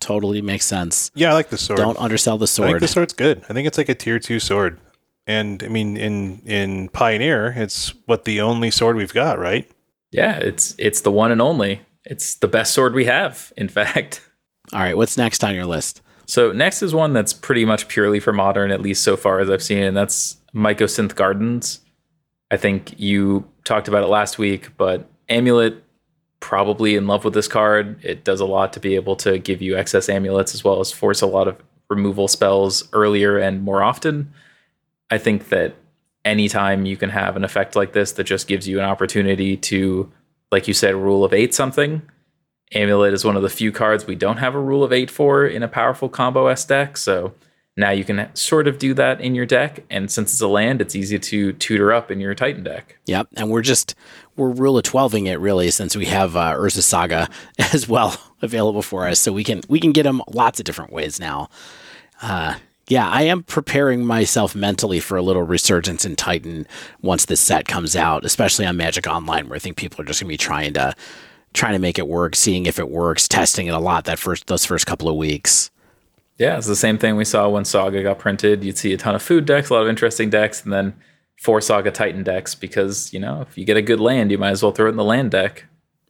[0.00, 1.12] Totally makes sense.
[1.14, 1.78] Yeah, I like the sword.
[1.78, 2.66] Don't undersell the sword.
[2.66, 3.44] I think the sword's good.
[3.48, 4.80] I think it's like a tier two sword.
[5.24, 9.70] And I mean in in Pioneer, it's what the only sword we've got, right?
[10.10, 11.82] Yeah, it's it's the one and only.
[12.04, 14.20] It's the best sword we have, in fact.
[14.72, 16.02] All right, what's next on your list?
[16.26, 19.50] So next is one that's pretty much purely for modern, at least so far as
[19.50, 21.80] I've seen, and that's Mycosynth Gardens.
[22.50, 25.82] I think you talked about it last week, but Amulet
[26.40, 28.04] probably in love with this card.
[28.04, 30.92] It does a lot to be able to give you excess amulets as well as
[30.92, 31.56] force a lot of
[31.88, 34.32] removal spells earlier and more often.
[35.10, 35.76] I think that
[36.24, 40.10] anytime you can have an effect like this that just gives you an opportunity to,
[40.50, 42.02] like you said, rule of eight something,
[42.74, 45.46] Amulet is one of the few cards we don't have a rule of eight for
[45.46, 46.96] in a powerful combo S deck.
[46.96, 47.34] So
[47.76, 49.84] now you can sort of do that in your deck.
[49.88, 52.98] And since it's a land, it's easy to tutor up in your Titan deck.
[53.06, 53.28] Yep.
[53.36, 53.94] And we're just,
[54.36, 57.28] we're rule of 12ing it really since we have uh, Urza Saga
[57.72, 59.20] as well available for us.
[59.20, 61.48] So we can, we can get them lots of different ways now.
[62.20, 62.56] Uh,
[62.88, 66.66] yeah, I am preparing myself mentally for a little resurgence in Titan
[67.00, 70.20] once this set comes out, especially on Magic Online, where I think people are just
[70.20, 70.94] going to be trying to
[71.52, 74.46] trying to make it work, seeing if it works, testing it a lot that first
[74.46, 75.70] those first couple of weeks.
[76.38, 78.64] Yeah, it's the same thing we saw when Saga got printed.
[78.64, 80.94] You'd see a ton of food decks, a lot of interesting decks, and then
[81.40, 84.50] four Saga Titan decks because, you know, if you get a good land, you might
[84.50, 85.64] as well throw it in the land deck.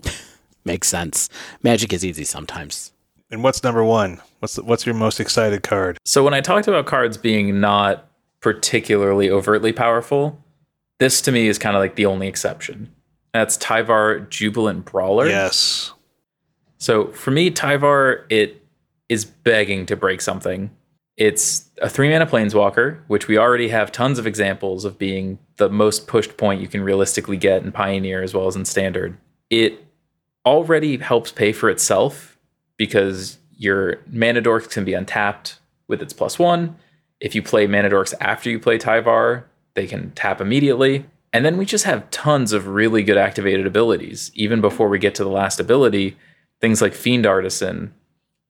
[0.64, 1.28] Makes sense.
[1.62, 2.92] Magic is easy sometimes.
[3.30, 4.20] And what's number one?
[4.38, 5.98] What's the, what's your most excited card?
[6.04, 8.08] So when I talked about cards being not
[8.40, 10.38] particularly overtly powerful,
[10.98, 12.92] this to me is kind of like the only exception.
[13.32, 15.26] That's Tyvar Jubilant Brawler.
[15.26, 15.92] Yes.
[16.78, 18.62] So for me, Tyvar, it
[19.08, 20.70] is begging to break something.
[21.16, 25.68] It's a three mana planeswalker, which we already have tons of examples of being the
[25.68, 29.16] most pushed point you can realistically get in Pioneer as well as in Standard.
[29.50, 29.84] It
[30.44, 32.38] already helps pay for itself
[32.76, 36.76] because your mana dorks can be untapped with its plus one.
[37.20, 39.44] If you play mana dorks after you play Tyvar,
[39.74, 41.06] they can tap immediately.
[41.32, 44.30] And then we just have tons of really good activated abilities.
[44.34, 46.16] Even before we get to the last ability,
[46.60, 47.94] things like Fiend Artisan,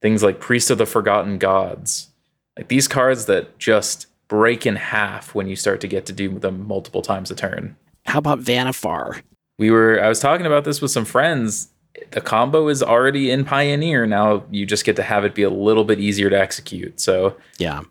[0.00, 2.08] things like Priest of the Forgotten Gods.
[2.56, 6.38] Like these cards that just break in half when you start to get to do
[6.38, 7.76] them multiple times a turn.
[8.06, 9.22] How about Vannifar?
[9.58, 11.68] We were I was talking about this with some friends.
[12.10, 14.06] The combo is already in Pioneer.
[14.06, 17.00] Now you just get to have it be a little bit easier to execute.
[17.00, 17.82] So Yeah.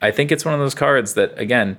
[0.00, 1.78] I think it's one of those cards that again,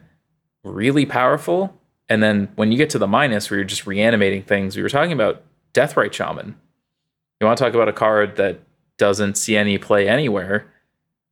[0.63, 1.78] really powerful,
[2.09, 4.89] and then when you get to the minus where you're just reanimating things, we were
[4.89, 6.55] talking about Deathrite Shaman.
[7.39, 8.59] You want to talk about a card that
[8.97, 10.73] doesn't see any play anywhere.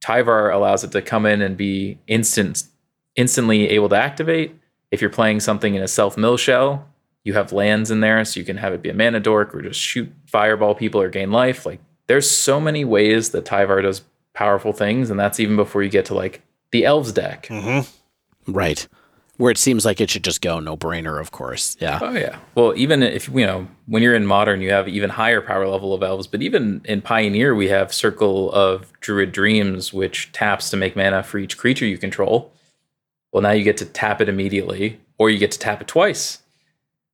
[0.02, 2.64] Tyvar allows it to come in and be instant
[3.16, 4.56] instantly able to activate.
[4.91, 6.88] If you're playing something in a self mill shell,
[7.24, 9.64] you have lands in there, so you can have it be a mana dork or
[9.64, 11.66] just shoot fireball people or gain life.
[11.66, 15.90] Like there's so many ways that Tyvar does powerful things, and that's even before you
[15.90, 17.48] get to like the elves deck.
[17.48, 18.52] Mm-hmm.
[18.52, 18.88] Right
[19.38, 21.78] where it seems like it should just go no brainer, of course.
[21.80, 22.00] Yeah.
[22.02, 22.40] Oh yeah.
[22.56, 25.94] Well, even if you know when you're in modern, you have even higher power level
[25.94, 26.28] of elves.
[26.28, 31.24] But even in Pioneer, we have Circle of Druid Dreams, which taps to make mana
[31.24, 32.52] for each creature you control.
[33.32, 36.40] Well, now you get to tap it immediately, or you get to tap it twice.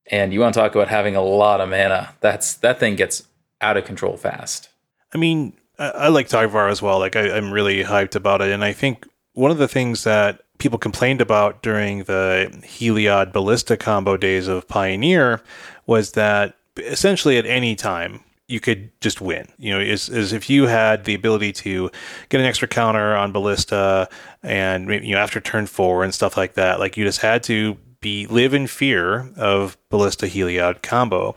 [0.08, 2.14] And you want to talk about having a lot of mana?
[2.22, 3.28] That's that thing gets
[3.62, 4.70] out of control fast.
[5.14, 7.00] I mean, I, I like Tyvar as well.
[7.00, 10.43] Like I, I'm really hyped about it, and I think one of the things that
[10.64, 15.42] people complained about during the Heliod Ballista combo days of Pioneer
[15.86, 19.46] was that essentially at any time you could just win.
[19.58, 21.92] You know, is, is if you had the ability to
[22.30, 24.08] get an extra counter on Ballista
[24.42, 27.78] and you know after turn four and stuff like that, like you just had to
[28.04, 31.36] be live in fear of Ballista Heliod combo.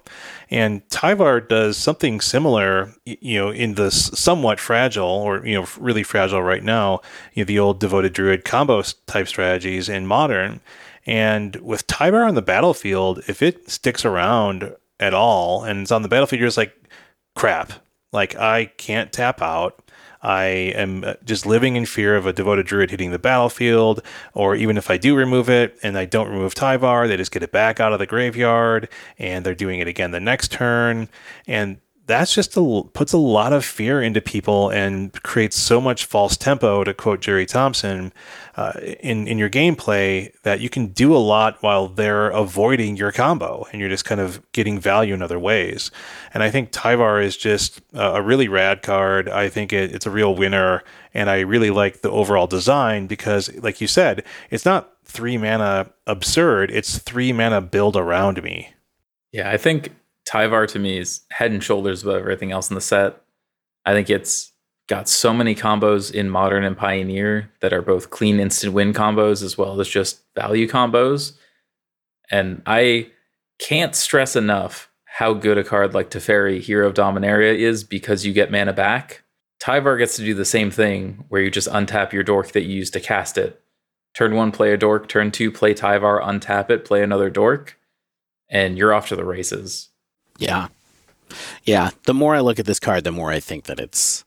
[0.51, 6.02] And Tyvar does something similar, you know, in the somewhat fragile or, you know, really
[6.02, 7.01] fragile right now,
[7.32, 10.60] you know, the old devoted druid combo type strategies in modern.
[11.06, 16.02] And with Tyvar on the battlefield, if it sticks around at all and it's on
[16.02, 16.76] the battlefield, you're just like,
[17.34, 17.72] crap.
[18.12, 19.86] Like, I can't tap out.
[20.27, 20.44] I
[20.74, 24.03] am uh, just living in fear of a devoted druid hitting the battlefield,
[24.35, 27.44] or even if I do remove it and I don't remove Tyvar, they just get
[27.44, 28.89] it back out of the graveyard
[29.20, 31.09] and they're doing it again the next turn.
[31.47, 36.05] And that's just a, puts a lot of fear into people and creates so much
[36.05, 38.12] false tempo, to quote Jerry Thompson,
[38.57, 43.11] uh, in in your gameplay that you can do a lot while they're avoiding your
[43.11, 45.91] combo, and you're just kind of getting value in other ways.
[46.33, 49.28] And I think Tyvar is just a really rad card.
[49.28, 53.53] I think it, it's a real winner, and I really like the overall design because,
[53.57, 58.74] like you said, it's not three mana absurd; it's three mana build around me.
[59.33, 59.91] Yeah, I think
[60.27, 63.23] Tyvar to me is head and shoulders above everything else in the set.
[63.85, 64.53] I think it's
[64.89, 69.43] got so many combos in Modern and Pioneer that are both clean instant win combos
[69.43, 71.36] as well as just value combos.
[72.31, 73.11] And I
[73.59, 78.32] can't stress enough how good a card like Teferi, Hero of Dominaria, is because you
[78.32, 79.23] get mana back.
[79.61, 82.77] Tyvar gets to do the same thing where you just untap your dork that you
[82.77, 83.62] used to cast it.
[84.15, 85.09] Turn one, play a dork.
[85.09, 87.78] Turn two, play Tyvar, untap it, play another dork,
[88.48, 89.89] and you're off to the races.
[90.39, 90.69] Yeah.
[91.65, 91.91] Yeah.
[92.07, 94.25] The more I look at this card, the more I think that it's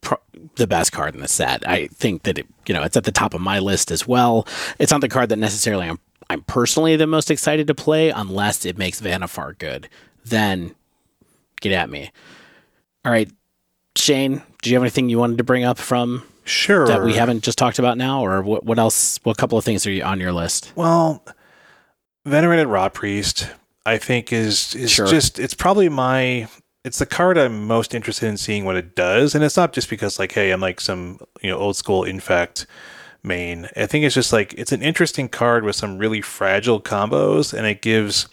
[0.00, 0.20] pro-
[0.56, 1.66] the best card in the set.
[1.68, 4.46] I think that it, you know, it's at the top of my list as well.
[4.78, 5.98] It's not the card that necessarily I'm
[6.28, 9.88] I'm personally the most excited to play unless it makes Vannifar good.
[10.24, 10.74] Then
[11.60, 12.10] get at me.
[13.04, 13.30] All right.
[13.94, 17.44] Shane, do you have anything you wanted to bring up from sure that we haven't
[17.44, 18.64] just talked about now, or what?
[18.64, 19.18] What else?
[19.22, 20.72] What couple of things are you on your list?
[20.74, 21.24] Well,
[22.24, 23.50] venerated Rotpriest
[23.86, 25.06] I think is is sure.
[25.06, 26.48] just it's probably my
[26.84, 29.88] it's the card I'm most interested in seeing what it does, and it's not just
[29.88, 32.66] because like hey I'm like some you know old school infect
[33.22, 33.68] main.
[33.76, 37.66] I think it's just like it's an interesting card with some really fragile combos, and
[37.66, 38.28] it gives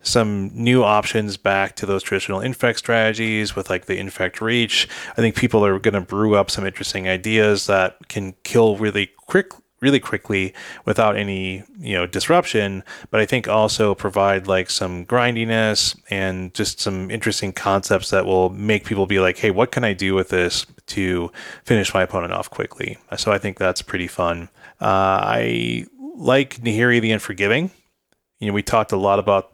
[0.00, 4.88] some new options back to those traditional infect strategies with like the infect reach.
[5.12, 9.10] I think people are going to brew up some interesting ideas that can kill really
[9.16, 10.52] quick really quickly
[10.84, 16.80] without any you know disruption but i think also provide like some grindiness and just
[16.80, 20.30] some interesting concepts that will make people be like hey what can i do with
[20.30, 21.30] this to
[21.64, 22.98] finish my opponent off quickly?
[23.16, 24.48] So i think that's pretty fun.
[24.80, 25.86] Uh, i
[26.16, 27.70] like nahiri the unforgiving.
[28.40, 29.52] You know we talked a lot about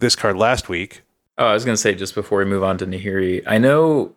[0.00, 1.02] this card last week.
[1.38, 4.14] Oh i was going to say just before we move on to nahiri i know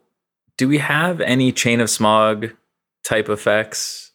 [0.58, 2.52] do we have any chain of smog
[3.04, 4.07] type effects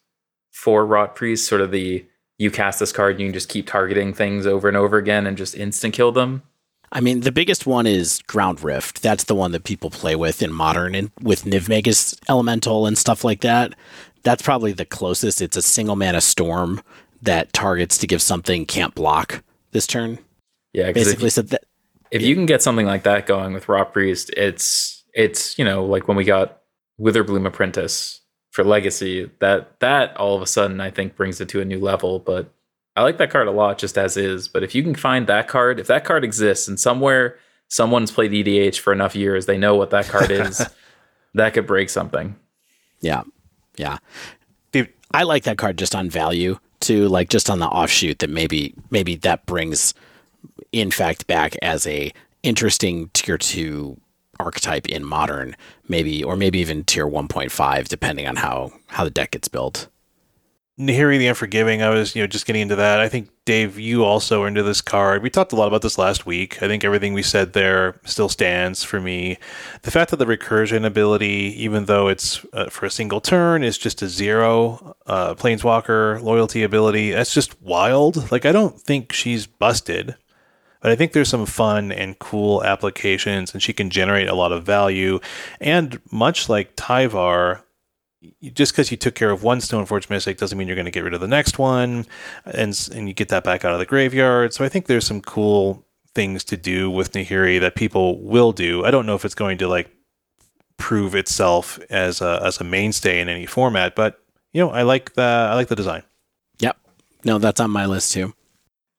[0.63, 2.05] for Rot Priest, sort of the
[2.37, 5.37] you cast this card, you can just keep targeting things over and over again and
[5.37, 6.41] just instant kill them.
[6.89, 9.01] I mean, the biggest one is Ground Rift.
[9.01, 12.97] That's the one that people play with in modern and with Niv Magus Elemental and
[12.97, 13.73] stuff like that.
[14.23, 15.41] That's probably the closest.
[15.41, 16.81] It's a single mana storm
[17.21, 20.17] that targets to give something can't block this turn.
[20.71, 21.27] Yeah, basically.
[21.27, 21.65] If, so that
[22.09, 22.29] if yeah.
[22.29, 26.07] you can get something like that going with Rot Priest, it's it's you know like
[26.07, 26.61] when we got
[27.01, 28.21] Witherbloom Apprentice
[28.53, 31.79] for legacy that that all of a sudden i think brings it to a new
[31.79, 32.53] level but
[32.95, 34.47] i like that card a lot just as is.
[34.47, 38.47] But if you can find that card if that card exists and somewhere someone's played
[38.47, 40.65] edh for enough years they know what that card is
[41.33, 42.35] that could break something.
[43.01, 43.23] Yeah.
[43.75, 43.97] Yeah.
[44.71, 48.29] Dude, i like that card just on value too like just on the offshoot that
[48.29, 49.95] maybe maybe that brings
[50.71, 52.13] infect back as a
[52.43, 53.97] interesting tier 2
[54.39, 55.55] archetype in modern,
[55.87, 59.87] maybe or maybe even tier 1.5, depending on how how the deck gets built.
[60.79, 62.99] Nahiri the Unforgiving, I was, you know, just getting into that.
[62.99, 65.21] I think Dave, you also are into this card.
[65.21, 66.63] We talked a lot about this last week.
[66.63, 69.37] I think everything we said there still stands for me.
[69.83, 73.77] The fact that the recursion ability, even though it's uh, for a single turn, is
[73.77, 77.11] just a zero uh, planeswalker loyalty ability.
[77.11, 78.31] That's just wild.
[78.31, 80.15] Like I don't think she's busted.
[80.83, 84.51] But I think there's some fun and cool applications, and she can generate a lot
[84.51, 85.21] of value.
[85.61, 87.61] And much like Tyvar,
[88.51, 91.05] just because you took care of one Stoneforge Mystic doesn't mean you're going to get
[91.05, 92.05] rid of the next one,
[92.43, 94.53] and and you get that back out of the graveyard.
[94.53, 98.83] So I think there's some cool things to do with Nahiri that people will do.
[98.83, 99.89] I don't know if it's going to like
[100.75, 105.13] prove itself as a as a mainstay in any format, but you know I like
[105.13, 106.03] the I like the design.
[106.59, 106.77] Yep,
[107.23, 108.33] No, that's on my list too.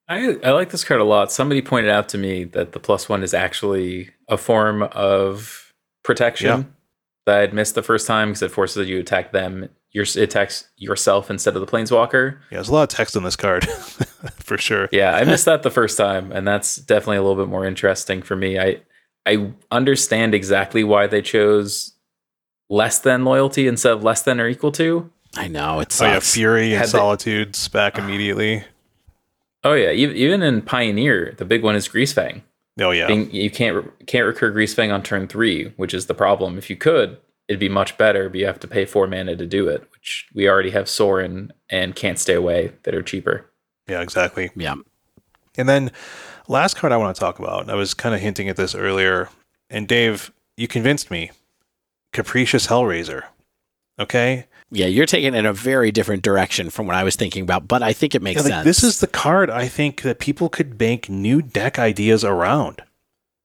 [0.09, 1.33] I, I like this card a lot.
[1.33, 5.73] Somebody pointed out to me that the plus one is actually a form of
[6.03, 6.63] protection Yeah.
[7.27, 9.69] that I'd missed the first time because it forces you to attack them.
[9.93, 12.33] Your, it attacks yourself instead of the planeswalker.
[12.51, 13.65] Yeah, there's a lot of text on this card,
[14.41, 14.89] for sure.
[14.93, 18.21] Yeah, I missed that the first time, and that's definitely a little bit more interesting
[18.21, 18.59] for me.
[18.59, 18.81] I
[19.27, 21.93] I understand exactly why they chose
[22.69, 25.11] less than loyalty instead of less than or equal to.
[25.37, 26.21] I know it's Oh yeah.
[26.21, 28.65] Fury and Had they- Solitudes back immediately.
[29.65, 32.43] Oh yeah, even, even in Pioneer, the big one is Greasefang.
[32.81, 36.15] Oh yeah, Being, you can't re- can't recur Greasefang on turn three, which is the
[36.15, 36.59] problem.
[36.59, 37.19] If you could,
[37.49, 40.27] it'd be much better, but you have to pay four mana to do it, which
[40.35, 43.51] we already have Sorin and Can't Stay Away that are cheaper.
[43.89, 44.51] yeah, exactly.
[44.57, 44.75] yeah.
[45.57, 45.93] And then
[46.49, 49.29] last card I want to talk about, I was kind of hinting at this earlier,
[49.71, 51.31] and Dave, you convinced me.
[52.13, 53.25] Capricious Hellraiser.
[53.99, 54.47] Okay?
[54.71, 57.69] Yeah, you're taking it in a very different direction from what I was thinking about,
[57.69, 58.65] but I think it makes Yeah, like, sense.
[58.65, 62.83] this is the card I think that people could bank new deck ideas around.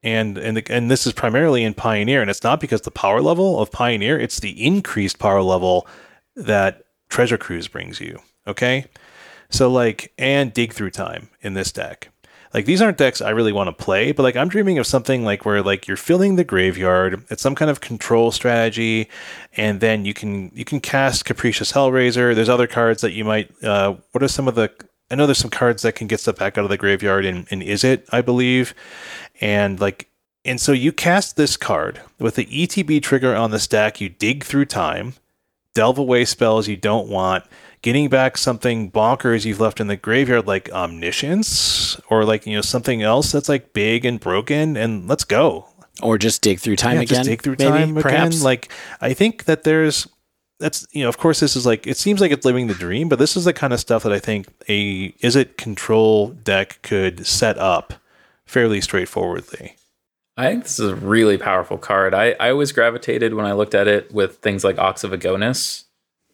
[0.02, 3.22] And and the, and this is primarily in Pioneer, and it's not because the power
[3.22, 5.86] level of Pioneer, it's the increased power level
[6.38, 8.20] that Treasure Cruise brings you.
[8.48, 8.86] Okay?
[9.50, 12.10] So like and dig through time in this deck.
[12.54, 15.24] Like these aren't decks I really want to play, but like I'm dreaming of something
[15.24, 19.08] like where like you're filling the graveyard, it's some kind of control strategy,
[19.56, 22.34] and then you can you can cast Capricious Hellraiser.
[22.34, 24.72] There's other cards that you might uh what are some of the
[25.12, 27.48] I know there's some cards that can get stuff back out of the graveyard in,
[27.50, 28.74] in Izzet, I believe.
[29.42, 30.10] And like
[30.46, 34.44] and so you cast this card with the ETB trigger on the stack, you dig
[34.44, 35.14] through time,
[35.76, 37.44] delve away spells you don't want,
[37.82, 42.62] getting back something bonkers you've left in the graveyard like omniscience or like you know
[42.62, 45.68] something else that's like big and broken and let's go
[46.02, 47.18] or just dig through time yeah, again.
[47.18, 48.36] just dig through maybe, time perhaps.
[48.36, 50.08] again like i think that there's
[50.60, 53.08] that's you know of course this is like it seems like it's living the dream
[53.08, 57.26] but this is the kind of stuff that i think a Izzet control deck could
[57.26, 57.94] set up
[58.46, 59.76] fairly straightforwardly
[60.38, 62.14] I think this is a really powerful card.
[62.14, 65.84] I, I always gravitated when I looked at it with things like Ox of Agonas,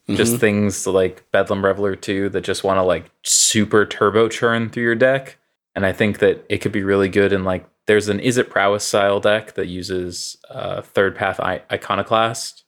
[0.08, 4.84] just things like Bedlam Reveler 2 that just want to like super turbo churn through
[4.84, 5.38] your deck.
[5.74, 8.84] And I think that it could be really good in like there's an Izzet Prowess
[8.84, 12.64] style deck that uses uh, Third Path I- Iconoclast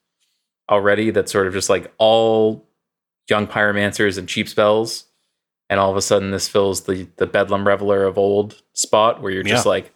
[0.71, 2.69] already that's sort of just like all
[3.29, 5.05] young pyromancers and cheap spells.
[5.71, 9.31] And all of a sudden this fills the the Bedlam Reveler of old spot where
[9.33, 9.71] you're just Yeah.
[9.71, 9.93] like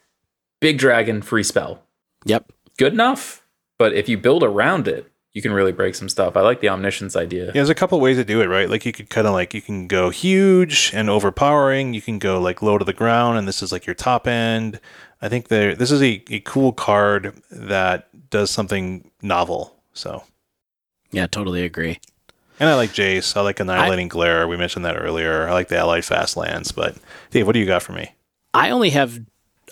[0.60, 1.82] big dragon free spell
[2.24, 2.52] Yep.
[2.78, 3.44] good enough.
[3.78, 6.36] But if you build around it, you can really break some stuff.
[6.36, 7.46] I like the omniscience idea.
[7.46, 8.68] Yeah, there's a couple ways to do it, right?
[8.68, 11.94] Like you could kind of like you can go huge and overpowering.
[11.94, 14.78] You can go like low to the ground, and this is like your top end.
[15.20, 19.76] I think there this is a, a cool card that does something novel.
[19.94, 20.24] So,
[21.10, 21.98] Yeah, totally agree.
[22.58, 23.36] and I like Jace.
[23.36, 24.48] I like Annihilating Glare.
[24.48, 25.48] We mentioned that earlier.
[25.48, 26.72] I like the Allied Fast Lands.
[26.72, 26.96] But
[27.30, 28.14] Dave, what do you got for me?
[28.54, 29.20] I only have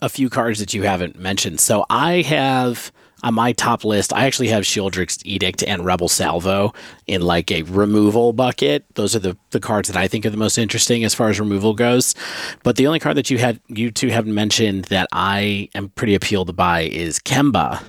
[0.03, 1.61] a few cards that you haven't mentioned.
[1.61, 2.93] So I have
[3.23, 6.73] on my top list, I actually have Sheoldred's Edict and Rebel Salvo
[7.07, 8.85] in like a removal bucket.
[8.95, 11.39] Those are the, the cards that I think are the most interesting as far as
[11.39, 12.15] removal goes.
[12.63, 16.15] But the only card that you had you two haven't mentioned that I am pretty
[16.15, 17.83] appealed by is Kemba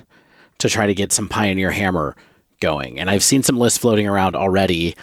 [0.59, 2.15] to try to get some Pioneer Hammer
[2.59, 2.99] going.
[2.99, 4.95] And I've seen some lists floating around already.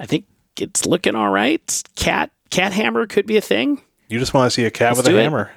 [0.00, 0.26] I think
[0.58, 1.82] it's looking all right.
[1.96, 3.80] Cat Cat Hammer could be a thing.
[4.08, 5.22] You just want to see a cat Let's with a do it.
[5.22, 5.50] hammer.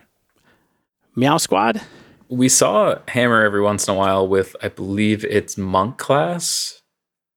[1.15, 1.81] Meow Squad.
[2.29, 6.81] We saw Hammer every once in a while with, I believe it's Monk class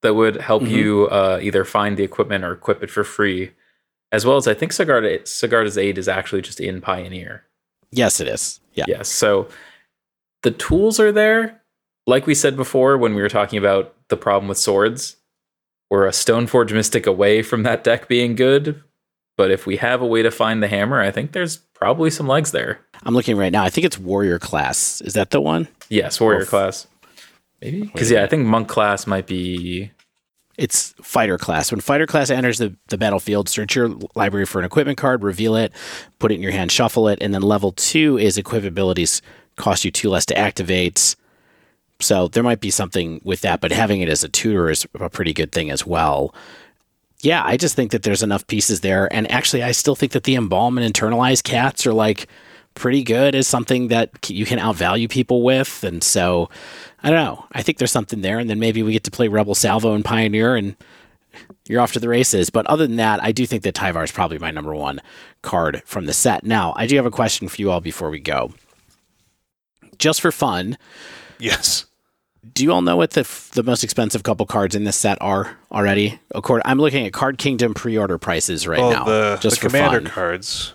[0.03, 0.71] that would help Mhm.
[0.71, 3.53] you uh, either find the equipment or equip it for free.
[4.13, 7.45] As well as I think Sigarda, Sigarda's Aid is actually just in Pioneer.
[7.93, 8.61] Yes, it is.
[8.75, 8.87] Yeah.
[8.89, 9.09] Yes.
[9.09, 9.49] So
[10.43, 11.63] the tools are there.
[12.07, 15.17] Like we said before when we were talking about the problem with swords,
[15.91, 18.83] we're a Stoneforge Mystic away from that deck being good.
[19.41, 22.29] But if we have a way to find the hammer, I think there's probably some
[22.29, 22.79] legs there.
[23.05, 23.65] I'm looking right now.
[23.65, 25.01] I think it's Warrior class.
[25.01, 25.67] Is that the one?
[25.89, 26.51] Yes, warrior Oof.
[26.51, 26.87] class.
[27.63, 29.93] Maybe because yeah, I think monk class might be.
[30.59, 31.73] It's fighter class.
[31.73, 35.57] When fighter class enters the, the battlefield, search your library for an equipment card, reveal
[35.57, 35.73] it,
[36.19, 39.23] put it in your hand, shuffle it, and then level two is equip abilities
[39.57, 41.17] cost you two less to activate.
[41.99, 45.09] So there might be something with that, but having it as a tutor is a
[45.09, 46.35] pretty good thing as well.
[47.23, 49.13] Yeah, I just think that there's enough pieces there.
[49.13, 52.27] And actually, I still think that the embalm and eternalize cats are like
[52.75, 55.85] pretty good as something that you can outvalue people with.
[55.85, 56.49] And so
[57.03, 57.45] I don't know.
[57.53, 58.39] I think there's something there.
[58.39, 60.77] And then maybe we get to play Rebel Salvo and Pioneer and
[61.69, 62.49] you're off to the races.
[62.49, 65.01] But other than that, I do think that Tyvar is probably my number one
[65.43, 66.45] card from the set.
[66.45, 68.53] Now, I do have a question for you all before we go.
[69.99, 70.79] Just for fun,
[71.39, 71.87] Yes.
[72.55, 75.19] Do you all know what the f- the most expensive couple cards in this set
[75.21, 76.19] are already?
[76.35, 79.69] According, I'm looking at Card Kingdom pre-order prices right well, now, the, just the for
[79.69, 80.11] commander fun.
[80.11, 80.75] cards.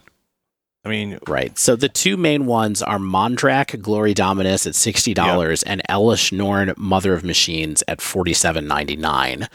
[0.84, 1.58] I mean, Right.
[1.58, 6.74] So the two main ones are Mondrak Glory Dominus at sixty dollars and Elesh Norn
[6.78, 9.48] Mother of Machines at forty seven ninety nine.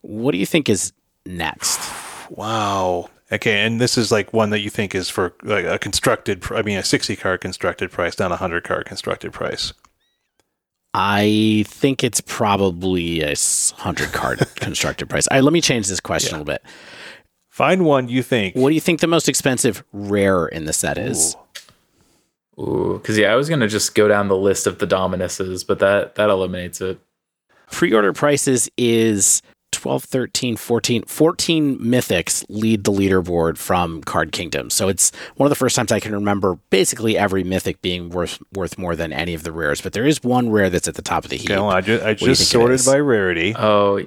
[0.00, 0.92] What do you think is
[1.24, 1.80] next?
[2.30, 3.08] wow.
[3.30, 6.42] Okay, and this is like one that you think is for like a constructed.
[6.50, 9.72] I mean, a sixty card constructed price, not a hundred card constructed price.
[11.00, 13.34] I think it's probably a
[13.76, 15.28] hundred card constructed price.
[15.28, 16.62] All right, let me change this question a little bit.
[17.48, 18.56] Find one you think.
[18.56, 21.36] What do you think the most expensive rare in the set is?
[21.36, 21.38] Ooh.
[22.60, 25.78] Ooh, because yeah, I was gonna just go down the list of the Dominuses, but
[25.78, 26.98] that that eliminates it.
[27.70, 29.42] Pre-order prices is
[29.72, 34.70] 12, 13, 14, 14 mythics lead the leaderboard from Card Kingdom.
[34.70, 38.38] So it's one of the first times I can remember basically every mythic being worth
[38.52, 41.02] worth more than any of the rares, but there is one rare that's at the
[41.02, 41.50] top of the heap.
[41.50, 43.54] Okay, well, I just, I just sorted by rarity.
[43.56, 44.04] Oh,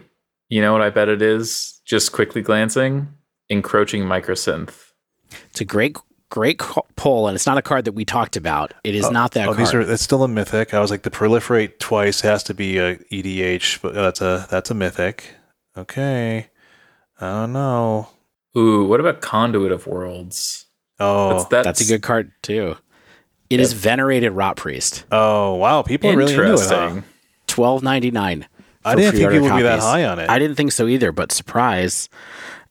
[0.50, 1.82] you know what I bet it is?
[1.86, 3.08] Just quickly glancing,
[3.50, 4.92] encroaching microsynth.
[5.50, 5.96] It's a great
[6.30, 6.60] great
[6.96, 8.74] pull and it's not a card that we talked about.
[8.84, 9.58] It is oh, not that oh, card.
[9.60, 10.74] these are that's still a mythic.
[10.74, 14.48] I was like the proliferate twice has to be a EDH, but uh, that's a
[14.50, 15.36] that's a mythic.
[15.78, 16.48] Okay,
[17.20, 18.10] I don't know.
[18.58, 20.66] Ooh, what about Conduit of Worlds?
[21.00, 22.76] Oh, That's, that's, That's a good card too.
[23.50, 25.04] It is Venerated Rotpriest.
[25.12, 26.70] oh wow, people are really into it.
[26.70, 27.02] Huh?
[27.48, 28.48] Twelve ninety nine.
[28.86, 30.30] I didn't think it would be that high on it.
[30.30, 32.10] I didn't think so either, but surprise.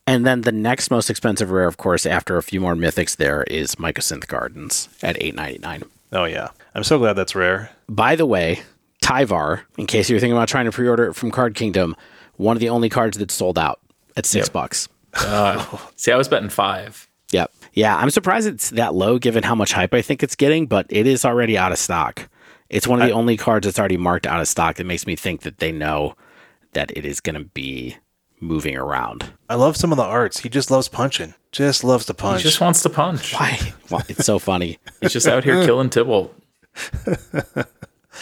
[0.07, 3.45] And then the next most expensive rare, of course, after a few more mythics, there
[3.45, 5.83] is Mycosynth Gardens at eight ninety nine.
[6.13, 7.71] oh yeah, I'm so glad that's rare.
[7.89, 8.63] By the way,
[9.05, 11.95] Tyvar, in case you're thinking about trying to pre-order it from Card Kingdom,
[12.41, 13.81] one of the only cards that sold out
[14.17, 14.53] at six Yep.
[14.53, 14.89] bucks.
[15.15, 15.65] Uh,
[15.97, 17.09] see, I was betting five.
[17.33, 17.53] Yep.
[17.75, 20.87] Yeah, I'm surprised it's that low given how much hype I think it's getting, but
[20.89, 22.29] it is already out of stock.
[22.69, 25.17] It's one of the only cards that's already marked out of stock that makes me
[25.17, 26.15] think that they know
[26.73, 27.97] that it is going to be
[28.41, 29.33] moving around.
[29.49, 30.41] I love some of the arts.
[30.41, 31.35] He just loves punching.
[31.53, 32.43] Just loves to punch.
[32.43, 33.35] He just wants to punch.
[33.35, 33.59] Why?
[33.91, 34.79] Well, it's so funny.
[35.01, 36.31] He's just out here killing Tibalt.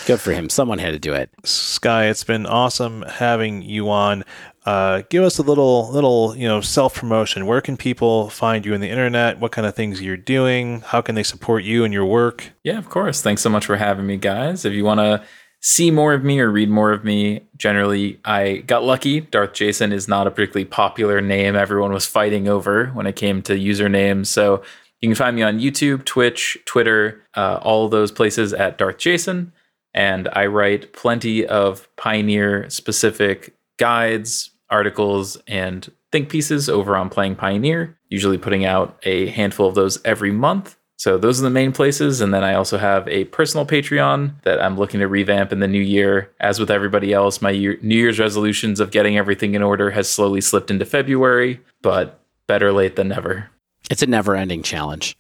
[0.07, 0.49] Good for him.
[0.49, 1.31] Someone had to do it.
[1.45, 4.25] Sky, it's been awesome having you on.
[4.65, 7.47] Uh, give us a little, little, you know, self promotion.
[7.47, 9.39] Where can people find you on the internet?
[9.39, 10.81] What kind of things you're doing?
[10.83, 12.53] How can they support you and your work?
[12.65, 13.23] Yeah, of course.
[13.23, 14.65] Thanks so much for having me, guys.
[14.65, 15.23] If you want to
[15.61, 19.23] see more of me or read more of me, generally, I got lucky.
[19.23, 23.55] DarthJacen is not a particularly popular name everyone was fighting over when it came to
[23.55, 24.27] usernames.
[24.27, 24.63] So
[25.01, 29.53] you can find me on YouTube, Twitch, Twitter, uh, all those places at DarthJacen.
[29.95, 37.37] And I write plenty of Pioneer specific guides, articles, and think pieces over on Playing
[37.37, 40.77] Pioneer, usually putting out a handful of those every month.
[40.97, 42.21] So those are the main places.
[42.21, 45.69] And then I also have a personal Patreon that I'm looking to revamp in the
[45.69, 46.33] new year.
[46.41, 50.11] As with everybody else, my year, New Year's resolutions of getting everything in order has
[50.11, 53.49] slowly slipped into February, but better late than never.
[53.91, 55.17] It's a never-ending challenge.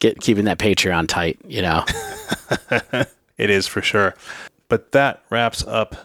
[0.00, 1.84] Get keeping that Patreon tight, you know.
[3.40, 4.14] It is for sure.
[4.68, 5.96] But that wraps up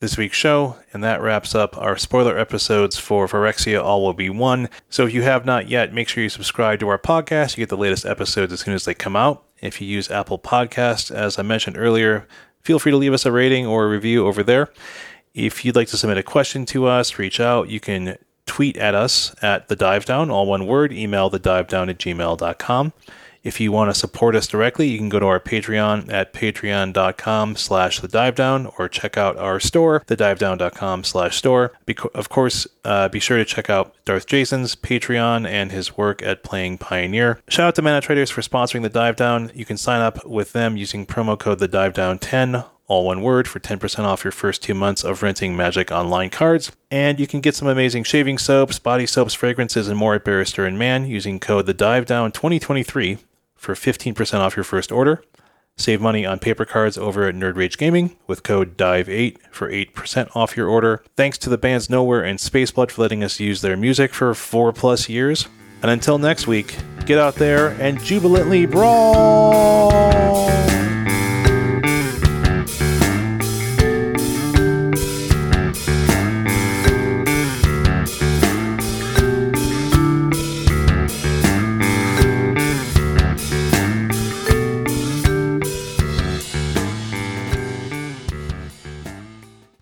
[0.00, 4.30] this week's show, and that wraps up our spoiler episodes for Phyrexia All Will Be
[4.30, 4.68] One.
[4.88, 7.56] So if you have not yet, make sure you subscribe to our podcast.
[7.56, 9.42] You get the latest episodes as soon as they come out.
[9.60, 12.28] If you use Apple Podcast, as I mentioned earlier,
[12.62, 14.70] feel free to leave us a rating or a review over there.
[15.34, 17.68] If you'd like to submit a question to us, reach out.
[17.68, 21.66] You can tweet at us at the dive down, all one word, email the dive
[21.66, 22.92] down at gmail.com.
[23.48, 27.56] If you want to support us directly, you can go to our Patreon at patreon.com
[27.56, 31.72] slash the dive down or check out our store, thedivedown.com slash store.
[32.14, 36.76] Of course, uh, be sure to check out DarthJacen's Patreon and his work at Playing
[36.76, 37.40] Pioneer.
[37.48, 39.50] Shout out to ManaTraders for sponsoring the dive down.
[39.54, 43.22] You can sign up with them using promo code the dive down 10 all one
[43.22, 46.72] word for 10% off your first two months of renting Magic Online cards.
[46.90, 50.66] And you can get some amazing shaving soaps, body soaps, fragrances, and more at Barrister
[50.66, 53.18] and Mann using code the Dive Down 2023
[53.58, 55.22] for 15% off your first order.
[55.76, 60.34] Save money on paper cards over at Nerd Rage Gaming with code DIVE8 for 8%
[60.34, 61.04] off your order.
[61.16, 64.72] Thanks to the bands Nowhere and Spaceblood for letting us use their music for four
[64.72, 65.46] plus years.
[65.82, 66.76] And until next week,
[67.06, 69.92] get out there and jubilantly brawl!